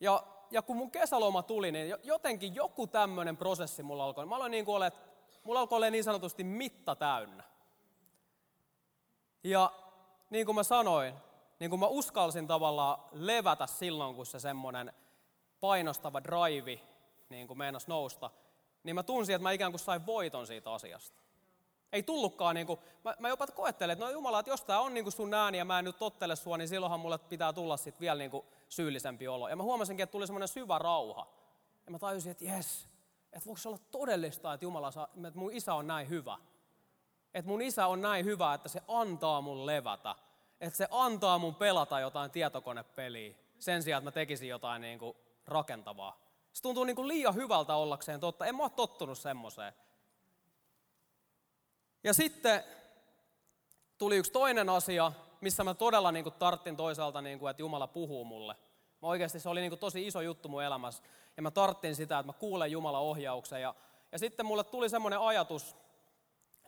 Ja, 0.00 0.22
ja 0.50 0.62
kun 0.62 0.76
mun 0.76 0.90
kesäloma 0.90 1.42
tuli, 1.42 1.72
niin 1.72 1.94
jotenkin 2.02 2.54
joku 2.54 2.86
tämmöinen 2.86 3.36
prosessi 3.36 3.82
mulla 3.82 4.04
alkoi. 4.04 4.26
Mä 4.26 4.36
aloin 4.36 4.50
niin 4.50 4.64
kuin 4.64 4.76
ole, 4.76 4.92
mulla 5.44 5.60
alkoi 5.60 5.76
olla 5.76 5.90
niin 5.90 6.04
sanotusti 6.04 6.44
mitta 6.44 6.96
täynnä. 6.96 7.44
Ja 9.44 9.72
niin 10.30 10.46
kuin 10.46 10.56
mä 10.56 10.62
sanoin, 10.62 11.14
niin 11.58 11.70
kuin 11.70 11.80
mä 11.80 11.86
uskalsin 11.86 12.46
tavallaan 12.46 12.98
levätä 13.12 13.66
silloin, 13.66 14.14
kun 14.14 14.26
se 14.26 14.40
semmoinen 14.40 14.92
painostava 15.60 16.22
drive 16.22 16.80
niin 17.28 17.46
kuin 17.46 17.58
meinas 17.58 17.88
nousta, 17.88 18.30
niin 18.82 18.94
mä 18.94 19.02
tunsin, 19.02 19.34
että 19.34 19.42
mä 19.42 19.52
ikään 19.52 19.72
kuin 19.72 19.80
sain 19.80 20.06
voiton 20.06 20.46
siitä 20.46 20.72
asiasta. 20.72 21.22
Ei 21.92 22.02
tullutkaan, 22.02 22.54
niin 22.54 22.66
kuin, 22.66 22.80
mä, 23.04 23.14
mä 23.18 23.28
jopa 23.28 23.46
koettelen, 23.46 23.92
että 23.92 24.04
no 24.04 24.10
Jumala, 24.10 24.40
että 24.40 24.50
jos 24.50 24.64
tämä 24.64 24.80
on 24.80 24.94
niin 24.94 25.04
kuin 25.04 25.12
sun 25.12 25.34
ääni 25.34 25.58
ja 25.58 25.64
mä 25.64 25.78
en 25.78 25.84
nyt 25.84 25.98
tottele 25.98 26.36
sua, 26.36 26.56
niin 26.56 26.68
silloinhan 26.68 27.00
mulle 27.00 27.18
pitää 27.18 27.52
tulla 27.52 27.76
sitten 27.76 28.00
vielä 28.00 28.18
niin 28.18 28.30
kuin 28.30 28.46
syyllisempi 28.68 29.28
olo. 29.28 29.48
Ja 29.48 29.56
mä 29.56 29.62
huomasinkin, 29.62 30.04
että 30.04 30.12
tuli 30.12 30.26
semmoinen 30.26 30.48
syvä 30.48 30.78
rauha. 30.78 31.26
Ja 31.86 31.92
mä 31.92 31.98
tajusin, 31.98 32.30
että 32.32 32.44
jes, 32.44 32.88
että 33.32 33.46
voiko 33.46 33.58
se 33.58 33.68
olla 33.68 33.78
todellista, 33.90 34.52
että 34.52 34.64
Jumala 34.64 34.90
saa, 34.90 35.08
että 35.26 35.38
mun 35.38 35.52
isä 35.52 35.74
on 35.74 35.86
näin 35.86 36.08
hyvä. 36.08 36.38
Että 37.34 37.48
mun 37.48 37.62
isä 37.62 37.86
on 37.86 38.02
näin 38.02 38.24
hyvä, 38.24 38.54
että 38.54 38.68
se 38.68 38.82
antaa 38.88 39.40
mun 39.40 39.66
levätä. 39.66 40.14
Että 40.60 40.76
se 40.76 40.88
antaa 40.90 41.38
mun 41.38 41.54
pelata 41.54 42.00
jotain 42.00 42.30
tietokonepeliä 42.30 43.34
sen 43.58 43.82
sijaan, 43.82 44.00
että 44.00 44.06
mä 44.06 44.12
tekisin 44.12 44.48
jotain 44.48 44.82
niin 44.82 44.98
kuin 44.98 45.16
rakentavaa. 45.46 46.20
Se 46.52 46.62
tuntuu 46.62 46.84
niin 46.84 46.96
kuin 46.96 47.08
liian 47.08 47.34
hyvältä 47.34 47.74
ollakseen 47.74 48.20
totta. 48.20 48.46
En 48.46 48.56
mä 48.56 48.62
ole 48.62 48.70
tottunut 48.70 49.18
semmoiseen. 49.18 49.72
Ja 52.04 52.14
sitten 52.14 52.64
tuli 53.98 54.16
yksi 54.16 54.32
toinen 54.32 54.68
asia, 54.68 55.12
missä 55.40 55.64
mä 55.64 55.74
todella 55.74 56.12
niin 56.12 56.22
kuin 56.22 56.34
tarttin 56.38 56.76
toisaalta, 56.76 57.22
niin 57.22 57.38
kuin, 57.38 57.50
että 57.50 57.62
Jumala 57.62 57.86
puhuu 57.86 58.24
mulle. 58.24 58.56
Mä 59.02 59.08
oikeasti 59.08 59.40
se 59.40 59.48
oli 59.48 59.60
niin 59.60 59.70
kuin 59.70 59.78
tosi 59.78 60.06
iso 60.06 60.20
juttu 60.20 60.48
mun 60.48 60.62
elämässä. 60.62 61.02
Ja 61.36 61.42
mä 61.42 61.50
tarttin 61.50 61.96
sitä, 61.96 62.18
että 62.18 62.26
mä 62.26 62.38
kuulen 62.38 62.72
Jumalan 62.72 63.02
ohjauksen. 63.02 63.62
Ja, 63.62 63.74
ja 64.12 64.18
sitten 64.18 64.46
mulle 64.46 64.64
tuli 64.64 64.88
semmoinen 64.88 65.20
ajatus, 65.20 65.76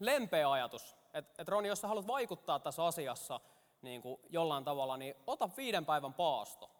lempeä 0.00 0.50
ajatus, 0.50 0.96
että, 1.14 1.42
että 1.42 1.50
Roni, 1.50 1.68
jos 1.68 1.80
sä 1.80 1.88
haluat 1.88 2.06
vaikuttaa 2.06 2.58
tässä 2.58 2.84
asiassa 2.84 3.40
niin 3.82 4.02
kuin 4.02 4.20
jollain 4.28 4.64
tavalla, 4.64 4.96
niin 4.96 5.14
ota 5.26 5.50
viiden 5.56 5.86
päivän 5.86 6.14
paasto. 6.14 6.70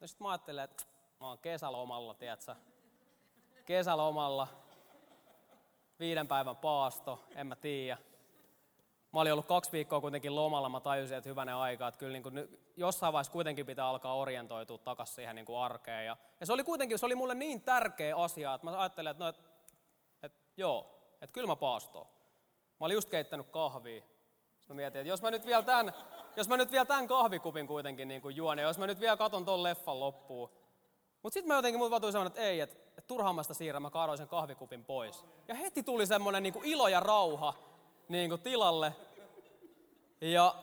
Ja 0.00 0.08
sitten 0.08 0.24
mä 0.24 0.30
ajattelin, 0.30 0.64
että 0.64 0.84
mä 1.20 1.28
oon 1.28 1.38
kesälomalla, 1.38 2.14
tiedätkö? 2.14 2.54
Kesälomalla, 3.64 4.48
viiden 6.00 6.28
päivän 6.28 6.56
paasto, 6.56 7.24
en 7.34 7.46
mä 7.46 7.56
tiedä. 7.56 7.98
Mä 9.12 9.20
olin 9.20 9.32
ollut 9.32 9.46
kaksi 9.46 9.72
viikkoa 9.72 10.00
kuitenkin 10.00 10.34
lomalla, 10.34 10.68
mä 10.68 10.80
tajusin, 10.80 11.16
että 11.16 11.30
hyvänen 11.30 11.54
aika, 11.54 11.88
että 11.88 11.98
kyllä 11.98 12.12
niin 12.12 12.22
kuin 12.22 12.60
jossain 12.76 13.12
vaiheessa 13.12 13.32
kuitenkin 13.32 13.66
pitää 13.66 13.86
alkaa 13.86 14.16
orientoitua 14.16 14.78
takaisin 14.78 15.14
siihen 15.14 15.36
niin 15.36 15.46
kuin 15.46 15.58
arkeen. 15.58 16.06
Ja, 16.06 16.16
ja 16.40 16.46
se 16.46 16.52
oli 16.52 16.64
kuitenkin, 16.64 16.98
se 16.98 17.06
oli 17.06 17.14
mulle 17.14 17.34
niin 17.34 17.62
tärkeä 17.62 18.16
asia, 18.16 18.54
että 18.54 18.66
mä 18.66 18.80
ajattelin, 18.80 19.10
että, 19.10 19.24
no, 19.24 19.28
että, 19.28 19.42
että 20.22 20.38
joo, 20.56 20.98
että 21.22 21.34
kyllä 21.34 21.46
mä 21.46 21.56
paastoon. 21.56 22.06
Mä 22.80 22.86
olin 22.86 22.94
just 22.94 23.10
keittänyt 23.10 23.46
kahvia. 23.50 24.02
Sitten 24.64 24.76
mä 24.76 24.80
mietin, 24.80 25.00
että 25.00 25.08
jos 25.08 25.22
mä 25.22 25.30
nyt 25.30 25.46
vielä 25.46 25.62
tämän, 25.62 25.92
jos 26.36 26.48
mä 26.48 26.56
nyt 26.56 26.72
vielä 26.72 26.84
tämän 26.84 27.06
kahvikupin 27.06 27.66
kuitenkin 27.66 28.08
niin 28.08 28.22
kuin 28.22 28.36
juon, 28.36 28.58
ja 28.58 28.64
jos 28.64 28.78
mä 28.78 28.86
nyt 28.86 29.00
vielä 29.00 29.16
katon 29.16 29.44
ton 29.44 29.62
leffan 29.62 30.00
loppuun, 30.00 30.50
mutta 31.22 31.34
sitten 31.34 31.48
mä 31.48 31.54
jotenkin 31.54 31.78
mut 31.78 31.90
vatuin 31.90 32.12
semmoinen, 32.12 32.30
että 32.30 32.40
ei, 32.40 32.60
että, 32.60 32.76
että 32.88 33.06
turhaamasta 33.06 33.54
siirrä, 33.54 33.80
mä 33.80 33.90
kaadoin 33.90 34.18
sen 34.18 34.28
kahvikupin 34.28 34.84
pois. 34.84 35.24
Ja 35.48 35.54
heti 35.54 35.82
tuli 35.82 36.06
semmoinen 36.06 36.42
niin 36.42 36.52
kuin 36.52 36.64
ilo 36.64 36.88
ja 36.88 37.00
rauha 37.00 37.54
niin 38.08 38.30
kuin 38.30 38.40
tilalle. 38.40 38.92
Ja, 40.20 40.54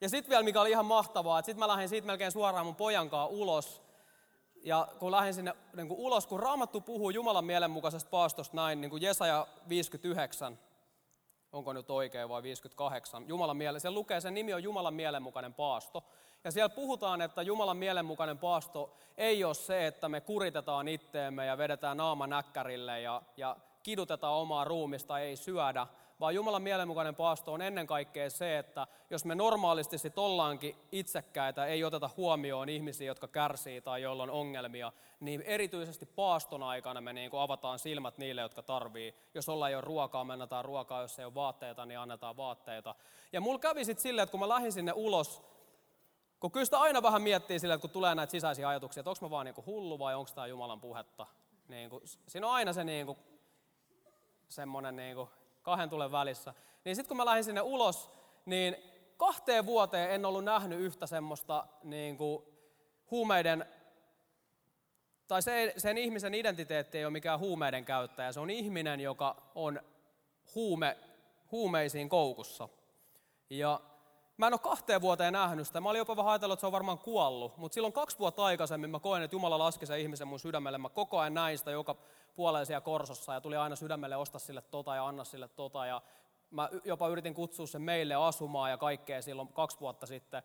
ja 0.00 0.08
sitten 0.08 0.30
vielä, 0.30 0.42
mikä 0.42 0.60
oli 0.60 0.70
ihan 0.70 0.86
mahtavaa, 0.86 1.38
että 1.38 1.46
sitten 1.46 1.58
mä 1.58 1.68
lähdin 1.68 1.88
siitä 1.88 2.06
melkein 2.06 2.32
suoraan 2.32 2.66
mun 2.66 2.76
pojankaan 2.76 3.28
ulos. 3.28 3.82
Ja 4.64 4.88
kun 4.98 5.10
lähdin 5.10 5.34
sinne 5.34 5.54
niin 5.76 5.88
kuin 5.88 6.00
ulos, 6.00 6.26
kun 6.26 6.40
Raamattu 6.40 6.80
puhuu 6.80 7.10
Jumalan 7.10 7.44
mielenmukaisesta 7.44 8.10
paastosta 8.10 8.56
näin, 8.56 8.80
niin 8.80 8.90
kuin 8.90 9.02
Jesaja 9.02 9.46
59, 9.68 10.58
onko 11.52 11.72
nyt 11.72 11.90
oikein 11.90 12.28
vai 12.28 12.42
58, 12.42 13.28
Jumalan 13.28 13.56
miele, 13.56 13.80
se 13.80 13.90
lukee, 13.90 14.20
sen 14.20 14.34
nimi 14.34 14.54
on 14.54 14.62
Jumalan 14.62 14.94
mielenmukainen 14.94 15.54
paasto. 15.54 16.04
Ja 16.44 16.50
siellä 16.50 16.68
puhutaan, 16.68 17.20
että 17.20 17.42
Jumalan 17.42 17.76
mielenmukainen 17.76 18.38
paasto 18.38 18.96
ei 19.16 19.44
ole 19.44 19.54
se, 19.54 19.86
että 19.86 20.08
me 20.08 20.20
kuritetaan 20.20 20.88
itteemme 20.88 21.46
ja 21.46 21.58
vedetään 21.58 21.96
naama 21.96 22.26
näkkärille 22.26 23.00
ja, 23.00 23.22
ja 23.36 23.56
kidutetaan 23.82 24.34
omaa 24.34 24.64
ruumista, 24.64 25.18
ei 25.18 25.36
syödä, 25.36 25.86
vaan 26.20 26.34
Jumalan 26.34 26.62
mielenmukainen 26.62 27.14
paasto 27.14 27.52
on 27.52 27.62
ennen 27.62 27.86
kaikkea 27.86 28.30
se, 28.30 28.58
että 28.58 28.86
jos 29.10 29.24
me 29.24 29.34
normaalisti 29.34 29.98
sit 29.98 30.18
ollaankin 30.18 30.76
itsekkäitä, 30.92 31.66
ei 31.66 31.84
oteta 31.84 32.10
huomioon 32.16 32.68
ihmisiä, 32.68 33.06
jotka 33.06 33.28
kärsii 33.28 33.80
tai 33.80 34.02
joilla 34.02 34.22
on 34.22 34.30
ongelmia, 34.30 34.92
niin 35.20 35.42
erityisesti 35.42 36.06
paaston 36.06 36.62
aikana 36.62 37.00
me 37.00 37.12
niin 37.12 37.30
avataan 37.32 37.78
silmät 37.78 38.18
niille, 38.18 38.40
jotka 38.40 38.62
tarvii. 38.62 39.14
Jos 39.34 39.48
ollaan 39.48 39.74
ole 39.74 39.80
ruokaa, 39.80 40.24
me 40.24 40.32
annetaan 40.32 40.64
ruokaa, 40.64 41.02
jos 41.02 41.18
ei 41.18 41.24
ole 41.24 41.34
vaatteita, 41.34 41.86
niin 41.86 41.98
annetaan 41.98 42.36
vaatteita. 42.36 42.94
Ja 43.32 43.40
mulla 43.40 43.58
kävi 43.58 43.84
sitten 43.84 44.02
silleen, 44.02 44.22
että 44.22 44.30
kun 44.30 44.40
mä 44.40 44.48
lähdin 44.48 44.72
sinne 44.72 44.92
ulos, 44.94 45.42
kun 46.40 46.50
kyllä 46.50 46.64
sitä 46.64 46.80
aina 46.80 47.02
vähän 47.02 47.22
miettii 47.22 47.58
sillä, 47.58 47.74
että 47.74 47.82
kun 47.82 47.90
tulee 47.90 48.14
näitä 48.14 48.30
sisäisiä 48.30 48.68
ajatuksia, 48.68 49.00
että 49.00 49.10
onko 49.10 49.26
mä 49.26 49.30
vaan 49.30 49.46
niin 49.46 49.66
hullu 49.66 49.98
vai 49.98 50.14
onko 50.14 50.30
tämä 50.34 50.46
Jumalan 50.46 50.80
puhetta. 50.80 51.26
Niin 51.68 51.90
kuin, 51.90 52.02
siinä 52.28 52.46
on 52.46 52.52
aina 52.52 52.72
se 52.72 52.84
niin 52.84 53.06
kuin, 53.06 53.18
semmoinen 54.48 54.96
niin 54.96 55.16
kuin, 55.16 55.28
kahden 55.66 55.90
tulen 55.90 56.12
välissä. 56.12 56.54
Niin 56.84 56.96
sitten 56.96 57.08
kun 57.08 57.16
mä 57.16 57.24
lähdin 57.24 57.44
sinne 57.44 57.60
ulos, 57.60 58.10
niin 58.44 58.76
kahteen 59.16 59.66
vuoteen 59.66 60.10
en 60.10 60.24
ollut 60.24 60.44
nähnyt 60.44 60.80
yhtä 60.80 61.06
semmoista 61.06 61.66
niin 61.82 62.16
kuin, 62.16 62.44
huumeiden, 63.10 63.66
tai 65.28 65.42
se, 65.42 65.72
sen 65.76 65.98
ihmisen 65.98 66.34
identiteetti 66.34 66.98
ei 66.98 67.04
ole 67.04 67.12
mikään 67.12 67.38
huumeiden 67.38 67.84
käyttäjä. 67.84 68.32
Se 68.32 68.40
on 68.40 68.50
ihminen, 68.50 69.00
joka 69.00 69.36
on 69.54 69.80
huume, 70.54 70.96
huumeisiin 71.52 72.08
koukussa. 72.08 72.68
Ja 73.50 73.80
mä 74.36 74.46
en 74.46 74.52
ole 74.54 74.60
kahteen 74.60 75.00
vuoteen 75.00 75.32
nähnyt 75.32 75.66
sitä. 75.66 75.80
Mä 75.80 75.90
olin 75.90 75.98
jopa 75.98 76.16
vähän 76.16 76.32
ajatellut, 76.32 76.52
että 76.52 76.60
se 76.60 76.66
on 76.66 76.72
varmaan 76.72 76.98
kuollut. 76.98 77.56
Mutta 77.56 77.74
silloin 77.74 77.92
kaksi 77.92 78.18
vuotta 78.18 78.44
aikaisemmin 78.44 78.90
mä 78.90 78.98
koen, 78.98 79.22
että 79.22 79.34
Jumala 79.34 79.58
laski 79.58 79.86
sen 79.86 80.00
ihmisen 80.00 80.28
mun 80.28 80.40
sydämelle. 80.40 80.78
Mä 80.78 80.88
koko 80.88 81.18
ajan 81.18 81.34
näin 81.34 81.58
sitä 81.58 81.70
joka 81.70 81.96
puolella 82.36 82.64
siellä 82.64 82.80
korsossa 82.80 83.34
ja 83.34 83.40
tuli 83.40 83.56
aina 83.56 83.76
sydämelle 83.76 84.16
ostaa 84.16 84.38
sille 84.38 84.62
tota 84.62 84.94
ja 84.94 85.06
anna 85.06 85.24
sille 85.24 85.48
tota. 85.48 85.86
Ja 85.86 86.02
mä 86.50 86.68
jopa 86.84 87.08
yritin 87.08 87.34
kutsua 87.34 87.66
sen 87.66 87.82
meille 87.82 88.14
asumaan 88.14 88.70
ja 88.70 88.76
kaikkea 88.76 89.22
silloin 89.22 89.48
kaksi 89.48 89.80
vuotta 89.80 90.06
sitten. 90.06 90.42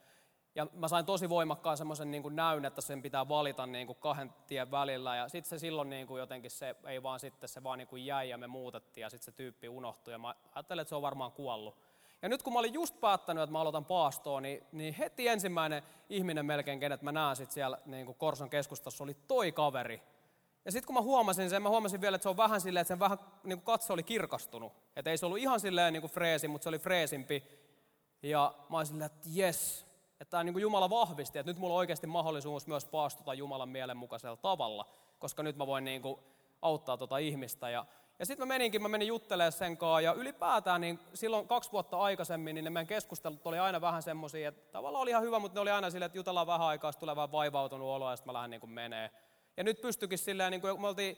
Ja 0.56 0.68
mä 0.74 0.88
sain 0.88 1.06
tosi 1.06 1.30
voimakkaan 1.30 1.78
semmoisen 1.78 2.12
niin 2.12 2.36
näyn, 2.36 2.66
että 2.66 2.82
sen 2.82 3.02
pitää 3.02 3.30
valita 3.30 3.66
niin 3.66 3.88
kuin 3.88 3.98
kahden 4.00 4.34
tien 4.48 4.72
välillä. 4.72 5.16
Ja 5.16 5.30
sitten 5.30 5.50
se 5.50 5.60
silloin 5.60 5.90
niin 5.90 6.08
kuin 6.08 6.20
jotenkin 6.20 6.52
se 6.52 6.76
ei 6.86 7.04
vaan 7.04 7.20
sitten, 7.20 7.50
se 7.50 7.64
vaan 7.64 7.78
niin 7.78 7.88
kuin 7.88 8.06
jäi 8.06 8.30
ja 8.30 8.38
me 8.38 8.48
muutettiin 8.48 9.02
ja 9.02 9.10
sitten 9.10 9.26
se 9.26 9.32
tyyppi 9.32 9.70
unohtui. 9.70 10.14
Ja 10.14 10.18
mä 10.18 10.36
ajattelin, 10.56 10.82
että 10.82 10.90
se 10.90 10.96
on 10.96 11.02
varmaan 11.02 11.32
kuollut. 11.32 11.78
Ja 12.22 12.30
nyt 12.30 12.44
kun 12.44 12.54
mä 12.54 12.60
olin 12.60 12.74
just 12.74 13.00
päättänyt, 13.00 13.44
että 13.44 13.52
mä 13.52 13.62
aloitan 13.62 13.86
paastoa, 13.86 14.42
niin, 14.42 14.64
niin 14.72 14.94
heti 14.94 15.28
ensimmäinen 15.28 15.84
ihminen 16.10 16.46
melkein, 16.46 16.80
kenet 16.80 17.02
mä 17.02 17.12
näen 17.12 17.36
sitten 17.36 17.54
siellä 17.54 17.78
niin 17.86 18.06
kuin 18.06 18.18
Korson 18.18 18.50
keskustassa, 18.50 19.04
oli 19.04 19.14
toi 19.28 19.52
kaveri. 19.52 20.02
Ja 20.66 20.72
sitten 20.72 20.88
kun 20.88 20.96
mä 20.96 21.02
huomasin 21.02 21.50
sen, 21.50 21.62
mä 21.62 21.70
huomasin 21.70 22.02
vielä, 22.02 22.16
että 22.16 22.24
se 22.24 22.30
on 22.30 22.38
vähän 22.38 22.62
silleen, 22.62 22.82
että 22.82 22.88
sen 22.88 23.00
vähän 23.00 23.18
niin 23.44 23.58
kuin 23.58 23.66
katse 23.66 23.94
oli 23.94 24.04
kirkastunut. 24.04 24.74
Että 24.96 25.12
ei 25.12 25.18
se 25.18 25.26
ollut 25.26 25.40
ihan 25.40 25.60
silleen 25.60 25.94
niin 25.94 26.02
kuin 26.02 26.12
freesi, 26.12 26.48
mutta 26.48 26.64
se 26.64 26.70
oli 26.70 26.80
freesimpi. 26.80 27.44
Ja 28.24 28.54
mä 28.70 28.78
olin 28.78 28.88
silleen, 28.88 29.06
että 29.06 29.30
jes, 29.32 29.86
että 30.20 30.32
tämä 30.32 30.44
niin 30.44 30.54
kuin 30.54 30.62
Jumala 30.62 30.90
vahvisti, 30.90 31.40
että 31.40 31.50
nyt 31.50 31.58
mulla 31.58 31.74
on 31.74 31.80
oikeasti 31.80 32.08
mahdollisuus 32.08 32.68
myös 32.68 32.86
paastota 32.86 33.34
Jumalan 33.34 33.70
mielenmukaisella 33.70 34.38
tavalla, 34.38 34.86
koska 35.20 35.44
nyt 35.44 35.58
mä 35.58 35.68
voin 35.68 35.84
niin 35.84 36.02
kuin 36.02 36.20
auttaa 36.62 36.98
tuota 36.98 37.18
ihmistä. 37.18 37.70
Ja, 37.70 37.86
ja 38.20 38.26
sitten 38.26 38.48
mä 38.48 38.54
meninkin, 38.54 38.82
mä 38.82 38.88
menin 38.88 39.08
juttelemaan 39.08 39.52
sen 39.52 39.78
kanssa, 39.78 40.02
ja 40.02 40.14
ylipäätään 40.14 40.82
niin 40.82 41.00
silloin 41.14 41.48
kaksi 41.48 41.72
vuotta 41.72 41.98
aikaisemmin, 42.00 42.56
niin 42.56 42.64
ne 42.64 42.70
meidän 42.70 42.88
keskustelut 42.88 43.48
oli 43.48 43.60
aina 43.60 43.82
vähän 43.82 44.04
semmoisia, 44.04 44.50
että 44.50 44.72
tavallaan 44.72 45.02
oli 45.02 45.10
ihan 45.10 45.24
hyvä, 45.24 45.40
mutta 45.40 45.56
ne 45.56 45.62
oli 45.62 45.72
aina 45.72 45.90
silleen, 45.90 46.06
että 46.06 46.18
jutellaan 46.18 46.48
vähän 46.48 46.68
aikaa, 46.68 46.94
tulee 46.94 47.16
vähän 47.16 47.32
vaivautunut 47.32 47.88
olo, 47.88 48.10
ja 48.10 48.16
sitten 48.16 48.30
mä 48.30 48.34
lähden 48.34 48.50
niin 48.50 48.62
kuin 48.62 48.72
menee. 48.72 49.12
Ja 49.58 49.64
nyt 49.64 49.82
pystyikin 49.82 50.18
silleen, 50.18 50.52
niin 50.52 50.62
kuin 50.62 50.82
me 50.82 50.88
oltiin 50.88 51.18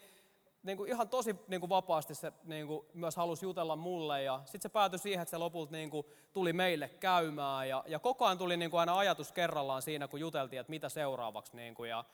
niin 0.64 0.78
kuin 0.78 0.90
ihan 0.90 1.10
tosi 1.10 1.36
niin 1.48 1.60
kuin 1.60 1.70
vapaasti 1.70 2.16
se 2.16 2.34
niin 2.44 2.68
kuin 2.68 2.86
myös 2.94 3.16
halusi 3.16 3.46
jutella 3.46 3.76
mulle 3.76 4.24
ja 4.24 4.42
sitten 4.46 4.62
se 4.62 4.70
päätyi 4.70 5.00
siihen, 5.00 5.22
että 5.22 5.30
se 5.30 5.38
lopulta 5.38 5.72
niin 5.72 5.90
kuin 5.90 6.08
tuli 6.34 6.54
meille 6.54 6.90
käymään 6.90 7.70
ja, 7.70 7.84
ja 7.88 8.00
koko 8.00 8.26
ajan 8.26 8.38
tuli 8.38 8.58
niin 8.58 8.72
kuin 8.72 8.80
aina 8.80 8.98
ajatus 8.98 9.32
kerrallaan 9.32 9.82
siinä, 9.82 10.08
kun 10.08 10.20
juteltiin, 10.20 10.60
että 10.60 10.70
mitä 10.70 10.90
seuraavaksi. 10.90 11.56
Niin 11.56 11.76
kuin, 11.76 11.90
ja, 11.90 12.06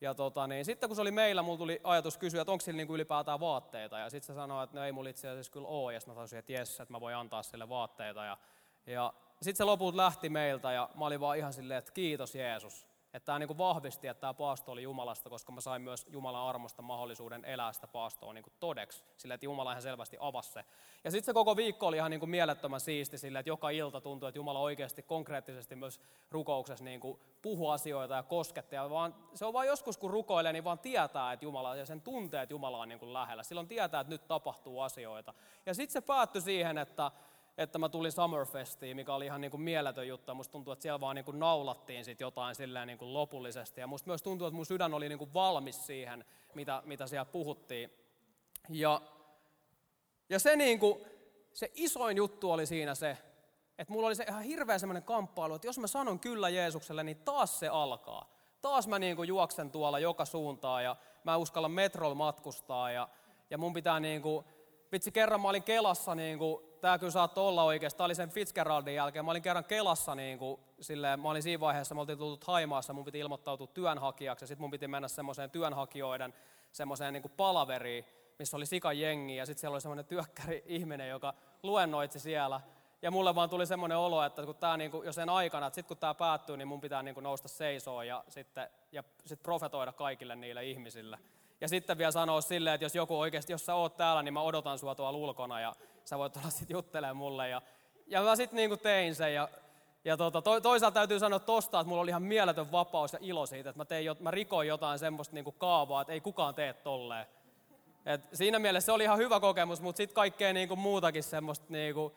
ja 0.00 0.14
tota, 0.14 0.46
niin, 0.46 0.64
sitten 0.64 0.88
kun 0.88 0.96
se 0.96 1.02
oli 1.02 1.10
meillä, 1.10 1.42
mulla 1.42 1.58
tuli 1.58 1.80
ajatus 1.84 2.18
kysyä, 2.18 2.40
että 2.40 2.52
onko 2.52 2.62
sillä 2.62 2.76
niin 2.76 2.86
kuin 2.86 2.94
ylipäätään 2.94 3.40
vaatteita 3.40 3.98
ja 3.98 4.10
sitten 4.10 4.26
se 4.26 4.34
sanoi, 4.34 4.64
että 4.64 4.76
no 4.76 4.84
ei 4.84 4.92
mulla 4.92 5.10
itse 5.10 5.28
asiassa 5.28 5.52
kyllä 5.52 5.68
ole 5.68 5.94
ja 5.94 6.00
sitten 6.00 6.12
mä 6.12 6.16
tajusin, 6.16 6.38
että 6.38 6.52
jes, 6.52 6.80
että 6.80 6.92
mä 6.92 7.00
voin 7.00 7.16
antaa 7.16 7.42
sille 7.42 7.68
vaatteita 7.68 8.24
ja, 8.24 8.38
ja 8.86 9.12
sitten 9.42 9.56
se 9.56 9.64
lopulta 9.64 9.96
lähti 9.96 10.28
meiltä 10.28 10.72
ja 10.72 10.90
mä 10.94 11.06
olin 11.06 11.20
vaan 11.20 11.38
ihan 11.38 11.52
silleen, 11.52 11.78
että 11.78 11.92
kiitos 11.92 12.34
Jeesus, 12.34 12.86
että 13.16 13.26
tämä 13.26 13.38
niin 13.38 13.58
vahvisti, 13.58 14.08
että 14.08 14.20
tämä 14.20 14.34
paasto 14.34 14.72
oli 14.72 14.82
Jumalasta, 14.82 15.30
koska 15.30 15.52
mä 15.52 15.60
sain 15.60 15.82
myös 15.82 16.06
Jumalan 16.10 16.48
armosta 16.48 16.82
mahdollisuuden 16.82 17.44
elää 17.44 17.72
sitä 17.72 17.86
paastoa 17.86 18.32
niin 18.32 18.42
kuin 18.44 18.54
todeksi, 18.60 19.04
sillä 19.16 19.34
että 19.34 19.46
Jumala 19.46 19.70
ihan 19.72 19.82
selvästi 19.82 20.16
avasi 20.20 20.52
se. 20.52 20.64
Ja 21.04 21.10
sitten 21.10 21.26
se 21.26 21.32
koko 21.32 21.56
viikko 21.56 21.86
oli 21.86 21.96
ihan 21.96 22.10
niin 22.10 22.20
kuin 22.20 22.30
mielettömän 22.30 22.80
siisti 22.80 23.18
sillä, 23.18 23.38
että 23.38 23.50
joka 23.50 23.70
ilta 23.70 24.00
tuntui, 24.00 24.28
että 24.28 24.38
Jumala 24.38 24.60
oikeasti 24.60 25.02
konkreettisesti 25.02 25.76
myös 25.76 26.00
rukouksessa 26.30 26.84
niin 26.84 27.00
kuin 27.00 27.20
puhui 27.42 27.74
asioita 27.74 28.14
ja 28.14 28.22
kosketti. 28.22 28.74
Ja 28.74 28.90
vaan, 28.90 29.14
se 29.34 29.44
on 29.44 29.52
vain 29.52 29.66
joskus, 29.66 29.98
kun 29.98 30.10
rukoilee, 30.10 30.52
niin 30.52 30.64
vaan 30.64 30.78
tietää, 30.78 31.32
että 31.32 31.44
Jumala, 31.44 31.76
ja 31.76 31.86
sen 31.86 32.00
tuntee, 32.00 32.42
että 32.42 32.52
Jumala 32.52 32.78
on 32.78 32.88
niin 32.88 32.98
kuin 32.98 33.12
lähellä. 33.12 33.42
Silloin 33.42 33.68
tietää, 33.68 34.00
että 34.00 34.12
nyt 34.12 34.26
tapahtuu 34.28 34.80
asioita. 34.80 35.34
Ja 35.66 35.74
sitten 35.74 35.92
se 35.92 36.00
päättyi 36.00 36.42
siihen, 36.42 36.78
että 36.78 37.10
että 37.58 37.78
mä 37.78 37.88
tulin 37.88 38.12
Summerfestiin, 38.12 38.96
mikä 38.96 39.14
oli 39.14 39.26
ihan 39.26 39.40
niin 39.40 39.50
kuin 39.50 39.60
mieletön 39.60 40.08
juttu. 40.08 40.34
Musta 40.34 40.52
tuntuu, 40.52 40.72
että 40.72 40.82
siellä 40.82 41.00
vaan 41.00 41.16
niin 41.16 41.24
kuin 41.24 41.38
naulattiin 41.38 42.04
sit 42.04 42.20
jotain 42.20 42.54
silleen 42.54 42.86
niin 42.86 42.98
kuin 42.98 43.14
lopullisesti. 43.14 43.80
Ja 43.80 43.86
musta 43.86 44.10
myös 44.10 44.22
tuntuu, 44.22 44.46
että 44.46 44.56
mun 44.56 44.66
sydän 44.66 44.94
oli 44.94 45.08
niin 45.08 45.18
kuin 45.18 45.34
valmis 45.34 45.86
siihen, 45.86 46.24
mitä, 46.54 46.82
mitä 46.84 47.06
siellä 47.06 47.24
puhuttiin. 47.24 47.90
Ja, 48.68 49.02
ja 50.28 50.38
se, 50.38 50.56
niin 50.56 50.78
kuin, 50.78 51.04
se 51.54 51.70
isoin 51.74 52.16
juttu 52.16 52.50
oli 52.50 52.66
siinä 52.66 52.94
se, 52.94 53.18
että 53.78 53.92
mulla 53.92 54.06
oli 54.06 54.14
se 54.14 54.24
ihan 54.28 54.42
hirveä 54.42 54.78
semmoinen 54.78 55.02
kamppailu, 55.02 55.54
että 55.54 55.68
jos 55.68 55.78
mä 55.78 55.86
sanon 55.86 56.20
kyllä 56.20 56.48
Jeesukselle, 56.48 57.04
niin 57.04 57.16
taas 57.16 57.58
se 57.58 57.68
alkaa. 57.68 58.30
Taas 58.62 58.88
mä 58.88 58.98
niin 58.98 59.16
kuin 59.16 59.28
juoksen 59.28 59.70
tuolla 59.70 59.98
joka 59.98 60.24
suuntaan 60.24 60.84
ja 60.84 60.96
mä 61.24 61.36
uskallan 61.36 61.70
metrolla 61.70 62.14
matkustaa 62.14 62.90
ja, 62.90 63.08
ja 63.50 63.58
mun 63.58 63.72
pitää 63.72 64.00
niin 64.00 64.22
kuin, 64.22 64.44
vitsi 64.92 65.12
kerran 65.12 65.40
mä 65.40 65.48
olin 65.48 65.62
Kelassa 65.62 66.14
niin 66.14 66.38
kuin 66.38 66.65
tämä 66.80 66.98
kyllä 66.98 67.10
saattoi 67.10 67.48
olla 67.48 67.64
oikeasti. 67.64 67.96
Tämä 67.96 68.04
oli 68.04 68.14
sen 68.14 68.30
Fitzgeraldin 68.30 68.94
jälkeen. 68.94 69.24
Mä 69.24 69.30
olin 69.30 69.42
kerran 69.42 69.64
Kelassa, 69.64 70.14
niin 70.14 70.38
kuin, 70.38 70.60
silleen, 70.80 71.20
mä 71.20 71.30
olin 71.30 71.42
siinä 71.42 71.60
vaiheessa, 71.60 71.94
me 71.94 72.00
oltiin 72.00 72.18
tullut 72.18 72.44
Haimaassa, 72.44 72.92
mun 72.92 73.04
piti 73.04 73.18
ilmoittautua 73.18 73.66
työnhakijaksi, 73.66 74.42
ja 74.42 74.46
sitten 74.46 74.62
mun 74.62 74.70
piti 74.70 74.88
mennä 74.88 75.08
semmoiseen 75.08 75.50
työnhakijoiden 75.50 76.34
semmoiseen 76.72 77.12
niin 77.12 77.32
palaveriin, 77.36 78.04
missä 78.38 78.56
oli 78.56 78.66
sika 78.66 78.92
jengi, 78.92 79.36
ja 79.36 79.46
sitten 79.46 79.60
siellä 79.60 79.74
oli 79.74 79.80
semmoinen 79.80 80.04
työkkäri 80.04 80.62
ihminen, 80.66 81.08
joka 81.08 81.34
luennoitsi 81.62 82.20
siellä. 82.20 82.60
Ja 83.02 83.10
mulle 83.10 83.34
vaan 83.34 83.50
tuli 83.50 83.66
semmoinen 83.66 83.98
olo, 83.98 84.24
että 84.24 84.42
kun 84.42 84.56
tää, 84.56 84.76
niin 84.76 84.90
kuin, 84.90 85.06
jo 85.06 85.12
sen 85.12 85.28
aikana, 85.28 85.66
että 85.66 85.74
sitten 85.74 85.88
kun 85.88 85.96
tämä 85.96 86.14
päättyy, 86.14 86.56
niin 86.56 86.68
mun 86.68 86.80
pitää 86.80 87.02
niin 87.02 87.14
kuin, 87.14 87.24
nousta 87.24 87.48
seisoon 87.48 88.06
ja 88.06 88.24
sitten 88.28 88.68
ja 88.92 89.04
sit 89.26 89.42
profetoida 89.42 89.92
kaikille 89.92 90.36
niille 90.36 90.64
ihmisille. 90.64 91.18
Ja 91.60 91.68
sitten 91.68 91.98
vielä 91.98 92.10
sanoa 92.10 92.40
silleen, 92.40 92.74
että 92.74 92.84
jos 92.84 92.94
joku 92.94 93.20
oikeasti, 93.20 93.52
jos 93.52 93.66
sä 93.66 93.74
oot 93.74 93.96
täällä, 93.96 94.22
niin 94.22 94.34
mä 94.34 94.42
odotan 94.42 94.78
sua 94.78 94.94
tuolla 94.94 95.18
ulkona 95.18 95.60
ja 95.60 95.74
sä 96.08 96.18
voit 96.18 96.32
tulla 96.32 96.50
sitten 96.50 96.74
juttelemaan 96.74 97.16
mulle. 97.16 97.48
Ja, 97.48 97.62
ja 98.06 98.22
mä 98.22 98.36
sitten 98.36 98.56
niin 98.56 98.78
tein 98.78 99.14
sen 99.14 99.34
ja, 99.34 99.48
ja 100.04 100.16
tota, 100.16 100.42
to, 100.42 100.60
toisaalta 100.60 100.94
täytyy 100.94 101.18
sanoa 101.18 101.38
tosta, 101.38 101.80
että 101.80 101.88
mulla 101.88 102.02
oli 102.02 102.10
ihan 102.10 102.22
mieletön 102.22 102.72
vapaus 102.72 103.12
ja 103.12 103.18
ilo 103.22 103.46
siitä, 103.46 103.70
että 103.70 103.80
mä, 103.80 103.84
tein, 103.84 104.06
mä 104.20 104.30
rikoin 104.30 104.68
jotain 104.68 104.98
semmoista 104.98 105.34
niin 105.34 105.54
kaavaa, 105.58 106.00
että 106.00 106.12
ei 106.12 106.20
kukaan 106.20 106.54
tee 106.54 106.72
tolleen. 106.72 107.26
Et 108.06 108.28
siinä 108.32 108.58
mielessä 108.58 108.86
se 108.86 108.92
oli 108.92 109.04
ihan 109.04 109.18
hyvä 109.18 109.40
kokemus, 109.40 109.80
mutta 109.80 109.96
sitten 109.96 110.14
kaikkea 110.14 110.52
niin 110.52 110.78
muutakin 110.78 111.22
semmoista 111.22 111.66
niin 111.68 111.94
kuin, 111.94 112.12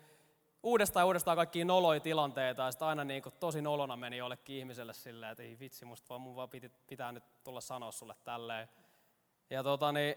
uudestaan 0.64 1.02
ja 1.02 1.06
uudestaan 1.06 1.38
kaikkia 1.38 1.66
noloja 1.66 2.00
tilanteita 2.00 2.64
ja 2.64 2.72
sitten 2.72 2.88
aina 2.88 3.04
niin 3.04 3.24
kuin, 3.24 3.34
tosi 3.40 3.62
nolona 3.62 3.96
meni 3.96 4.18
jollekin 4.18 4.56
ihmiselle 4.56 4.94
silleen, 4.94 5.32
että 5.32 5.44
ei 5.44 5.58
vitsi, 5.60 5.86
musta 5.86 6.10
vaan 6.10 6.22
mun 6.22 6.36
vaan 6.36 6.50
piti, 6.50 6.72
pitää 6.88 7.12
nyt 7.12 7.24
tulla 7.44 7.62
sanoa 7.62 7.92
sulle 7.92 8.16
tälleen. 8.24 8.70
Ja 9.50 9.64
tota 9.64 9.92
niin, 9.92 10.16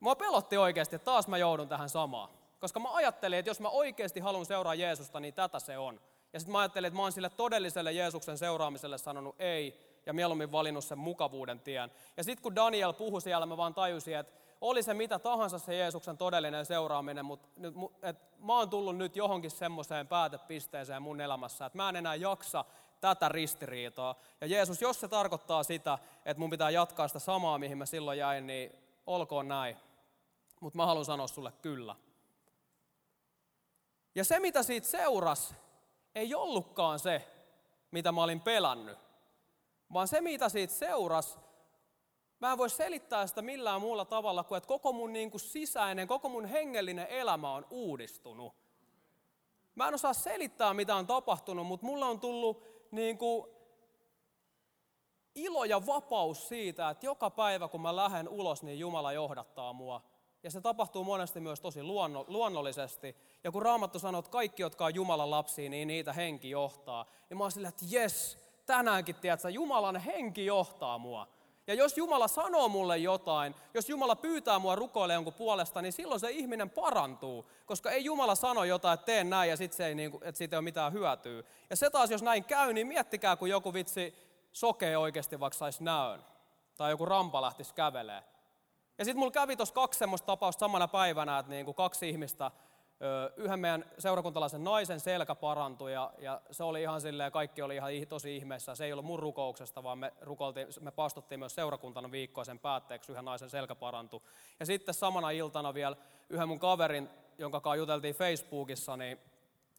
mua 0.00 0.16
pelotti 0.16 0.56
oikeasti, 0.56 0.96
että 0.96 1.04
taas 1.04 1.28
mä 1.28 1.38
joudun 1.38 1.68
tähän 1.68 1.88
samaan. 1.88 2.39
Koska 2.60 2.80
mä 2.80 2.94
ajattelin, 2.94 3.38
että 3.38 3.50
jos 3.50 3.60
mä 3.60 3.68
oikeasti 3.68 4.20
haluan 4.20 4.46
seuraa 4.46 4.74
Jeesusta, 4.74 5.20
niin 5.20 5.34
tätä 5.34 5.58
se 5.58 5.78
on. 5.78 6.00
Ja 6.32 6.40
sitten 6.40 6.52
mä 6.52 6.58
ajattelin, 6.58 6.88
että 6.88 6.96
mä 6.96 7.02
oon 7.02 7.12
sille 7.12 7.30
todelliselle 7.30 7.92
Jeesuksen 7.92 8.38
seuraamiselle 8.38 8.98
sanonut 8.98 9.36
ei, 9.38 9.90
ja 10.06 10.12
mieluummin 10.12 10.52
valinnut 10.52 10.84
sen 10.84 10.98
mukavuuden 10.98 11.60
tien. 11.60 11.90
Ja 12.16 12.24
sitten 12.24 12.42
kun 12.42 12.56
Daniel 12.56 12.92
puhui 12.92 13.20
siellä, 13.20 13.46
mä 13.46 13.56
vaan 13.56 13.74
tajusin, 13.74 14.16
että 14.16 14.40
oli 14.60 14.82
se 14.82 14.94
mitä 14.94 15.18
tahansa 15.18 15.58
se 15.58 15.76
Jeesuksen 15.76 16.18
todellinen 16.18 16.66
seuraaminen, 16.66 17.24
mutta 17.24 17.48
et 18.02 18.16
mä 18.38 18.58
oon 18.58 18.70
tullut 18.70 18.96
nyt 18.96 19.16
johonkin 19.16 19.50
semmoiseen 19.50 20.06
päätepisteeseen 20.06 21.02
mun 21.02 21.20
elämässä, 21.20 21.66
että 21.66 21.78
mä 21.78 21.88
en 21.88 21.96
enää 21.96 22.14
jaksa 22.14 22.64
tätä 23.00 23.28
ristiriitaa. 23.28 24.14
Ja 24.40 24.46
Jeesus, 24.46 24.82
jos 24.82 25.00
se 25.00 25.08
tarkoittaa 25.08 25.62
sitä, 25.62 25.98
että 26.24 26.40
mun 26.40 26.50
pitää 26.50 26.70
jatkaa 26.70 27.08
sitä 27.08 27.18
samaa, 27.18 27.58
mihin 27.58 27.78
mä 27.78 27.86
silloin 27.86 28.18
jäin, 28.18 28.46
niin 28.46 28.72
olkoon 29.06 29.48
näin. 29.48 29.76
Mutta 30.60 30.76
mä 30.76 30.86
haluan 30.86 31.04
sanoa 31.04 31.26
sulle 31.26 31.52
kyllä. 31.62 31.96
Ja 34.14 34.24
se, 34.24 34.40
mitä 34.40 34.62
siitä 34.62 34.86
seurasi, 34.86 35.54
ei 36.14 36.34
ollutkaan 36.34 36.98
se, 36.98 37.28
mitä 37.90 38.12
mä 38.12 38.22
olin 38.22 38.40
pelännyt. 38.40 38.98
Vaan 39.92 40.08
se, 40.08 40.20
mitä 40.20 40.48
siitä 40.48 40.74
seurasi, 40.74 41.38
mä 42.40 42.52
en 42.52 42.58
voi 42.58 42.70
selittää 42.70 43.26
sitä 43.26 43.42
millään 43.42 43.80
muulla 43.80 44.04
tavalla 44.04 44.44
kuin, 44.44 44.56
että 44.56 44.68
koko 44.68 44.92
mun 44.92 45.12
niin 45.12 45.30
kuin 45.30 45.40
sisäinen, 45.40 46.08
koko 46.08 46.28
mun 46.28 46.44
hengellinen 46.44 47.06
elämä 47.06 47.54
on 47.54 47.66
uudistunut. 47.70 48.54
Mä 49.74 49.88
en 49.88 49.94
osaa 49.94 50.12
selittää, 50.12 50.74
mitä 50.74 50.96
on 50.96 51.06
tapahtunut, 51.06 51.66
mutta 51.66 51.86
mulla 51.86 52.06
on 52.06 52.20
tullut 52.20 52.64
niin 52.90 53.18
kuin 53.18 53.46
ilo 55.34 55.64
ja 55.64 55.86
vapaus 55.86 56.48
siitä, 56.48 56.90
että 56.90 57.06
joka 57.06 57.30
päivä 57.30 57.68
kun 57.68 57.80
mä 57.80 57.96
lähden 57.96 58.28
ulos, 58.28 58.62
niin 58.62 58.78
Jumala 58.78 59.12
johdattaa 59.12 59.72
mua. 59.72 60.02
Ja 60.42 60.50
se 60.50 60.60
tapahtuu 60.60 61.04
monesti 61.04 61.40
myös 61.40 61.60
tosi 61.60 61.82
luonno, 61.82 62.24
luonnollisesti. 62.28 63.16
Ja 63.44 63.52
kun 63.52 63.62
Raamattu 63.62 63.98
sanoo, 63.98 64.18
että 64.18 64.30
kaikki, 64.30 64.62
jotka 64.62 64.84
on 64.84 64.94
Jumalan 64.94 65.30
lapsia, 65.30 65.70
niin 65.70 65.88
niitä 65.88 66.12
henki 66.12 66.50
johtaa. 66.50 67.06
Niin 67.30 67.38
mä 67.38 67.44
oon 67.44 67.52
silleen, 67.52 67.68
että 67.68 67.84
jes, 67.88 68.38
tänäänkin, 68.66 69.14
tiedätkö, 69.14 69.50
Jumalan 69.50 69.96
henki 69.96 70.46
johtaa 70.46 70.98
mua. 70.98 71.26
Ja 71.66 71.74
jos 71.74 71.96
Jumala 71.96 72.28
sanoo 72.28 72.68
mulle 72.68 72.98
jotain, 72.98 73.54
jos 73.74 73.88
Jumala 73.88 74.16
pyytää 74.16 74.58
mua 74.58 74.74
rukoille 74.74 75.14
jonkun 75.14 75.32
puolesta, 75.32 75.82
niin 75.82 75.92
silloin 75.92 76.20
se 76.20 76.30
ihminen 76.30 76.70
parantuu. 76.70 77.50
Koska 77.66 77.90
ei 77.90 78.04
Jumala 78.04 78.34
sano 78.34 78.64
jotain, 78.64 78.94
että 78.94 79.06
teen 79.06 79.30
näin 79.30 79.50
ja 79.50 79.56
sit 79.56 79.72
se 79.72 79.86
ei, 79.86 79.94
niin 79.94 80.10
kuin, 80.10 80.24
että 80.24 80.38
siitä 80.38 80.56
ei 80.56 80.58
ole 80.58 80.64
mitään 80.64 80.92
hyötyä. 80.92 81.42
Ja 81.70 81.76
se 81.76 81.90
taas, 81.90 82.10
jos 82.10 82.22
näin 82.22 82.44
käy, 82.44 82.72
niin 82.72 82.86
miettikää, 82.86 83.36
kun 83.36 83.50
joku 83.50 83.74
vitsi 83.74 84.14
sokee 84.52 84.96
oikeasti 84.96 85.40
vaikka 85.40 85.58
saisi 85.58 85.84
näön. 85.84 86.24
Tai 86.76 86.90
joku 86.90 87.04
rampa 87.04 87.42
lähtisi 87.42 87.74
kävelee. 87.74 88.22
Ja 89.00 89.04
sitten 89.04 89.18
mulla 89.18 89.30
kävi 89.30 89.56
tuossa 89.56 89.74
kaksi 89.74 89.98
semmoista 89.98 90.26
tapausta 90.26 90.60
samana 90.60 90.88
päivänä, 90.88 91.38
että 91.38 91.52
niin 91.52 91.64
kuin 91.64 91.74
kaksi 91.74 92.08
ihmistä 92.08 92.50
yhden 93.36 93.60
meidän 93.60 93.84
seurakuntalaisen 93.98 94.64
naisen 94.64 95.00
selkä 95.00 95.34
parantui 95.34 95.92
ja, 95.92 96.12
ja 96.18 96.40
se 96.50 96.64
oli 96.64 96.82
ihan 96.82 97.00
silleen, 97.00 97.32
kaikki 97.32 97.62
oli 97.62 97.76
ihan 97.76 97.90
tosi 98.08 98.36
ihmeessä. 98.36 98.74
Se 98.74 98.84
ei 98.84 98.92
ollut 98.92 99.04
mun 99.04 99.18
rukouksesta, 99.18 99.82
vaan 99.82 99.98
me, 99.98 100.12
rukoltiin, 100.20 100.68
me 100.80 100.90
pastottiin 100.90 101.38
myös 101.38 101.54
seurakuntana 101.54 102.10
viikkoa 102.10 102.44
sen 102.44 102.58
päätteeksi, 102.58 103.12
yhden 103.12 103.24
naisen 103.24 103.50
selkä 103.50 103.74
parantui. 103.74 104.20
Ja 104.60 104.66
sitten 104.66 104.94
samana 104.94 105.30
iltana 105.30 105.74
vielä 105.74 105.96
yhden 106.28 106.48
mun 106.48 106.58
kaverin, 106.58 107.10
jonka 107.38 107.60
kanssa 107.60 107.76
juteltiin 107.76 108.14
Facebookissa, 108.14 108.96
niin 108.96 109.18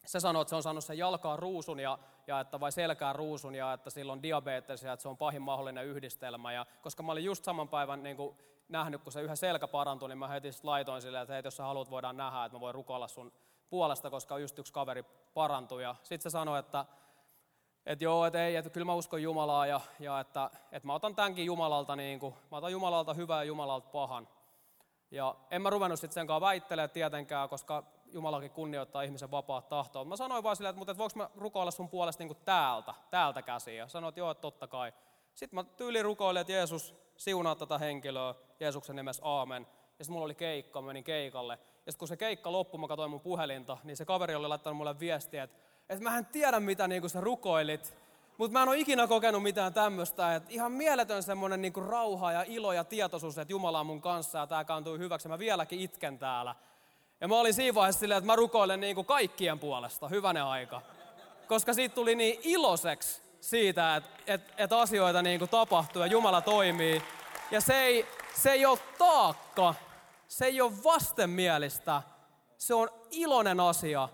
se 0.06 0.20
sanoi, 0.20 0.42
että 0.42 0.50
se 0.50 0.56
on 0.56 0.64
saanut 0.64 0.84
sen 0.84 0.98
jalkaan 0.98 1.40
ruusun 1.40 1.80
ja, 1.80 2.00
ja 2.28 2.40
että 2.40 2.60
vai 2.60 2.72
selkään 2.72 3.16
ruusun 3.16 3.56
ja 3.56 3.74
että 3.74 3.90
sillä 3.90 4.12
on 4.12 4.24
diabetes 4.24 4.84
ja 4.84 4.94
että 4.94 5.02
se 5.02 5.10
on 5.10 5.18
pahin 5.18 5.42
mahdollinen 5.42 5.86
yhdistelmä. 5.86 6.54
Ja 6.54 6.66
koska 6.82 7.04
mä 7.04 7.12
olin 7.12 7.26
just 7.26 7.44
saman 7.44 7.70
päivän 7.70 8.04
niin 8.04 8.18
kuin 8.18 8.38
nähnyt, 8.72 9.02
kun 9.02 9.12
se 9.12 9.22
yhä 9.22 9.36
selkä 9.36 9.68
parantui, 9.68 10.10
niin 10.10 10.18
mä 10.18 10.28
heti 10.28 10.50
laitoin 10.64 11.02
silleen, 11.02 11.22
että 11.22 11.34
hei, 11.34 11.42
jos 11.46 11.58
sä 11.58 11.64
haluat, 11.64 11.90
voidaan 11.90 12.18
nähdä, 12.18 12.46
että 12.46 12.56
mä 12.56 12.62
voin 12.62 12.76
rukoilla 12.76 13.08
sun 13.08 13.32
puolesta, 13.70 14.10
koska 14.10 14.40
just 14.40 14.60
yksi 14.60 14.74
kaveri 14.74 15.04
parantui. 15.34 15.84
Ja 15.84 15.96
sitten 16.04 16.32
se 16.32 16.34
sanoi, 16.34 16.60
että, 16.60 16.86
että 17.86 18.04
joo, 18.04 18.26
että 18.26 18.46
ei, 18.46 18.56
että 18.56 18.70
kyllä 18.70 18.86
mä 18.86 18.94
uskon 18.94 19.24
Jumalaa 19.24 19.66
ja, 19.66 19.82
ja 20.00 20.20
että, 20.20 20.50
että 20.72 20.88
mä 20.88 20.94
otan 20.94 21.16
tämänkin 21.16 21.46
Jumalalta, 21.46 21.96
niin 21.96 22.20
kuin, 22.20 22.36
mä 22.52 22.58
otan 22.58 22.72
Jumalalta 22.72 23.14
hyvää 23.14 23.44
ja 23.44 23.48
Jumalalta 23.48 23.90
pahan. 23.90 24.28
Ja 25.12 25.36
en 25.52 25.62
mä 25.62 25.70
ruvennut 25.70 26.00
sitten 26.00 26.14
sen 26.14 26.28
kanssa 26.28 26.48
väittelemään 26.48 26.90
tietenkään, 26.90 27.50
koska 27.50 27.84
Jumalakin 28.06 28.52
kunnioittaa 28.52 29.02
ihmisen 29.02 29.32
vapaat 29.32 29.70
tahtoa. 29.70 30.06
Mä 30.06 30.16
sanoin 30.16 30.44
vaan 30.44 30.56
silleen, 30.56 30.76
että, 30.80 30.92
että 30.92 31.18
mä 31.20 31.30
rukoilla 31.36 31.72
sun 31.72 31.90
puolesta 31.90 32.22
niin 32.22 32.36
kuin 32.36 32.46
täältä, 32.46 32.94
täältä 33.10 33.42
käsiä. 33.42 33.74
Ja 33.74 33.88
sanoin, 33.88 34.10
että 34.10 34.20
joo, 34.20 34.32
että 34.32 34.42
totta 34.42 34.68
kai. 34.68 34.94
Sitten 35.34 35.56
mä 35.58 35.64
tyyli 35.64 36.04
rukoilin, 36.04 36.42
että 36.42 36.54
Jeesus 36.54 36.96
siunaa 37.18 37.56
tätä 37.56 37.78
henkilöä, 37.78 38.36
Jeesuksen 38.62 38.96
nimessä 38.96 39.22
aamen. 39.26 39.68
Ja 40.00 40.06
sitten 40.06 40.14
mulla 40.14 40.26
oli 40.26 40.36
keikka, 40.36 40.82
mä 40.82 40.88
menin 40.88 41.04
keikalle. 41.04 41.54
Ja 41.54 41.92
sitten 41.92 42.00
kun 42.00 42.08
se 42.08 42.18
keikka 42.18 42.52
loppui, 42.52 42.80
mä 42.80 42.88
katsoin 42.88 43.12
mun 43.12 43.22
puhelinta, 43.22 43.78
niin 43.84 43.98
se 43.98 44.06
kaveri 44.06 44.36
oli 44.36 44.48
laittanut 44.48 44.78
mulle 44.78 45.00
viestiä, 45.00 45.44
että, 45.44 45.58
että 45.90 46.04
mä 46.04 46.18
en 46.18 46.26
tiedä 46.26 46.60
mitä 46.60 46.88
niin 46.88 47.10
sä 47.10 47.22
rukoilit, 47.22 47.94
mutta 48.38 48.54
mä 48.54 48.64
en 48.64 48.70
ole 48.70 48.78
ikinä 48.78 49.08
kokenut 49.08 49.44
mitään 49.44 49.74
tämmöistä. 49.74 50.36
Että 50.36 50.50
ihan 50.54 50.72
mieletön 50.72 51.24
semmoinen 51.24 51.62
niin 51.62 51.74
rauha 51.76 52.32
ja 52.32 52.44
ilo 52.48 52.74
ja 52.74 52.84
tietoisuus, 52.84 53.38
että 53.38 53.54
Jumala 53.54 53.80
on 53.80 53.86
mun 53.86 54.02
kanssa 54.02 54.40
ja 54.40 54.48
tämä 54.48 54.64
kantui 54.64 55.00
hyväksi. 55.00 55.28
Mä 55.28 55.40
vieläkin 55.40 55.80
itken 55.80 56.20
täällä. 56.20 56.56
Ja 57.22 57.28
mä 57.28 57.36
olin 57.36 57.54
siinä 57.54 57.76
vaiheessa 57.76 58.00
silleen, 58.00 58.18
että 58.18 58.26
mä 58.26 58.36
rukoilen 58.36 58.80
niin 58.80 58.96
kuin 58.96 59.06
kaikkien 59.08 59.60
puolesta, 59.60 60.08
hyvänä 60.08 60.50
aika. 60.50 60.82
Koska 61.48 61.74
siitä 61.74 61.96
tuli 61.96 62.16
niin 62.16 62.40
iloiseksi 62.44 63.22
siitä, 63.42 63.96
että, 63.96 64.10
että, 64.28 64.54
että 64.58 64.80
asioita 64.80 65.22
niin 65.22 65.40
kuin 65.40 65.50
tapahtuu 65.50 66.02
ja 66.02 66.08
Jumala 66.08 66.42
toimii. 66.42 67.02
Ja 67.52 67.62
se 67.62 67.74
ei, 67.74 68.06
se 68.36 68.52
ei 68.52 68.66
ole 68.66 68.80
taakka, 68.98 69.76
se 70.28 70.46
ei 70.46 70.62
ole 70.62 70.84
vastenmielistä, 70.84 72.02
se 72.58 72.74
on 72.74 72.90
iloinen 73.12 73.60
asia. 73.60 74.10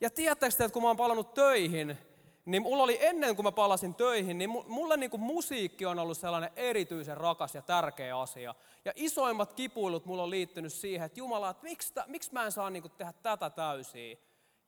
Ja 0.00 0.10
tiedättekö 0.10 0.54
te, 0.56 0.64
että 0.64 0.72
kun 0.72 0.82
mä 0.82 0.88
oon 0.88 0.96
palannut 0.96 1.34
töihin, 1.34 1.98
niin 2.44 2.62
mulla 2.62 2.82
oli 2.82 2.98
ennen 3.00 3.36
kuin 3.36 3.44
mä 3.44 3.52
palasin 3.52 3.94
töihin, 3.94 4.38
niin 4.38 4.50
mulle 4.50 4.96
niin 4.96 5.10
kuin 5.10 5.20
musiikki 5.20 5.86
on 5.86 5.98
ollut 5.98 6.18
sellainen 6.18 6.50
erityisen 6.56 7.16
rakas 7.16 7.54
ja 7.54 7.62
tärkeä 7.62 8.20
asia. 8.20 8.54
Ja 8.84 8.92
isoimmat 8.96 9.52
kipuilut 9.52 10.06
mulla 10.06 10.22
on 10.22 10.30
liittynyt 10.30 10.72
siihen, 10.72 11.06
että 11.06 11.20
Jumala, 11.20 11.50
että 11.50 11.62
miksi, 11.62 11.94
miksi 12.06 12.32
mä 12.32 12.44
en 12.44 12.52
saa 12.52 12.70
niin 12.70 12.82
kuin 12.82 12.92
tehdä 12.98 13.12
tätä 13.12 13.50
täysiä? 13.50 14.16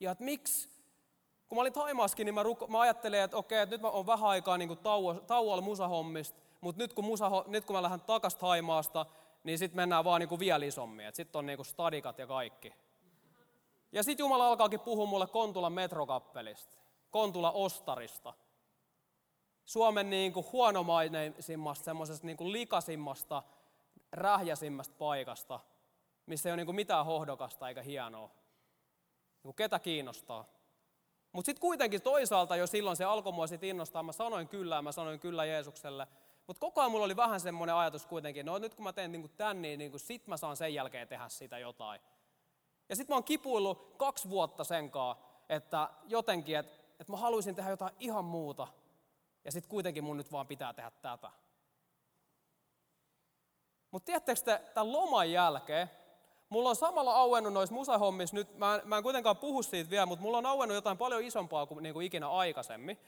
Ja 0.01 0.11
että 0.11 0.25
miksi, 0.25 0.69
kun 1.49 1.57
mä 1.57 1.61
olin 1.61 1.73
Taimaaskin, 1.73 2.25
niin 2.25 2.35
mä, 2.35 2.43
ruko, 2.43 2.67
mä 2.67 2.81
ajattelin, 2.81 3.21
että 3.21 3.37
okei, 3.37 3.61
että 3.61 3.75
nyt 3.75 3.83
mä 3.83 3.89
oon 3.89 4.07
vähän 4.07 4.29
aikaa 4.29 4.59
niin 4.59 4.69
kuin 4.69 4.79
tauo, 4.79 5.15
tauolla 5.15 5.63
musahommista, 5.63 6.49
mutta 6.61 6.83
nyt 6.83 6.93
kun, 6.93 7.05
musa, 7.05 7.31
nyt 7.47 7.65
kun 7.65 7.77
mä 7.77 7.83
lähden 7.83 8.01
takaisin 8.01 8.41
Taimaasta, 8.41 9.07
niin 9.45 9.59
sitten 9.59 9.77
mennään 9.77 10.05
vaan 10.05 10.21
niin 10.21 10.29
kuin 10.29 10.39
vielä 10.39 10.65
isommin. 10.65 11.13
Sitten 11.13 11.39
on 11.39 11.47
niin 11.47 11.57
kuin 11.57 11.67
stadikat 11.67 12.19
ja 12.19 12.27
kaikki. 12.27 12.75
Ja 13.93 14.03
sitten 14.03 14.25
Jumala 14.25 14.47
alkaakin 14.47 14.81
puhua 14.81 15.07
mulle 15.07 15.27
Kontulan 15.27 15.73
metrokappelista. 15.73 16.79
Kontula 17.11 17.51
Ostarista. 17.53 18.35
Suomen 19.65 20.11
niin 20.11 20.33
kuin 20.33 20.47
huonomaisimmasta, 20.53 21.85
semmoisesta 21.85 22.27
niin 22.27 22.37
kuin 22.37 22.53
likasimmasta, 22.53 23.43
rähjäsimmästä 24.13 24.95
paikasta, 24.99 25.61
missä 26.27 26.49
ei 26.49 26.51
ole 26.51 26.57
niin 26.57 26.67
kuin 26.67 26.77
mitään 26.77 27.07
hohdokasta 27.07 27.69
eikä 27.69 27.83
hienoa. 27.83 28.27
Niin 28.27 29.43
kuin 29.43 29.55
ketä 29.55 29.79
kiinnostaa. 29.79 30.45
Mutta 31.33 31.47
sitten 31.47 31.61
kuitenkin 31.61 32.03
toisaalta 32.03 32.57
jo 32.57 32.67
silloin 32.67 32.97
se 32.97 33.05
alkoi 33.05 33.33
mua 33.33 33.47
sit 33.47 33.63
innostaa. 33.63 34.03
Mä 34.03 34.13
sanoin 34.13 34.49
kyllä 34.49 34.77
ja 34.77 34.83
mä 34.83 34.93
sanoin 34.93 35.21
kyllä 35.21 35.45
Jeesukselle. 35.45 36.07
Mutta 36.51 36.61
koko 36.61 36.80
ajan 36.80 36.90
mulla 36.90 37.05
oli 37.05 37.16
vähän 37.16 37.40
semmoinen 37.40 37.74
ajatus 37.74 38.07
kuitenkin, 38.07 38.46
no 38.46 38.59
nyt 38.59 38.74
kun 38.74 38.84
mä 38.84 38.92
teen 38.92 39.12
niin 39.12 39.30
tän, 39.36 39.62
niin, 39.62 39.78
niin 39.78 39.98
sit 39.98 40.26
mä 40.26 40.36
saan 40.36 40.57
sen 40.57 40.74
jälkeen 40.74 41.09
tehdä 41.09 41.28
sitä 41.28 41.59
jotain. 41.59 42.01
Ja 42.88 42.96
sitten 42.96 43.14
mä 43.14 43.16
oon 43.16 43.24
kipuillut 43.24 43.94
kaksi 43.96 44.30
vuotta 44.30 44.64
senkaan, 44.64 45.16
että 45.48 45.90
jotenkin, 46.09 46.57
että 46.57 46.82
että 47.01 47.12
mä 47.12 47.16
haluaisin 47.16 47.55
tehdä 47.55 47.70
jotain 47.70 47.94
ihan 48.01 48.24
muuta. 48.24 48.66
Ja 49.44 49.53
sitten 49.53 49.70
kuitenkin 49.70 50.05
mun 50.05 50.16
nyt 50.16 50.32
vaan 50.32 50.46
pitää 50.46 50.72
tehdä 50.72 50.90
tätä. 50.90 51.30
Mutta 53.90 54.07
tiedättekö 54.07 54.40
te, 54.40 54.62
tämän 54.74 54.92
loman 54.92 55.30
jälkeen, 55.30 55.90
mulla 56.48 56.68
on 56.68 56.76
samalla 56.76 57.12
auennut 57.12 57.53
noissa 57.53 57.74
musahommissa 57.74 58.36
nyt, 58.36 58.59
mä 58.59 58.74
en, 58.74 58.80
mä 58.84 58.96
en 58.96 59.03
kuitenkaan 59.03 59.36
puhu 59.36 59.62
siitä 59.62 59.90
vielä, 59.90 60.07
mutta 60.07 60.22
mulla 60.22 60.38
on 60.38 60.46
auennut 60.46 60.74
jotain 60.74 60.98
paljon 60.98 61.22
isompaa 61.22 61.66
kuin, 61.66 61.82
niin 61.82 61.92
kuin 61.92 62.07
ikinä 62.07 62.28
aikaisemmin. 62.28 62.98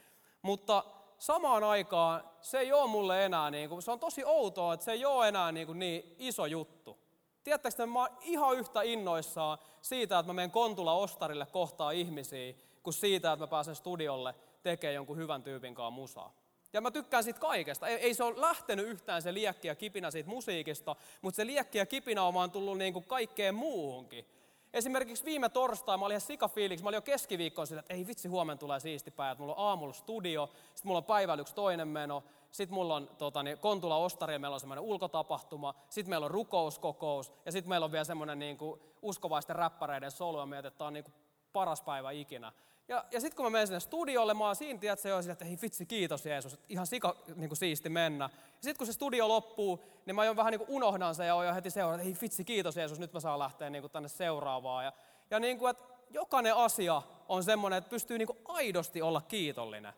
Mutta 0.43 0.85
samaan 1.23 1.65
aikaan 1.65 2.25
se 2.41 2.59
ei 2.59 2.73
ole 2.73 2.91
mulle 2.91 3.25
enää, 3.25 3.51
niin 3.51 3.69
kuin, 3.69 3.83
se 3.83 3.91
on 3.91 4.01
tosi 4.01 4.25
outoa, 4.25 4.75
että 4.75 4.85
se 4.85 4.93
ei 4.93 5.05
ole 5.05 5.29
enää 5.29 5.53
niin, 5.53 5.67
kuin 5.67 5.79
niin 5.79 6.17
iso 6.19 6.47
juttu. 6.47 6.99
Tiedättekö, 7.45 7.69
että 7.69 7.87
mä 7.87 8.01
oon 8.01 8.09
ihan 8.21 8.57
yhtä 8.57 8.83
innoissaan 8.83 9.59
siitä, 9.83 10.19
että 10.19 10.27
mä 10.27 10.33
menen 10.33 10.51
Kontula 10.51 10.95
Ostarille 10.95 11.47
kohtaa 11.47 11.91
ihmisiä, 11.91 12.55
kuin 12.83 12.95
siitä, 12.95 13.33
että 13.33 13.43
mä 13.43 13.47
pääsen 13.47 13.75
studiolle 13.75 14.35
tekemään 14.63 14.95
jonkun 14.95 15.17
hyvän 15.17 15.43
tyypin 15.43 15.75
kanssa 15.75 15.91
musaa. 15.91 16.35
Ja 16.73 16.81
mä 16.81 16.91
tykkään 16.91 17.25
siitä 17.25 17.41
kaikesta. 17.41 17.89
Ei, 17.89 17.97
ei 17.97 18.15
se 18.15 18.25
ole 18.25 18.41
lähtenyt 18.41 18.87
yhtään 18.87 19.23
se 19.23 19.35
liekki 19.35 19.69
ja 19.69 19.75
kipinä 19.75 20.11
siitä 20.11 20.31
musiikista, 20.31 20.97
mutta 21.23 21.37
se 21.37 21.47
liekki 21.47 21.79
ja 21.79 21.87
kipinä 21.87 22.23
on 22.23 22.35
vaan 22.35 22.51
tullut 22.51 22.79
niin 22.79 22.93
kuin 22.93 23.05
kaikkeen 23.05 23.55
muuhunkin. 23.55 24.27
Esimerkiksi 24.75 25.25
viime 25.25 25.49
torstai 25.49 25.99
mä 25.99 26.05
olin 26.05 26.15
ihan 26.15 26.21
sikafiiliksi, 26.21 26.85
mä 26.85 26.89
olin 26.89 26.97
jo 26.97 27.03
keskiviikkoon 27.03 27.67
sillä, 27.67 27.81
että 27.81 27.95
ei 27.95 28.07
vitsi, 28.07 28.29
huomenna 28.29 28.59
tulee 28.59 28.81
siisti 28.81 29.11
päivä, 29.11 29.39
mulla 29.39 29.55
on 29.55 29.67
aamulla 29.67 29.93
studio, 29.93 30.47
sitten 30.47 30.89
mulla 30.89 30.99
on 30.99 31.05
päivällä 31.05 31.41
yksi 31.41 31.55
toinen 31.55 31.89
meno, 31.89 32.25
sitten 32.51 32.75
mulla 32.75 32.95
on 32.95 33.11
tota, 33.19 33.43
niin, 33.43 33.59
Kontula 33.59 33.97
Ostari, 33.97 34.39
meillä 34.39 34.55
on 34.55 34.61
semmoinen 34.61 34.85
ulkotapahtuma, 34.85 35.75
sitten 35.89 36.11
meillä 36.11 36.25
on 36.25 36.31
rukouskokous, 36.31 37.33
ja 37.47 37.53
sitten 37.53 37.69
meillä 37.69 37.85
on 37.85 37.93
vielä 37.93 38.05
semmoinen 38.05 38.39
niin 38.39 38.57
kuin, 38.57 38.81
uskovaisten 39.03 39.57
räppäreiden 39.57 40.11
solu, 40.11 40.39
ja 40.39 40.47
mietin, 40.47 40.69
että 40.69 40.79
tämä 40.79 40.87
on 40.87 40.93
niin 40.93 41.05
kuin, 41.05 41.15
paras 41.53 41.83
päivä 41.83 42.11
ikinä. 42.11 42.53
Ja, 42.93 43.05
ja 43.11 43.21
sitten 43.21 43.37
kun 43.37 43.47
mä 43.47 43.51
menen 43.51 43.67
sinne 43.67 43.81
studiolle, 43.81 44.35
mä 44.35 44.47
oon 44.47 44.57
siinä, 44.57 44.81
tiedätkö, 44.81 45.09
jo 45.09 45.19
että 45.33 45.45
hei 45.45 45.59
vitsi, 45.63 45.87
kiitos 45.87 46.27
Jeesus, 46.27 46.59
ihan 46.69 46.87
sika 46.87 47.17
niin 47.37 47.49
kuin 47.49 47.57
siisti 47.57 47.89
mennä. 47.89 48.25
Ja 48.25 48.31
sitten 48.61 48.77
kun 48.77 48.87
se 48.87 48.93
studio 48.93 49.29
loppuu, 49.29 49.85
niin 50.07 50.15
mä 50.15 50.25
jo 50.25 50.37
vähän 50.37 50.51
niin 50.51 50.65
unohdan 50.69 51.15
sen 51.15 51.27
ja 51.27 51.35
oon 51.35 51.47
jo 51.47 51.55
heti 51.55 51.71
seuraava, 51.71 51.95
että 51.95 52.05
hei 52.05 52.17
vitsi, 52.23 52.45
kiitos 52.45 52.77
Jeesus, 52.77 52.99
nyt 52.99 53.13
mä 53.13 53.21
saan 53.21 53.39
lähteä 53.39 53.71
niin 53.71 53.83
kuin 53.83 53.91
tänne 53.91 54.09
seuraavaan. 54.09 54.85
Ja, 54.85 54.93
ja 55.31 55.41
niin 55.41 55.59
kuin, 55.59 55.71
että 55.71 55.85
jokainen 56.11 56.55
asia 56.55 57.03
on 57.29 57.45
semmoinen, 57.45 57.79
että 57.79 57.91
pystyy 57.91 58.19
niin 58.19 58.27
kuin 58.27 58.39
aidosti 58.45 59.03
olla 59.03 59.21
kiitollinen. 59.21 59.93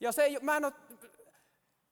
Ja 0.00 0.12
se, 0.12 0.22
ei, 0.22 0.38
mä 0.40 0.56
en 0.56 0.64
ole, 0.64 0.72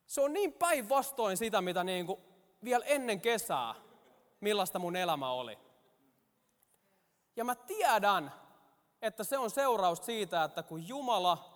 se 0.07 0.21
on 0.21 0.33
niin 0.33 0.53
päinvastoin 0.53 1.37
sitä, 1.37 1.61
mitä 1.61 1.85
niin 1.85 2.07
kuin 2.07 2.21
vielä 2.65 2.85
ennen 2.85 3.21
kesää, 3.21 3.75
millaista 4.41 4.79
mun 4.79 4.97
elämä 4.97 5.31
oli. 5.31 5.59
Ja 7.37 7.45
mä 7.45 7.55
tiedän, 7.55 8.33
että 9.03 9.25
se 9.25 9.39
on 9.39 9.51
seuraus 9.51 9.99
siitä, 10.07 10.45
että 10.45 10.63
kun 10.63 10.89
Jumala 10.89 11.51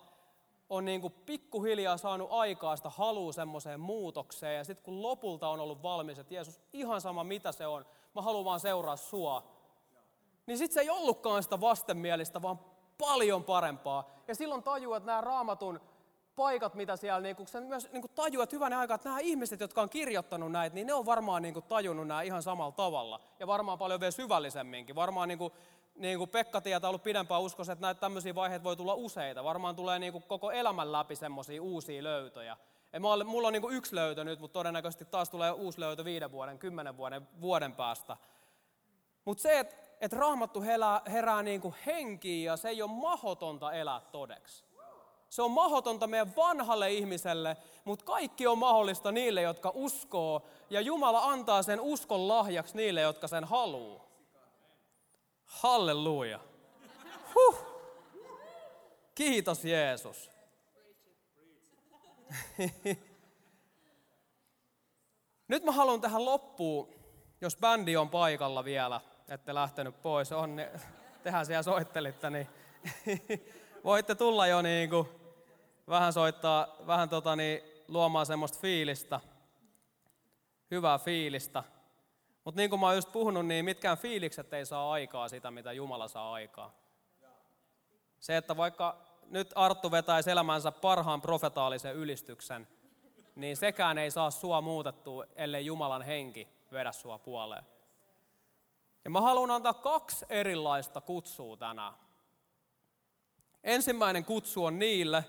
on 0.69 0.85
niin 0.85 1.01
kuin 1.01 1.13
pikkuhiljaa 1.25 1.97
saanut 1.97 2.27
aikaa 2.31 2.75
sitä 2.75 2.89
halua 2.89 3.33
semmoiseen 3.33 3.79
muutokseen, 3.79 4.57
ja 4.57 4.63
sitten 4.63 4.83
kun 4.83 5.01
lopulta 5.01 5.49
on 5.49 5.59
ollut 5.59 5.83
valmis, 5.83 6.19
että 6.19 6.33
Jeesus, 6.33 6.61
ihan 6.73 7.01
sama 7.01 7.23
mitä 7.23 7.51
se 7.51 7.67
on, 7.67 7.85
mä 8.15 8.21
haluan 8.21 8.45
vaan 8.45 8.59
seuraa 8.59 8.95
sua, 8.95 9.43
niin 10.45 10.57
sitten 10.57 10.73
se 10.73 10.81
ei 10.81 10.89
ollutkaan 10.89 11.43
sitä 11.43 11.61
vastenmielistä, 11.61 12.41
vaan 12.41 12.59
paljon 12.97 13.43
parempaa. 13.43 14.09
Ja 14.27 14.35
silloin 14.35 14.63
tajuu, 14.63 14.93
että 14.93 15.07
nämä 15.07 15.21
raamatun 15.21 15.81
paikat, 16.35 16.75
mitä 16.75 16.97
siellä, 16.97 17.19
niin 17.19 17.35
kun 17.35 17.47
sen 17.47 17.63
myös 17.63 17.91
niin 17.91 18.01
kun 18.01 18.09
tajuu, 18.15 18.43
että 18.43 18.55
hyvänä 18.55 18.79
aikaa, 18.79 18.95
että 18.95 19.09
nämä 19.09 19.19
ihmiset, 19.19 19.59
jotka 19.59 19.81
on 19.81 19.89
kirjoittanut 19.89 20.51
näitä, 20.51 20.73
niin 20.73 20.87
ne 20.87 20.93
on 20.93 21.05
varmaan 21.05 21.41
niin 21.41 21.63
tajunnut 21.67 22.07
nämä 22.07 22.21
ihan 22.21 22.43
samalla 22.43 22.71
tavalla. 22.71 23.19
Ja 23.39 23.47
varmaan 23.47 23.77
paljon 23.77 23.99
vielä 23.99 24.11
syvällisemminkin. 24.11 24.95
Varmaan 24.95 25.27
niin 25.27 25.37
kuin 25.37 25.53
niin 26.01 26.17
kuin 26.17 26.29
Pekka 26.29 26.61
tietää 26.61 26.89
ollut 26.89 27.03
pidempään 27.03 27.41
uskossa, 27.41 27.73
että 27.73 27.81
näitä 27.81 27.99
tämmöisiä 27.99 28.35
vaiheita 28.35 28.63
voi 28.63 28.75
tulla 28.75 28.93
useita. 28.93 29.43
Varmaan 29.43 29.75
tulee 29.75 29.99
niin 29.99 30.11
kuin 30.11 30.23
koko 30.23 30.51
elämän 30.51 30.91
läpi 30.91 31.15
semmoisia 31.15 31.61
uusia 31.61 32.03
löytöjä. 32.03 32.57
Ole, 33.03 33.23
mulla 33.23 33.47
on 33.47 33.53
niin 33.53 33.61
kuin 33.61 33.75
yksi 33.75 33.95
löytö 33.95 34.23
nyt, 34.23 34.39
mutta 34.39 34.53
todennäköisesti 34.53 35.05
taas 35.05 35.29
tulee 35.29 35.51
uusi 35.51 35.79
löytö 35.79 36.05
viiden 36.05 36.31
vuoden, 36.31 36.59
kymmenen 36.59 36.97
vuoden, 36.97 37.27
vuoden 37.41 37.75
päästä. 37.75 38.17
Mutta 39.25 39.41
se, 39.41 39.59
että 39.59 39.75
et 40.01 40.13
raamattu 40.13 40.61
herää, 40.61 41.01
herää 41.11 41.43
niin 41.43 41.61
kuin 41.61 41.75
henkiin 41.85 42.45
ja 42.45 42.57
se 42.57 42.69
ei 42.69 42.81
ole 42.81 42.91
mahdotonta 42.91 43.73
elää 43.73 44.01
todeksi. 44.11 44.63
Se 45.29 45.41
on 45.41 45.51
mahdotonta 45.51 46.07
meidän 46.07 46.35
vanhalle 46.35 46.91
ihmiselle, 46.91 47.57
mutta 47.85 48.05
kaikki 48.05 48.47
on 48.47 48.57
mahdollista 48.57 49.11
niille, 49.11 49.41
jotka 49.41 49.71
uskoo. 49.75 50.41
Ja 50.69 50.81
Jumala 50.81 51.23
antaa 51.23 51.63
sen 51.63 51.81
uskon 51.81 52.27
lahjaksi 52.27 52.77
niille, 52.77 53.01
jotka 53.01 53.27
sen 53.27 53.43
haluaa. 53.43 54.10
Halleluja. 55.51 56.39
Huh. 57.35 57.65
Kiitos 59.15 59.65
Jeesus. 59.65 60.31
Nyt 65.47 65.63
mä 65.63 65.71
haluan 65.71 66.01
tähän 66.01 66.25
loppuun, 66.25 66.93
jos 67.41 67.57
bändi 67.57 67.97
on 67.97 68.09
paikalla 68.09 68.65
vielä, 68.65 69.01
ette 69.27 69.53
lähtenyt 69.53 70.01
pois, 70.01 70.31
on, 70.31 70.55
niin 70.55 70.67
tehän 71.23 71.45
siellä 71.45 71.63
soittelitte, 71.63 72.29
niin 72.29 72.47
voitte 73.83 74.15
tulla 74.15 74.47
jo 74.47 74.61
niin 74.61 74.89
kuin 74.89 75.09
vähän 75.87 76.13
soittaa, 76.13 76.67
vähän 76.87 77.09
tota 77.09 77.35
niin, 77.35 77.61
luomaan 77.87 78.25
semmoista 78.25 78.59
fiilistä, 78.59 79.19
hyvää 80.71 80.97
fiilistä. 80.97 81.63
Mutta 82.43 82.61
niin 82.61 82.69
kuin 82.69 82.79
mä 82.79 82.85
oon 82.85 82.95
just 82.95 83.11
puhunut, 83.11 83.45
niin 83.45 83.65
mitkään 83.65 83.97
fiilikset 83.97 84.53
ei 84.53 84.65
saa 84.65 84.91
aikaa 84.91 85.29
sitä, 85.29 85.51
mitä 85.51 85.71
Jumala 85.71 86.07
saa 86.07 86.33
aikaa. 86.33 86.75
Se, 88.19 88.37
että 88.37 88.57
vaikka 88.57 88.97
nyt 89.25 89.51
Arttu 89.55 89.91
vetäisi 89.91 90.31
elämänsä 90.31 90.71
parhaan 90.71 91.21
profetaalisen 91.21 91.95
ylistyksen, 91.95 92.67
niin 93.35 93.57
sekään 93.57 93.97
ei 93.97 94.11
saa 94.11 94.31
sua 94.31 94.61
muutettua, 94.61 95.25
ellei 95.35 95.65
Jumalan 95.65 96.01
henki 96.01 96.47
vedä 96.71 96.91
sua 96.91 97.17
puoleen. 97.17 97.63
Ja 99.03 99.09
mä 99.09 99.21
haluan 99.21 99.51
antaa 99.51 99.73
kaksi 99.73 100.25
erilaista 100.29 101.01
kutsua 101.01 101.57
tänään. 101.57 101.93
Ensimmäinen 103.63 104.25
kutsu 104.25 104.65
on 104.65 104.79
niille, 104.79 105.23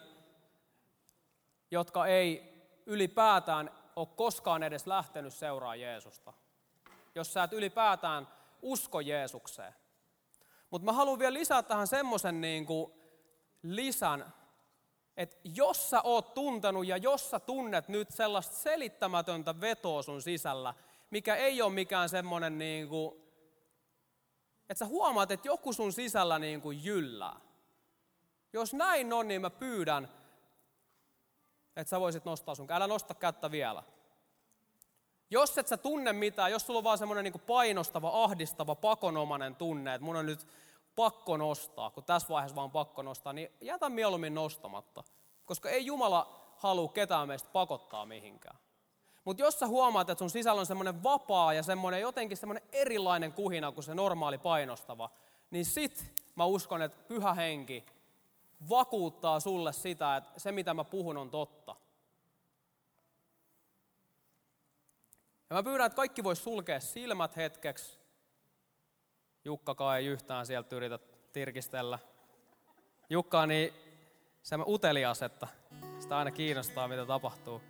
jotka 1.71 2.07
ei 2.07 2.53
ylipäätään 2.87 3.71
ole 3.97 4.09
koskaan 4.17 4.63
edes 4.63 4.87
lähtenyt 4.87 5.35
seuraa 5.35 5.77
Jeesusta. 5.77 6.33
Jos 7.15 7.33
sä 7.33 7.43
et 7.43 7.53
ylipäätään 7.53 8.29
usko 8.63 9.01
Jeesukseen. 9.01 9.75
Mutta 10.71 10.85
mä 10.85 10.93
haluan 10.93 11.19
vielä 11.19 11.35
lisää 11.35 11.63
tähän 11.63 11.87
semmoisen 11.87 12.41
niin 12.41 12.67
lisän, 13.63 14.33
että 15.17 15.37
jos 15.45 15.91
sä 15.91 16.03
oot 16.03 16.35
tuntenut 16.35 16.87
ja 16.87 16.97
jos 16.97 17.31
sä 17.31 17.41
tunnet 17.41 17.89
nyt 17.89 18.11
sellaista 18.11 18.57
selittämätöntä 18.57 19.61
vetoa 19.61 20.03
sun 20.03 20.23
sisällä, 20.23 20.75
mikä 21.11 21.37
ei 21.37 21.63
ole 21.63 21.73
mikään 21.73 22.09
semmoinen 22.09 22.59
niin 22.59 22.89
että 24.71 24.79
sä 24.79 24.87
huomaat, 24.87 25.31
että 25.31 25.49
joku 25.49 25.73
sun 25.73 25.93
sisällä 25.93 26.39
niin 26.39 26.61
kuin 26.61 26.85
jyllää. 26.85 27.41
Jos 28.53 28.75
näin 28.75 29.13
on, 29.13 29.29
niin 29.29 29.41
mä 29.41 29.51
pyydän, 29.51 30.09
että 31.77 31.91
sä 31.91 32.01
voisit 32.01 32.25
nostaa 32.25 32.55
sun. 32.55 32.71
Älä 32.71 32.87
nosta 32.87 33.15
kättä 33.15 33.51
vielä. 33.51 33.83
Jos 35.33 35.59
et 35.59 35.69
sä 35.69 35.77
tunne 35.77 36.13
mitään, 36.13 36.51
jos 36.51 36.67
sulla 36.67 36.79
on 36.79 36.85
vaan 36.85 36.99
semmoinen 36.99 37.25
niin 37.25 37.43
painostava, 37.47 38.25
ahdistava, 38.25 38.75
pakonomainen 38.75 39.55
tunne, 39.55 39.95
että 39.95 40.05
mun 40.05 40.17
on 40.17 40.27
nyt 40.27 40.47
pakko 40.97 41.37
nostaa, 41.37 41.91
kun 41.91 42.05
tässä 42.05 42.29
vaiheessa 42.29 42.57
vaan 42.57 42.71
pakko 42.71 43.03
nostaa, 43.03 43.33
niin 43.33 43.51
jätä 43.61 43.89
mieluummin 43.89 44.35
nostamatta. 44.35 45.05
Koska 45.45 45.71
ei 45.71 45.87
Jumala 45.87 46.53
halua 46.57 46.89
ketään 46.89 47.29
meistä 47.29 47.49
pakottaa 47.53 48.07
mihinkään. 48.07 48.59
Mutta 49.25 49.43
jos 49.43 49.59
sä 49.59 49.67
huomaat, 49.67 50.11
että 50.11 50.19
sun 50.19 50.31
sisällä 50.31 50.61
on 50.61 50.67
semmoinen 50.67 51.03
vapaa 51.03 51.53
ja 51.53 51.63
semmoinen 51.63 52.01
jotenkin 52.01 52.37
semmoinen 52.37 52.69
erilainen 52.73 53.33
kuhina 53.33 53.73
kuin 53.73 53.85
se 53.85 53.95
normaali 53.95 54.39
painostava, 54.39 55.11
niin 55.51 55.65
sit 55.65 56.13
mä 56.35 56.45
uskon, 56.45 56.83
että 56.83 57.05
pyhä 57.09 57.35
henki 57.35 57.87
vakuuttaa 58.69 59.41
sulle 59.41 59.73
sitä, 59.73 60.17
että 60.17 60.31
se 60.37 60.53
mitä 60.53 60.75
mä 60.75 60.85
puhun 60.85 61.17
on 61.17 61.31
totta. 61.31 61.77
Ja 65.53 65.57
mä 65.57 65.63
pyydän, 65.63 65.87
että 65.87 65.97
kaikki 65.97 66.25
vois 66.25 66.45
sulkea 66.45 66.81
silmät 66.81 67.37
hetkeksi. 67.37 67.99
Jukka 69.45 69.97
ei 69.97 70.07
yhtään 70.07 70.47
sieltä 70.47 70.77
yritä 70.77 70.99
tirkistellä. 71.33 71.99
Jukka 73.11 73.41
on 73.41 73.49
niin 73.49 73.75
se 74.43 74.57
utelias, 74.67 75.23
että 75.23 75.49
sitä 75.99 76.19
aina 76.19 76.31
kiinnostaa, 76.31 76.89
mitä 76.89 77.07
tapahtuu. 77.07 77.61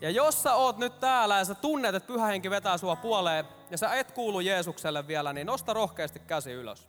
Ja 0.00 0.10
jos 0.10 0.42
sä 0.42 0.54
oot 0.54 0.78
nyt 0.78 1.00
täällä 1.00 1.38
ja 1.38 1.44
sä 1.44 1.54
tunnet, 1.54 1.94
että 1.94 2.06
pyhä 2.06 2.26
henki 2.26 2.50
vetää 2.50 2.78
sua 2.78 2.96
puoleen 2.96 3.44
ja 3.70 3.78
sä 3.78 3.94
et 3.94 4.12
kuulu 4.12 4.40
Jeesukselle 4.40 5.06
vielä, 5.06 5.32
niin 5.32 5.46
nosta 5.46 5.72
rohkeasti 5.72 6.18
käsi 6.18 6.52
ylös. 6.52 6.88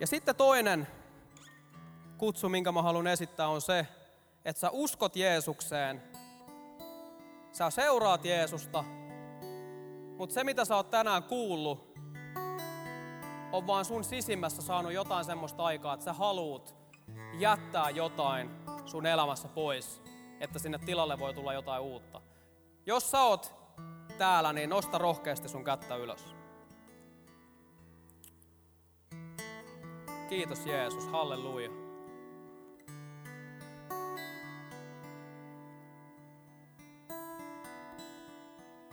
Ja 0.00 0.06
sitten 0.06 0.36
toinen 0.36 0.86
kutsu, 2.18 2.48
minkä 2.48 2.72
mä 2.72 2.82
haluan 2.82 3.06
esittää, 3.06 3.48
on 3.48 3.60
se, 3.60 3.86
että 4.44 4.60
sä 4.60 4.70
uskot 4.70 5.16
Jeesukseen, 5.16 6.02
sä 7.52 7.70
seuraat 7.70 8.24
Jeesusta, 8.24 8.84
mutta 10.16 10.34
se 10.34 10.44
mitä 10.44 10.64
sä 10.64 10.76
oot 10.76 10.90
tänään 10.90 11.22
kuullut, 11.22 11.98
on 13.52 13.66
vaan 13.66 13.84
sun 13.84 14.04
sisimmässä 14.04 14.62
saanut 14.62 14.92
jotain 14.92 15.24
semmoista 15.24 15.64
aikaa, 15.64 15.94
että 15.94 16.04
sä 16.04 16.12
haluut 16.12 16.74
jättää 17.38 17.90
jotain 17.90 18.50
sun 18.86 19.06
elämässä 19.06 19.48
pois, 19.48 20.02
että 20.40 20.58
sinne 20.58 20.78
tilalle 20.78 21.18
voi 21.18 21.34
tulla 21.34 21.52
jotain 21.52 21.82
uutta. 21.82 22.20
Jos 22.86 23.10
sä 23.10 23.22
oot 23.22 23.54
täällä, 24.18 24.52
niin 24.52 24.70
nosta 24.70 24.98
rohkeasti 24.98 25.48
sun 25.48 25.64
kättä 25.64 25.96
ylös. 25.96 26.37
Kiitos 30.28 30.66
Jeesus, 30.66 31.06
halleluja. 31.06 31.70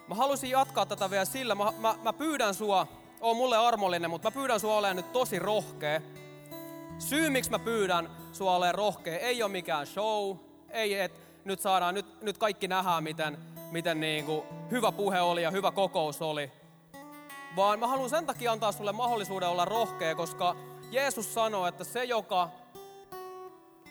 Mä 0.07 0.15
halusin 0.15 0.49
jatkaa 0.49 0.85
tätä 0.85 1.09
vielä 1.09 1.25
sillä, 1.25 1.55
mä, 1.55 1.73
mä, 1.79 1.95
mä 2.03 2.13
pyydän 2.13 2.53
sua, 2.53 2.87
on 3.21 3.37
mulle 3.37 3.57
armollinen, 3.57 4.09
mutta 4.09 4.27
mä 4.29 4.33
pyydän 4.33 4.59
sua 4.59 4.77
olemaan 4.77 4.95
nyt 4.95 5.11
tosi 5.11 5.39
rohkea. 5.39 6.01
Syy, 6.99 7.29
miksi 7.29 7.51
mä 7.51 7.59
pyydän 7.59 8.09
sua 8.31 8.55
olemaan 8.55 8.75
rohkea, 8.75 9.17
ei 9.17 9.43
ole 9.43 9.51
mikään 9.51 9.87
show, 9.87 10.37
ei, 10.69 10.99
että 10.99 11.19
nyt 11.45 11.59
saadaan, 11.59 11.93
nyt, 11.93 12.21
nyt 12.21 12.37
kaikki 12.37 12.67
nähdään, 12.67 13.03
miten, 13.03 13.37
miten 13.71 13.99
niin 13.99 14.25
kuin 14.25 14.43
hyvä 14.71 14.91
puhe 14.91 15.21
oli 15.21 15.43
ja 15.43 15.51
hyvä 15.51 15.71
kokous 15.71 16.21
oli. 16.21 16.51
Vaan 17.55 17.79
mä 17.79 17.87
haluan 17.87 18.09
sen 18.09 18.25
takia 18.25 18.51
antaa 18.51 18.71
sulle 18.71 18.91
mahdollisuuden 18.91 19.49
olla 19.49 19.65
rohkea, 19.65 20.15
koska 20.15 20.55
Jeesus 20.95 21.33
sanoo, 21.33 21.67
että 21.67 21.83
se, 21.83 22.03
joka 22.03 22.49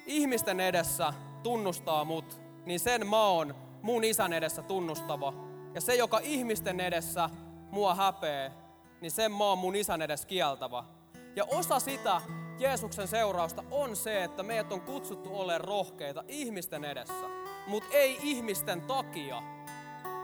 ihmisten 0.06 0.60
edessä 0.60 1.12
tunnustaa 1.42 2.04
mut, 2.04 2.40
niin 2.66 2.80
sen 2.80 3.06
mä 3.06 3.26
oon 3.26 3.54
mun 3.82 4.04
isän 4.04 4.32
edessä 4.32 4.62
tunnustava. 4.62 5.32
Ja 5.74 5.80
se, 5.80 5.94
joka 5.94 6.18
ihmisten 6.22 6.80
edessä 6.80 7.30
mua 7.70 7.94
häpee, 7.94 8.52
niin 9.00 9.10
sen 9.10 9.32
mä 9.32 9.44
oon 9.44 9.58
mun 9.58 9.76
isän 9.76 10.02
edessä 10.02 10.28
kieltävä. 10.28 10.84
Ja 11.36 11.44
osa 11.44 11.80
sitä 11.80 12.20
Jeesuksen 12.58 13.08
seurausta 13.08 13.64
on 13.70 13.96
se, 13.96 14.24
että 14.24 14.42
meidät 14.42 14.72
on 14.72 14.80
kutsuttu 14.80 15.38
olemaan 15.38 15.60
rohkeita 15.60 16.24
ihmisten 16.28 16.84
edessä, 16.84 17.28
mutta 17.66 17.88
ei 17.92 18.18
ihmisten 18.22 18.80
takia. 18.80 19.42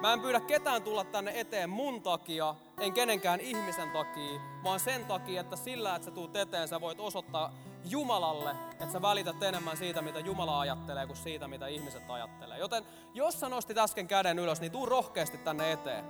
Mä 0.00 0.12
en 0.12 0.20
pyydä 0.20 0.40
ketään 0.40 0.82
tulla 0.82 1.04
tänne 1.04 1.40
eteen 1.40 1.70
mun 1.70 2.02
takia, 2.02 2.54
en 2.78 2.92
kenenkään 2.92 3.40
ihmisen 3.40 3.90
takia, 3.90 4.40
vaan 4.64 4.80
sen 4.80 5.04
takia, 5.04 5.40
että 5.40 5.56
sillä, 5.56 5.96
että 5.96 6.04
sä 6.04 6.10
tuut 6.10 6.36
eteen, 6.36 6.68
sä 6.68 6.80
voit 6.80 7.00
osoittaa 7.00 7.54
Jumalalle, 7.84 8.50
että 8.72 8.92
sä 8.92 9.02
välität 9.02 9.42
enemmän 9.42 9.76
siitä, 9.76 10.02
mitä 10.02 10.18
Jumala 10.18 10.60
ajattelee, 10.60 11.06
kuin 11.06 11.16
siitä, 11.16 11.48
mitä 11.48 11.66
ihmiset 11.66 12.10
ajattelee. 12.10 12.58
Joten 12.58 12.84
jos 13.14 13.40
sä 13.40 13.48
nostit 13.48 13.78
äsken 13.78 14.08
käden 14.08 14.38
ylös, 14.38 14.60
niin 14.60 14.72
tuu 14.72 14.86
rohkeasti 14.86 15.38
tänne 15.38 15.72
eteen. 15.72 16.04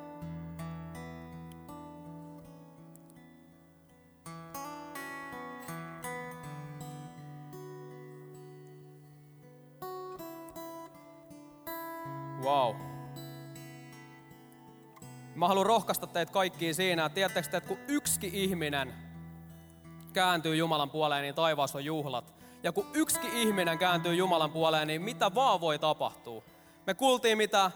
Haluan 15.50 15.66
rohkaista 15.66 16.06
teitä 16.06 16.32
kaikkiin 16.32 16.74
siinä, 16.74 17.04
että 17.04 17.14
tiedättekö 17.14 17.46
että 17.56 17.68
kun 17.68 17.78
yksi 17.88 18.30
ihminen 18.32 18.94
kääntyy 20.12 20.56
Jumalan 20.56 20.90
puoleen, 20.90 21.22
niin 21.22 21.34
taivaassa 21.34 21.78
on 21.78 21.84
juhlat. 21.84 22.34
Ja 22.62 22.72
kun 22.72 22.86
yksi 22.94 23.20
ihminen 23.32 23.78
kääntyy 23.78 24.14
Jumalan 24.14 24.50
puoleen, 24.50 24.86
niin 24.86 25.02
mitä 25.02 25.34
vaan 25.34 25.60
voi 25.60 25.78
tapahtua. 25.78 26.42
Me 26.86 26.94
kuultiin, 26.94 27.38
mitä, 27.38 27.70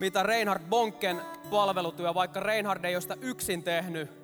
mitä 0.00 0.22
Reinhard 0.22 0.62
Bonken 0.68 1.20
palvelutyö, 1.50 2.14
vaikka 2.14 2.40
Reinhard 2.40 2.84
ei 2.84 2.94
ole 2.94 3.00
sitä 3.00 3.16
yksin 3.20 3.62
tehnyt, 3.62 4.21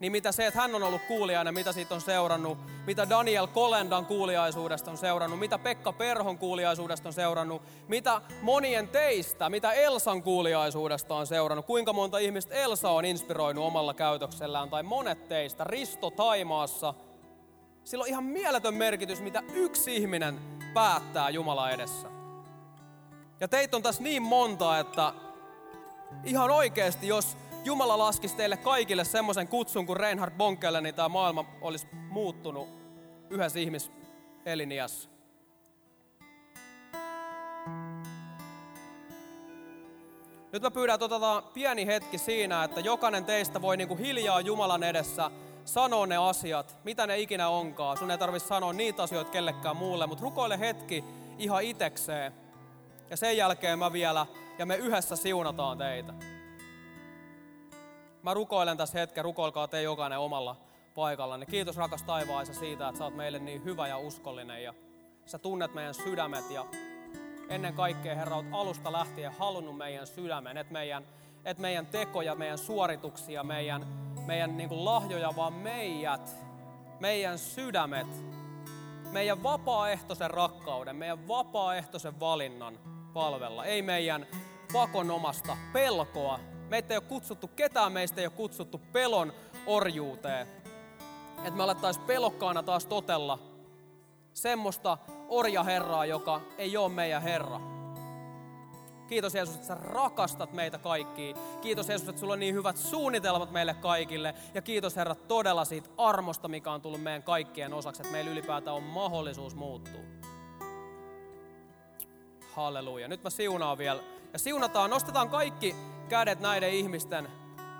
niin 0.00 0.12
mitä 0.12 0.32
se, 0.32 0.46
että 0.46 0.60
hän 0.60 0.74
on 0.74 0.82
ollut 0.82 1.02
kuulijainen, 1.08 1.54
mitä 1.54 1.72
siitä 1.72 1.94
on 1.94 2.00
seurannut, 2.00 2.58
mitä 2.86 3.08
Daniel 3.10 3.46
Kolendan 3.46 4.06
kuuliaisuudesta 4.06 4.90
on 4.90 4.96
seurannut, 4.96 5.38
mitä 5.38 5.58
Pekka 5.58 5.92
Perhon 5.92 6.38
kuuliaisuudesta 6.38 7.08
on 7.08 7.12
seurannut, 7.12 7.62
mitä 7.88 8.20
monien 8.42 8.88
teistä, 8.88 9.50
mitä 9.50 9.72
Elsan 9.72 10.22
kuuliaisuudesta 10.22 11.14
on 11.14 11.26
seurannut, 11.26 11.66
kuinka 11.66 11.92
monta 11.92 12.18
ihmistä 12.18 12.54
Elsa 12.54 12.90
on 12.90 13.04
inspiroinut 13.04 13.64
omalla 13.64 13.94
käytöksellään, 13.94 14.70
tai 14.70 14.82
monet 14.82 15.28
teistä, 15.28 15.64
Risto 15.64 16.10
Taimaassa, 16.10 16.94
Sillä 17.86 18.02
on 18.02 18.08
ihan 18.08 18.24
mieletön 18.24 18.74
merkitys, 18.74 19.20
mitä 19.20 19.42
yksi 19.54 19.96
ihminen 19.96 20.40
päättää 20.74 21.30
Jumala 21.30 21.70
edessä. 21.70 22.08
Ja 23.40 23.48
teitä 23.48 23.76
on 23.76 23.82
tässä 23.82 24.02
niin 24.02 24.22
monta, 24.22 24.78
että 24.78 25.12
ihan 26.24 26.50
oikeasti, 26.50 27.08
jos 27.08 27.36
Jumala 27.66 27.98
laskisi 27.98 28.36
teille 28.36 28.56
kaikille 28.56 29.04
semmoisen 29.04 29.48
kutsun 29.48 29.86
kuin 29.86 29.96
Reinhard 29.96 30.34
Bonkelle, 30.36 30.80
niin 30.80 30.94
tämä 30.94 31.08
maailma 31.08 31.44
olisi 31.60 31.86
muuttunut 31.92 32.68
yhdessä 33.30 33.58
ihmis 33.58 33.92
eliniässä. 34.44 35.10
Nyt 40.52 40.62
mä 40.62 40.70
pyydän, 40.70 40.94
että 40.94 41.04
otetaan 41.04 41.42
pieni 41.42 41.86
hetki 41.86 42.18
siinä, 42.18 42.64
että 42.64 42.80
jokainen 42.80 43.24
teistä 43.24 43.62
voi 43.62 43.76
niin 43.76 43.88
kuin 43.88 44.00
hiljaa 44.00 44.40
Jumalan 44.40 44.82
edessä 44.82 45.30
sanoa 45.64 46.06
ne 46.06 46.16
asiat, 46.16 46.76
mitä 46.84 47.06
ne 47.06 47.18
ikinä 47.18 47.48
onkaan. 47.48 47.96
Sun 47.96 48.10
ei 48.10 48.18
tarvitse 48.18 48.48
sanoa 48.48 48.72
niitä 48.72 49.02
asioita 49.02 49.30
kellekään 49.30 49.76
muulle, 49.76 50.06
mutta 50.06 50.24
rukoile 50.24 50.58
hetki 50.58 51.04
ihan 51.38 51.62
itekseen. 51.62 52.32
Ja 53.10 53.16
sen 53.16 53.36
jälkeen 53.36 53.78
mä 53.78 53.92
vielä, 53.92 54.26
ja 54.58 54.66
me 54.66 54.76
yhdessä 54.76 55.16
siunataan 55.16 55.78
teitä. 55.78 56.35
Mä 58.26 58.34
rukoilen 58.34 58.76
tässä 58.76 58.98
hetken, 58.98 59.24
rukoilkaa 59.24 59.68
te 59.68 59.82
jokainen 59.82 60.18
omalla 60.18 60.56
paikallanne. 60.94 61.46
Kiitos 61.46 61.76
rakas 61.76 62.02
taivaisa 62.02 62.54
siitä, 62.54 62.88
että 62.88 62.98
sä 62.98 63.04
oot 63.04 63.16
meille 63.16 63.38
niin 63.38 63.64
hyvä 63.64 63.88
ja 63.88 63.98
uskollinen 63.98 64.62
ja 64.62 64.74
sä 65.26 65.38
tunnet 65.38 65.74
meidän 65.74 65.94
sydämet 65.94 66.50
ja 66.50 66.66
ennen 67.48 67.74
kaikkea 67.74 68.14
Herra, 68.14 68.36
oot 68.36 68.46
alusta 68.52 68.92
lähtien 68.92 69.32
halunnut 69.32 69.76
meidän 69.76 70.06
sydämen, 70.06 70.56
että 70.56 70.72
meidän, 70.72 71.04
et 71.44 71.58
meidän 71.58 71.86
tekoja, 71.86 72.34
meidän 72.34 72.58
suorituksia, 72.58 73.44
meidän, 73.44 73.86
meidän 74.26 74.56
niin 74.56 74.68
kuin 74.68 74.84
lahjoja, 74.84 75.36
vaan 75.36 75.52
meidät, 75.52 76.36
meidän 77.00 77.38
sydämet, 77.38 78.24
meidän 79.12 79.42
vapaaehtoisen 79.42 80.30
rakkauden, 80.30 80.96
meidän 80.96 81.28
vapaaehtoisen 81.28 82.20
valinnan 82.20 82.78
palvella. 83.12 83.64
Ei 83.64 83.82
meidän 83.82 84.26
pakonomasta 84.72 85.56
pelkoa. 85.72 86.55
Meitä 86.68 86.94
ei 86.94 86.98
ole 86.98 87.04
kutsuttu, 87.08 87.48
ketään 87.48 87.92
meistä 87.92 88.20
ei 88.20 88.26
ole 88.26 88.32
kutsuttu 88.36 88.80
pelon 88.92 89.32
orjuuteen. 89.66 90.46
Että 91.38 91.50
me 91.50 91.62
alettaisiin 91.62 92.06
pelokkaana 92.06 92.62
taas 92.62 92.86
totella 92.86 93.38
semmoista 94.34 94.98
orjaherraa, 95.28 96.06
joka 96.06 96.40
ei 96.58 96.76
ole 96.76 96.92
meidän 96.92 97.22
Herra. 97.22 97.60
Kiitos 99.08 99.34
Jeesus, 99.34 99.54
että 99.54 99.66
sä 99.66 99.74
rakastat 99.74 100.52
meitä 100.52 100.78
kaikkia. 100.78 101.36
Kiitos 101.60 101.88
Jeesus, 101.88 102.08
että 102.08 102.20
sulla 102.20 102.32
on 102.32 102.40
niin 102.40 102.54
hyvät 102.54 102.76
suunnitelmat 102.76 103.50
meille 103.50 103.74
kaikille. 103.74 104.34
Ja 104.54 104.62
kiitos 104.62 104.96
Herra 104.96 105.14
todella 105.14 105.64
siitä 105.64 105.88
armosta, 105.96 106.48
mikä 106.48 106.72
on 106.72 106.80
tullut 106.80 107.02
meidän 107.02 107.22
kaikkien 107.22 107.74
osaksi, 107.74 108.02
että 108.02 108.12
meillä 108.12 108.30
ylipäätään 108.30 108.76
on 108.76 108.82
mahdollisuus 108.82 109.54
muuttua. 109.54 110.00
Halleluja. 112.52 113.08
Nyt 113.08 113.22
mä 113.22 113.30
siunaan 113.30 113.78
vielä. 113.78 114.02
Ja 114.32 114.38
siunataan, 114.38 114.90
nostetaan 114.90 115.28
kaikki 115.28 115.76
kädet 116.08 116.40
näiden 116.40 116.70
ihmisten 116.70 117.28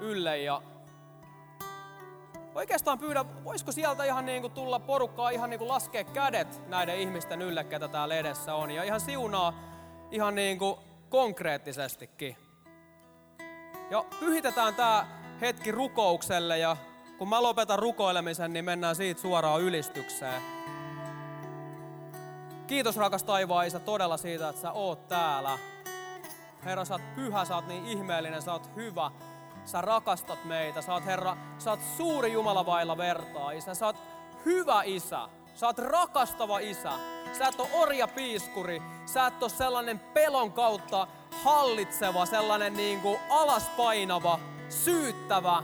ylle 0.01 0.39
ja 0.39 0.63
oikeastaan 2.55 2.99
pyydä, 2.99 3.25
voisiko 3.45 3.73
sieltä 3.73 4.05
ihan 4.05 4.27
niin 4.27 4.43
kuin 4.43 4.53
tulla 4.53 4.79
porukkaa 4.79 5.31
ihan 5.31 5.51
niin 5.51 5.59
kuin 5.59 5.69
laskea 5.69 6.05
kädet 6.05 6.69
näiden 6.69 6.99
ihmisten 6.99 7.43
ylle, 7.43 7.65
ketä 7.65 7.89
täällä 7.89 8.15
edessä 8.15 8.55
on. 8.55 8.71
Ja 8.71 8.83
ihan 8.83 9.01
siunaa 9.01 9.55
ihan 10.11 10.35
niin 10.35 10.59
kuin 10.59 10.77
konkreettisestikin. 11.09 12.37
Ja 13.91 14.05
pyhitetään 14.21 14.75
tämä 14.75 15.07
hetki 15.41 15.73
rukoukselle 15.73 16.59
ja 16.59 16.77
kun 17.19 17.29
mä 17.29 17.43
lopetan 17.43 17.79
rukoilemisen, 17.79 18.53
niin 18.53 18.65
mennään 18.65 18.97
siitä 18.97 19.21
suoraan 19.21 19.63
ylistykseen. 19.63 20.43
Kiitos 22.67 22.97
rakas 22.97 23.23
taivaan 23.23 23.67
Isä 23.67 23.81
todella 23.81 24.17
siitä, 24.17 24.49
että 24.49 24.63
sä 24.63 24.73
oot 24.73 25.09
täällä. 25.09 25.59
Herra, 26.67 26.85
sä 26.85 26.95
oot 26.95 27.15
pyhä, 27.15 27.45
sä 27.45 27.55
oot 27.55 27.67
niin 27.67 27.87
ihmeellinen, 27.87 28.43
sä 28.43 28.53
oot 28.53 28.71
hyvä. 28.77 29.11
Sä 29.65 29.81
rakastat 29.81 30.45
meitä. 30.45 30.83
Sä 30.83 30.93
oot, 30.93 31.07
Herra, 31.07 31.37
sä 31.59 31.71
oot 31.71 31.81
suuri 31.97 32.33
Jumala 32.33 32.67
vailla 32.67 32.97
vertaa, 32.97 33.51
Isä. 33.51 33.75
Sä 33.75 33.87
oot 33.87 33.97
hyvä 34.45 34.83
Isä. 34.85 35.29
Sä 35.55 35.67
oot 35.67 35.79
rakastava 35.79 36.59
Isä. 36.59 36.93
Sä 37.39 37.49
et 37.49 37.61
ole 37.61 37.69
orja 37.73 38.09
piiskuri. 38.09 38.83
Sä 39.07 39.27
et 39.27 39.43
ole 39.43 39.51
sellainen 39.51 39.99
pelon 39.99 40.53
kautta 40.53 41.07
hallitseva, 41.45 42.27
sellainen 42.27 42.75
niin 42.75 43.01
kuin 43.01 43.19
alaspainava, 43.31 44.39
syyttävä. 44.69 45.63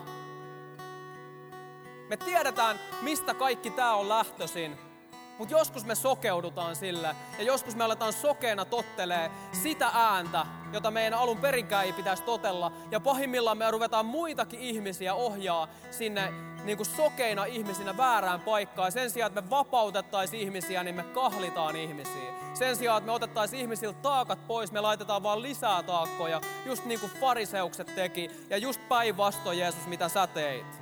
Me 2.08 2.16
tiedetään, 2.16 2.80
mistä 3.02 3.34
kaikki 3.34 3.70
tämä 3.70 3.94
on 3.94 4.08
lähtöisin. 4.08 4.91
Mutta 5.38 5.54
joskus 5.54 5.84
me 5.84 5.94
sokeudutaan 5.94 6.76
sille 6.76 7.16
ja 7.38 7.44
joskus 7.44 7.76
me 7.76 7.84
aletaan 7.84 8.12
sokeena 8.12 8.64
tottelee 8.64 9.30
sitä 9.62 9.90
ääntä, 9.94 10.46
jota 10.72 10.90
meidän 10.90 11.18
alun 11.18 11.38
perinkään 11.38 11.84
ei 11.84 11.92
pitäisi 11.92 12.22
totella. 12.22 12.72
Ja 12.90 13.00
pahimmillaan 13.00 13.58
me 13.58 13.70
ruvetaan 13.70 14.06
muitakin 14.06 14.60
ihmisiä 14.60 15.14
ohjaa 15.14 15.68
sinne 15.90 16.32
niin 16.64 16.76
kuin 16.76 16.86
sokeina 16.86 17.44
ihmisinä 17.44 17.96
väärään 17.96 18.40
paikkaan. 18.40 18.92
Sen 18.92 19.10
sijaan, 19.10 19.28
että 19.28 19.40
me 19.40 19.50
vapautettaisiin 19.50 20.42
ihmisiä, 20.42 20.84
niin 20.84 20.94
me 20.94 21.02
kahlitaan 21.02 21.76
ihmisiä. 21.76 22.32
Sen 22.54 22.76
sijaan, 22.76 22.98
että 22.98 23.06
me 23.06 23.12
otettaisiin 23.12 23.60
ihmisiltä 23.62 23.98
taakat 24.02 24.46
pois, 24.46 24.72
me 24.72 24.80
laitetaan 24.80 25.22
vaan 25.22 25.42
lisää 25.42 25.82
taakkoja, 25.82 26.40
just 26.66 26.84
niin 26.84 27.00
kuin 27.00 27.12
fariseukset 27.20 27.94
teki. 27.94 28.30
Ja 28.50 28.56
just 28.56 28.88
päinvastoin 28.88 29.58
Jeesus, 29.58 29.86
mitä 29.86 30.08
sä 30.08 30.26
teit. 30.26 30.81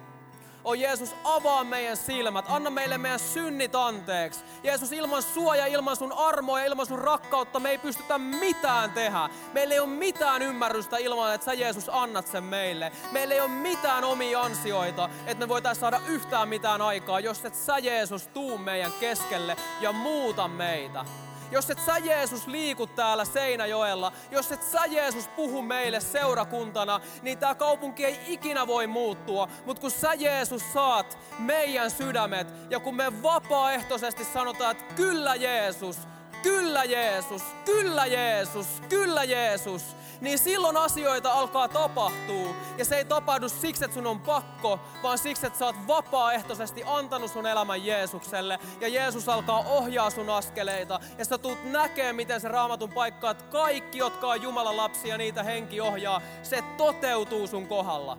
O 0.65 0.75
Jeesus, 0.75 1.15
avaa 1.25 1.65
meidän 1.65 1.97
silmät, 1.97 2.45
anna 2.49 2.71
meille 2.71 2.99
meidän 2.99 3.19
synnit 3.19 3.75
anteeksi. 3.75 4.41
Jeesus, 4.63 4.93
ilman 4.93 5.23
sua 5.23 5.57
ja 5.57 5.67
ilman 5.67 5.97
sun 5.97 6.13
armoa 6.13 6.61
ja 6.61 6.67
ilman 6.67 6.87
sun 6.87 6.99
rakkautta 6.99 7.61
me 7.61 7.71
ei 7.71 7.79
pystytä 7.79 8.19
mitään 8.19 8.91
tehdä. 8.91 9.29
Meillä 9.53 9.75
ei 9.75 9.81
ole 9.81 9.89
mitään 9.89 10.43
ymmärrystä 10.43 10.97
ilman, 10.97 11.35
että 11.35 11.45
sä 11.45 11.53
Jeesus 11.53 11.91
annat 11.93 12.27
sen 12.27 12.45
meille. 12.45 12.93
Meillä 13.13 13.35
ei 13.35 13.41
ole 13.41 13.49
mitään 13.51 14.05
omia 14.05 14.41
ansioita, 14.43 15.09
että 15.27 15.45
me 15.45 15.49
voitaisiin 15.49 15.81
saada 15.81 16.01
yhtään 16.07 16.49
mitään 16.49 16.83
aikaa, 16.83 17.21
jos 17.21 17.45
et 17.45 17.55
sä 17.55 17.79
Jeesus 17.79 18.27
tuu 18.27 18.59
meidän 18.59 18.93
keskelle 19.01 19.57
ja 19.81 19.93
muuta 19.93 20.49
meitä. 20.49 21.05
Jos 21.51 21.70
et 21.70 21.78
sä 21.86 21.98
Jeesus 21.98 22.46
liiku 22.46 22.86
täällä 22.86 23.24
Seinäjoella, 23.24 24.12
jos 24.30 24.53
et 24.53 24.62
sä 24.62 24.84
Jeesus 24.86 25.28
puhu 25.28 25.62
meille 25.62 26.01
seurakuntana, 26.01 27.01
niin 27.22 27.38
tämä 27.38 27.55
kaupunki 27.55 28.05
ei 28.05 28.20
ikinä 28.26 28.66
voi 28.66 28.86
muuttua. 28.86 29.48
Mutta 29.66 29.80
kun 29.80 29.90
sä 29.90 30.14
Jeesus 30.14 30.72
saat 30.72 31.18
meidän 31.38 31.90
sydämet 31.90 32.46
ja 32.70 32.80
kun 32.80 32.96
me 32.96 33.22
vapaaehtoisesti 33.22 34.24
sanotaan, 34.24 34.70
että 34.70 34.94
kyllä 34.94 35.34
Jeesus, 35.34 35.96
kyllä 36.42 36.84
Jeesus, 36.84 37.42
kyllä 37.64 38.07
Jeesus, 38.07 38.66
kyllä 38.88 39.24
Jeesus, 39.24 39.82
niin 40.21 40.39
silloin 40.39 40.77
asioita 40.77 41.33
alkaa 41.33 41.68
tapahtua. 41.68 42.55
Ja 42.79 42.85
se 42.85 42.97
ei 42.97 43.05
tapahdu 43.05 43.49
siksi, 43.49 43.85
että 43.85 43.95
sun 43.95 44.07
on 44.07 44.21
pakko, 44.21 44.81
vaan 45.03 45.18
siksi, 45.18 45.47
että 45.47 45.59
sä 45.59 45.66
oot 45.66 45.77
vapaaehtoisesti 45.87 46.83
antanut 46.87 47.31
sun 47.31 47.47
elämän 47.47 47.87
Jeesukselle. 47.87 48.59
Ja 48.81 48.89
Jeesus 48.89 49.29
alkaa 49.29 49.59
ohjaa 49.59 50.11
sun 50.11 50.31
askeleita. 50.31 51.01
Ja 51.18 51.25
sä 51.25 51.39
tulet 51.39 51.73
näkee, 51.73 52.12
miten 52.12 52.41
se 52.41 52.49
raamatun 52.49 52.93
paikka, 52.93 53.31
että 53.31 53.45
kaikki, 53.45 53.99
jotka 53.99 54.27
on 54.27 54.43
Jumalan 54.43 54.77
lapsia, 54.77 55.18
niitä 55.18 55.43
henki 55.43 55.81
ohjaa, 55.81 56.21
se 56.43 56.64
toteutuu 56.77 57.47
sun 57.47 57.66
kohdalla. 57.66 58.18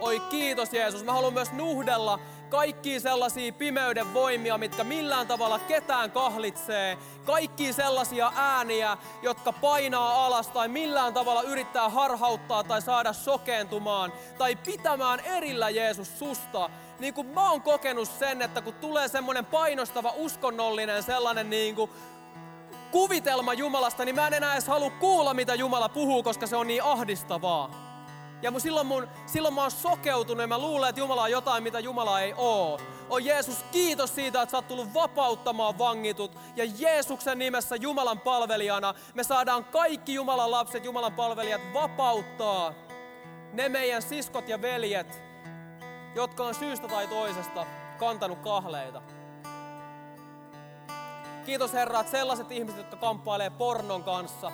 Oi 0.00 0.20
kiitos 0.20 0.72
Jeesus. 0.72 1.04
Mä 1.04 1.12
haluan 1.12 1.32
myös 1.32 1.52
nuhdella 1.52 2.18
kaikki 2.50 3.00
sellaisia 3.00 3.52
pimeyden 3.52 4.14
voimia, 4.14 4.58
mitkä 4.58 4.84
millään 4.84 5.26
tavalla 5.26 5.58
ketään 5.58 6.10
kahlitsee. 6.10 6.98
Kaikki 7.24 7.72
sellaisia 7.72 8.32
ääniä, 8.36 8.96
jotka 9.22 9.52
painaa 9.52 10.26
alas 10.26 10.48
tai 10.48 10.68
millään 10.68 11.14
tavalla 11.14 11.42
yrittää 11.42 11.88
harhauttaa 11.88 12.64
tai 12.64 12.82
saada 12.82 13.12
sokeentumaan 13.12 14.12
tai 14.38 14.56
pitämään 14.56 15.20
erillä 15.20 15.70
Jeesus 15.70 16.18
susta. 16.18 16.70
Niin 16.98 17.14
kuin 17.14 17.26
mä 17.26 17.50
oon 17.50 17.62
kokenut 17.62 18.08
sen, 18.08 18.42
että 18.42 18.60
kun 18.60 18.74
tulee 18.74 19.08
semmoinen 19.08 19.46
painostava 19.46 20.12
uskonnollinen 20.16 21.02
sellainen 21.02 21.50
niin 21.50 21.74
kuin 21.74 21.90
kuvitelma 22.90 23.54
Jumalasta, 23.54 24.04
niin 24.04 24.14
mä 24.14 24.26
en 24.26 24.34
enää 24.34 24.52
edes 24.52 24.68
halua 24.68 24.90
kuulla, 24.90 25.34
mitä 25.34 25.54
Jumala 25.54 25.88
puhuu, 25.88 26.22
koska 26.22 26.46
se 26.46 26.56
on 26.56 26.66
niin 26.66 26.82
ahdistavaa. 26.82 27.88
Ja 28.42 28.50
mun, 28.50 28.60
silloin, 28.60 28.86
mun, 28.86 29.08
silloin 29.26 29.54
mä 29.54 29.60
oon 29.60 29.70
sokeutunut 29.70 30.40
ja 30.40 30.46
mä 30.46 30.58
luulen, 30.58 30.88
että 30.88 31.00
Jumala 31.00 31.22
on 31.22 31.30
jotain, 31.30 31.62
mitä 31.62 31.80
Jumala 31.80 32.20
ei 32.20 32.34
oo. 32.36 32.80
O 33.10 33.18
Jeesus, 33.18 33.64
kiitos 33.72 34.14
siitä, 34.14 34.42
että 34.42 34.50
sä 34.50 34.56
oot 34.56 34.68
tullut 34.68 34.94
vapauttamaan 34.94 35.78
vangitut. 35.78 36.38
Ja 36.56 36.64
Jeesuksen 36.78 37.38
nimessä 37.38 37.76
Jumalan 37.76 38.20
palvelijana 38.20 38.94
me 39.14 39.24
saadaan 39.24 39.64
kaikki 39.64 40.14
Jumalan 40.14 40.50
lapset, 40.50 40.84
Jumalan 40.84 41.12
palvelijat 41.12 41.60
vapauttaa 41.74 42.74
ne 43.52 43.68
meidän 43.68 44.02
siskot 44.02 44.48
ja 44.48 44.62
veljet, 44.62 45.22
jotka 46.14 46.44
on 46.44 46.54
syystä 46.54 46.88
tai 46.88 47.06
toisesta 47.06 47.66
kantanut 47.98 48.38
kahleita. 48.38 49.02
Kiitos 51.46 51.72
Herra, 51.72 52.00
että 52.00 52.10
sellaiset 52.10 52.52
ihmiset, 52.52 52.78
jotka 52.78 52.96
kamppailee 52.96 53.50
pornon 53.50 54.04
kanssa, 54.04 54.52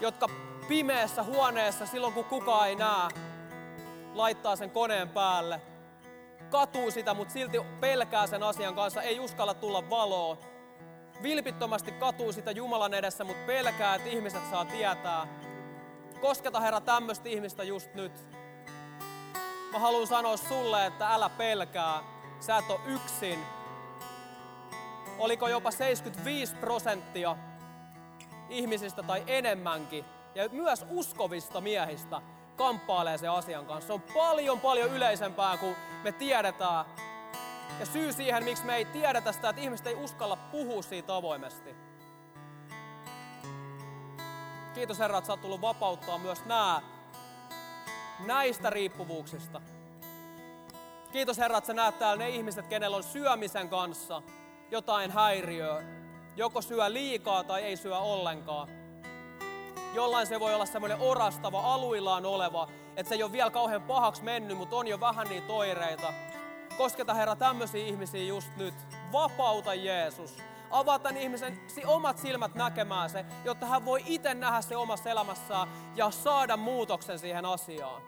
jotka 0.00 0.28
pimeässä 0.68 1.22
huoneessa 1.22 1.86
silloin, 1.86 2.12
kun 2.12 2.24
kukaan 2.24 2.68
ei 2.68 2.76
näe, 2.76 3.08
laittaa 4.14 4.56
sen 4.56 4.70
koneen 4.70 5.08
päälle 5.08 5.60
katuu 6.54 6.90
sitä, 6.90 7.14
mutta 7.14 7.32
silti 7.32 7.58
pelkää 7.80 8.26
sen 8.26 8.42
asian 8.42 8.74
kanssa, 8.74 9.02
ei 9.02 9.20
uskalla 9.20 9.54
tulla 9.54 9.90
valoa. 9.90 10.38
Vilpittömästi 11.22 11.92
katuu 11.92 12.32
sitä 12.32 12.50
Jumalan 12.50 12.94
edessä, 12.94 13.24
mutta 13.24 13.46
pelkää, 13.46 13.94
että 13.94 14.08
ihmiset 14.08 14.42
saa 14.50 14.64
tietää. 14.64 15.26
Kosketa 16.20 16.60
Herra 16.60 16.80
tämmöistä 16.80 17.28
ihmistä 17.28 17.64
just 17.64 17.94
nyt. 17.94 18.12
Mä 19.72 19.78
haluan 19.78 20.06
sanoa 20.06 20.36
sulle, 20.36 20.86
että 20.86 21.14
älä 21.14 21.28
pelkää. 21.28 22.02
Sä 22.40 22.58
et 22.58 22.70
ole 22.70 22.80
yksin. 22.86 23.38
Oliko 25.18 25.48
jopa 25.48 25.70
75 25.70 26.54
prosenttia 26.56 27.36
ihmisistä 28.48 29.02
tai 29.02 29.24
enemmänkin, 29.26 30.04
ja 30.34 30.48
myös 30.48 30.86
uskovista 30.90 31.60
miehistä, 31.60 32.20
kamppailee 32.56 33.18
sen 33.18 33.30
asian 33.30 33.66
kanssa. 33.66 33.86
Se 33.86 33.92
on 33.92 34.02
paljon 34.02 34.60
paljon 34.60 34.90
yleisempää 34.90 35.56
kuin 35.56 35.76
me 36.02 36.12
tiedetään. 36.12 36.84
Ja 37.80 37.86
syy 37.86 38.12
siihen, 38.12 38.44
miksi 38.44 38.64
me 38.64 38.76
ei 38.76 38.84
tiedetä 38.84 39.32
sitä, 39.32 39.48
että 39.48 39.62
ihmiset 39.62 39.86
ei 39.86 39.94
uskalla 39.94 40.36
puhua 40.36 40.82
siitä 40.82 41.16
avoimesti. 41.16 41.74
Kiitos 44.74 44.98
Herra, 44.98 45.18
että 45.18 45.26
sä 45.26 45.32
oot 45.32 45.40
tullut 45.40 45.60
vapauttaa 45.60 46.18
myös 46.18 46.44
nämä 46.44 46.82
näistä 48.26 48.70
riippuvuuksista. 48.70 49.60
Kiitos 51.12 51.38
Herra, 51.38 51.58
että 51.58 51.66
sä 51.66 51.74
näet 51.74 51.98
täällä 51.98 52.24
ne 52.24 52.30
ihmiset, 52.30 52.66
kenellä 52.66 52.96
on 52.96 53.02
syömisen 53.02 53.68
kanssa 53.68 54.22
jotain 54.70 55.10
häiriöä. 55.10 55.82
Joko 56.36 56.62
syö 56.62 56.92
liikaa 56.92 57.44
tai 57.44 57.62
ei 57.62 57.76
syö 57.76 57.98
ollenkaan. 57.98 58.83
Jollain 59.94 60.26
se 60.26 60.40
voi 60.40 60.54
olla 60.54 60.66
semmoinen 60.66 61.00
orastava, 61.00 61.60
aluillaan 61.60 62.26
oleva, 62.26 62.68
että 62.96 63.08
se 63.08 63.14
ei 63.14 63.22
ole 63.22 63.32
vielä 63.32 63.50
kauhean 63.50 63.82
pahaksi 63.82 64.24
mennyt, 64.24 64.58
mutta 64.58 64.76
on 64.76 64.88
jo 64.88 65.00
vähän 65.00 65.28
niitä 65.28 65.46
toireita. 65.46 66.12
Kosketa 66.76 67.14
Herra 67.14 67.36
tämmöisiä 67.36 67.84
ihmisiä 67.84 68.24
just 68.24 68.56
nyt. 68.56 68.74
Vapauta 69.12 69.74
Jeesus. 69.74 70.36
Avaa 70.70 70.98
tämän 70.98 71.16
ihmisen 71.22 71.60
omat 71.86 72.18
silmät 72.18 72.54
näkemään 72.54 73.10
se, 73.10 73.24
jotta 73.44 73.66
hän 73.66 73.84
voi 73.84 74.02
itse 74.06 74.34
nähdä 74.34 74.60
se 74.60 74.76
omassa 74.76 75.10
elämässään 75.10 75.68
ja 75.96 76.10
saada 76.10 76.56
muutoksen 76.56 77.18
siihen 77.18 77.44
asiaan. 77.44 78.02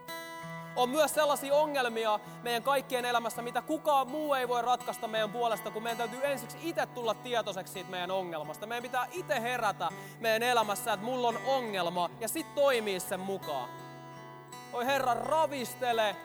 On 0.76 0.90
myös 0.90 1.14
sellaisia 1.14 1.54
ongelmia 1.54 2.20
meidän 2.42 2.62
kaikkien 2.62 3.04
elämässä, 3.04 3.42
mitä 3.42 3.62
kukaan 3.62 4.10
muu 4.10 4.34
ei 4.34 4.48
voi 4.48 4.62
ratkaista 4.62 5.08
meidän 5.08 5.30
puolesta, 5.30 5.70
kun 5.70 5.82
meidän 5.82 5.98
täytyy 5.98 6.20
ensiksi 6.22 6.58
itse 6.62 6.86
tulla 6.86 7.14
tietoiseksi 7.14 7.72
siitä 7.72 7.90
meidän 7.90 8.10
ongelmasta. 8.10 8.66
Meidän 8.66 8.82
pitää 8.82 9.06
itse 9.12 9.40
herätä 9.40 9.88
meidän 10.20 10.42
elämässä, 10.42 10.92
että 10.92 11.06
mulla 11.06 11.28
on 11.28 11.38
ongelma 11.46 12.10
ja 12.20 12.28
sitten 12.28 12.54
toimii 12.54 13.00
sen 13.00 13.20
mukaan. 13.20 13.68
Oi 14.72 14.86
Herra, 14.86 15.14
ravistele 15.14 16.16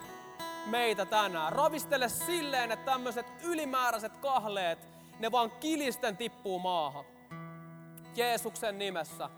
meitä 0.66 1.06
tänään. 1.06 1.54
Ravistele 1.54 2.10
silleen, 2.10 2.72
että 2.72 2.92
tämmöiset 2.92 3.26
ylimääräiset 3.44 4.18
kahleet, 4.18 4.88
ne 5.20 5.32
vaan 5.32 5.52
kilisten 5.52 6.18
tippuu 6.18 6.60
maahan. 6.60 7.06
Jeesuksen 8.16 8.78
nimessä. 8.80 9.30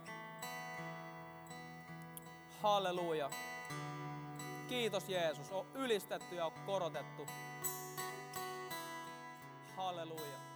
Halleluja. 2.62 3.30
Kiitos 4.68 5.10
Jeesus, 5.10 5.52
on 5.52 5.66
ylistetty 5.74 6.36
ja 6.36 6.46
on 6.46 6.52
korotettu. 6.66 7.28
Halleluja. 9.76 10.53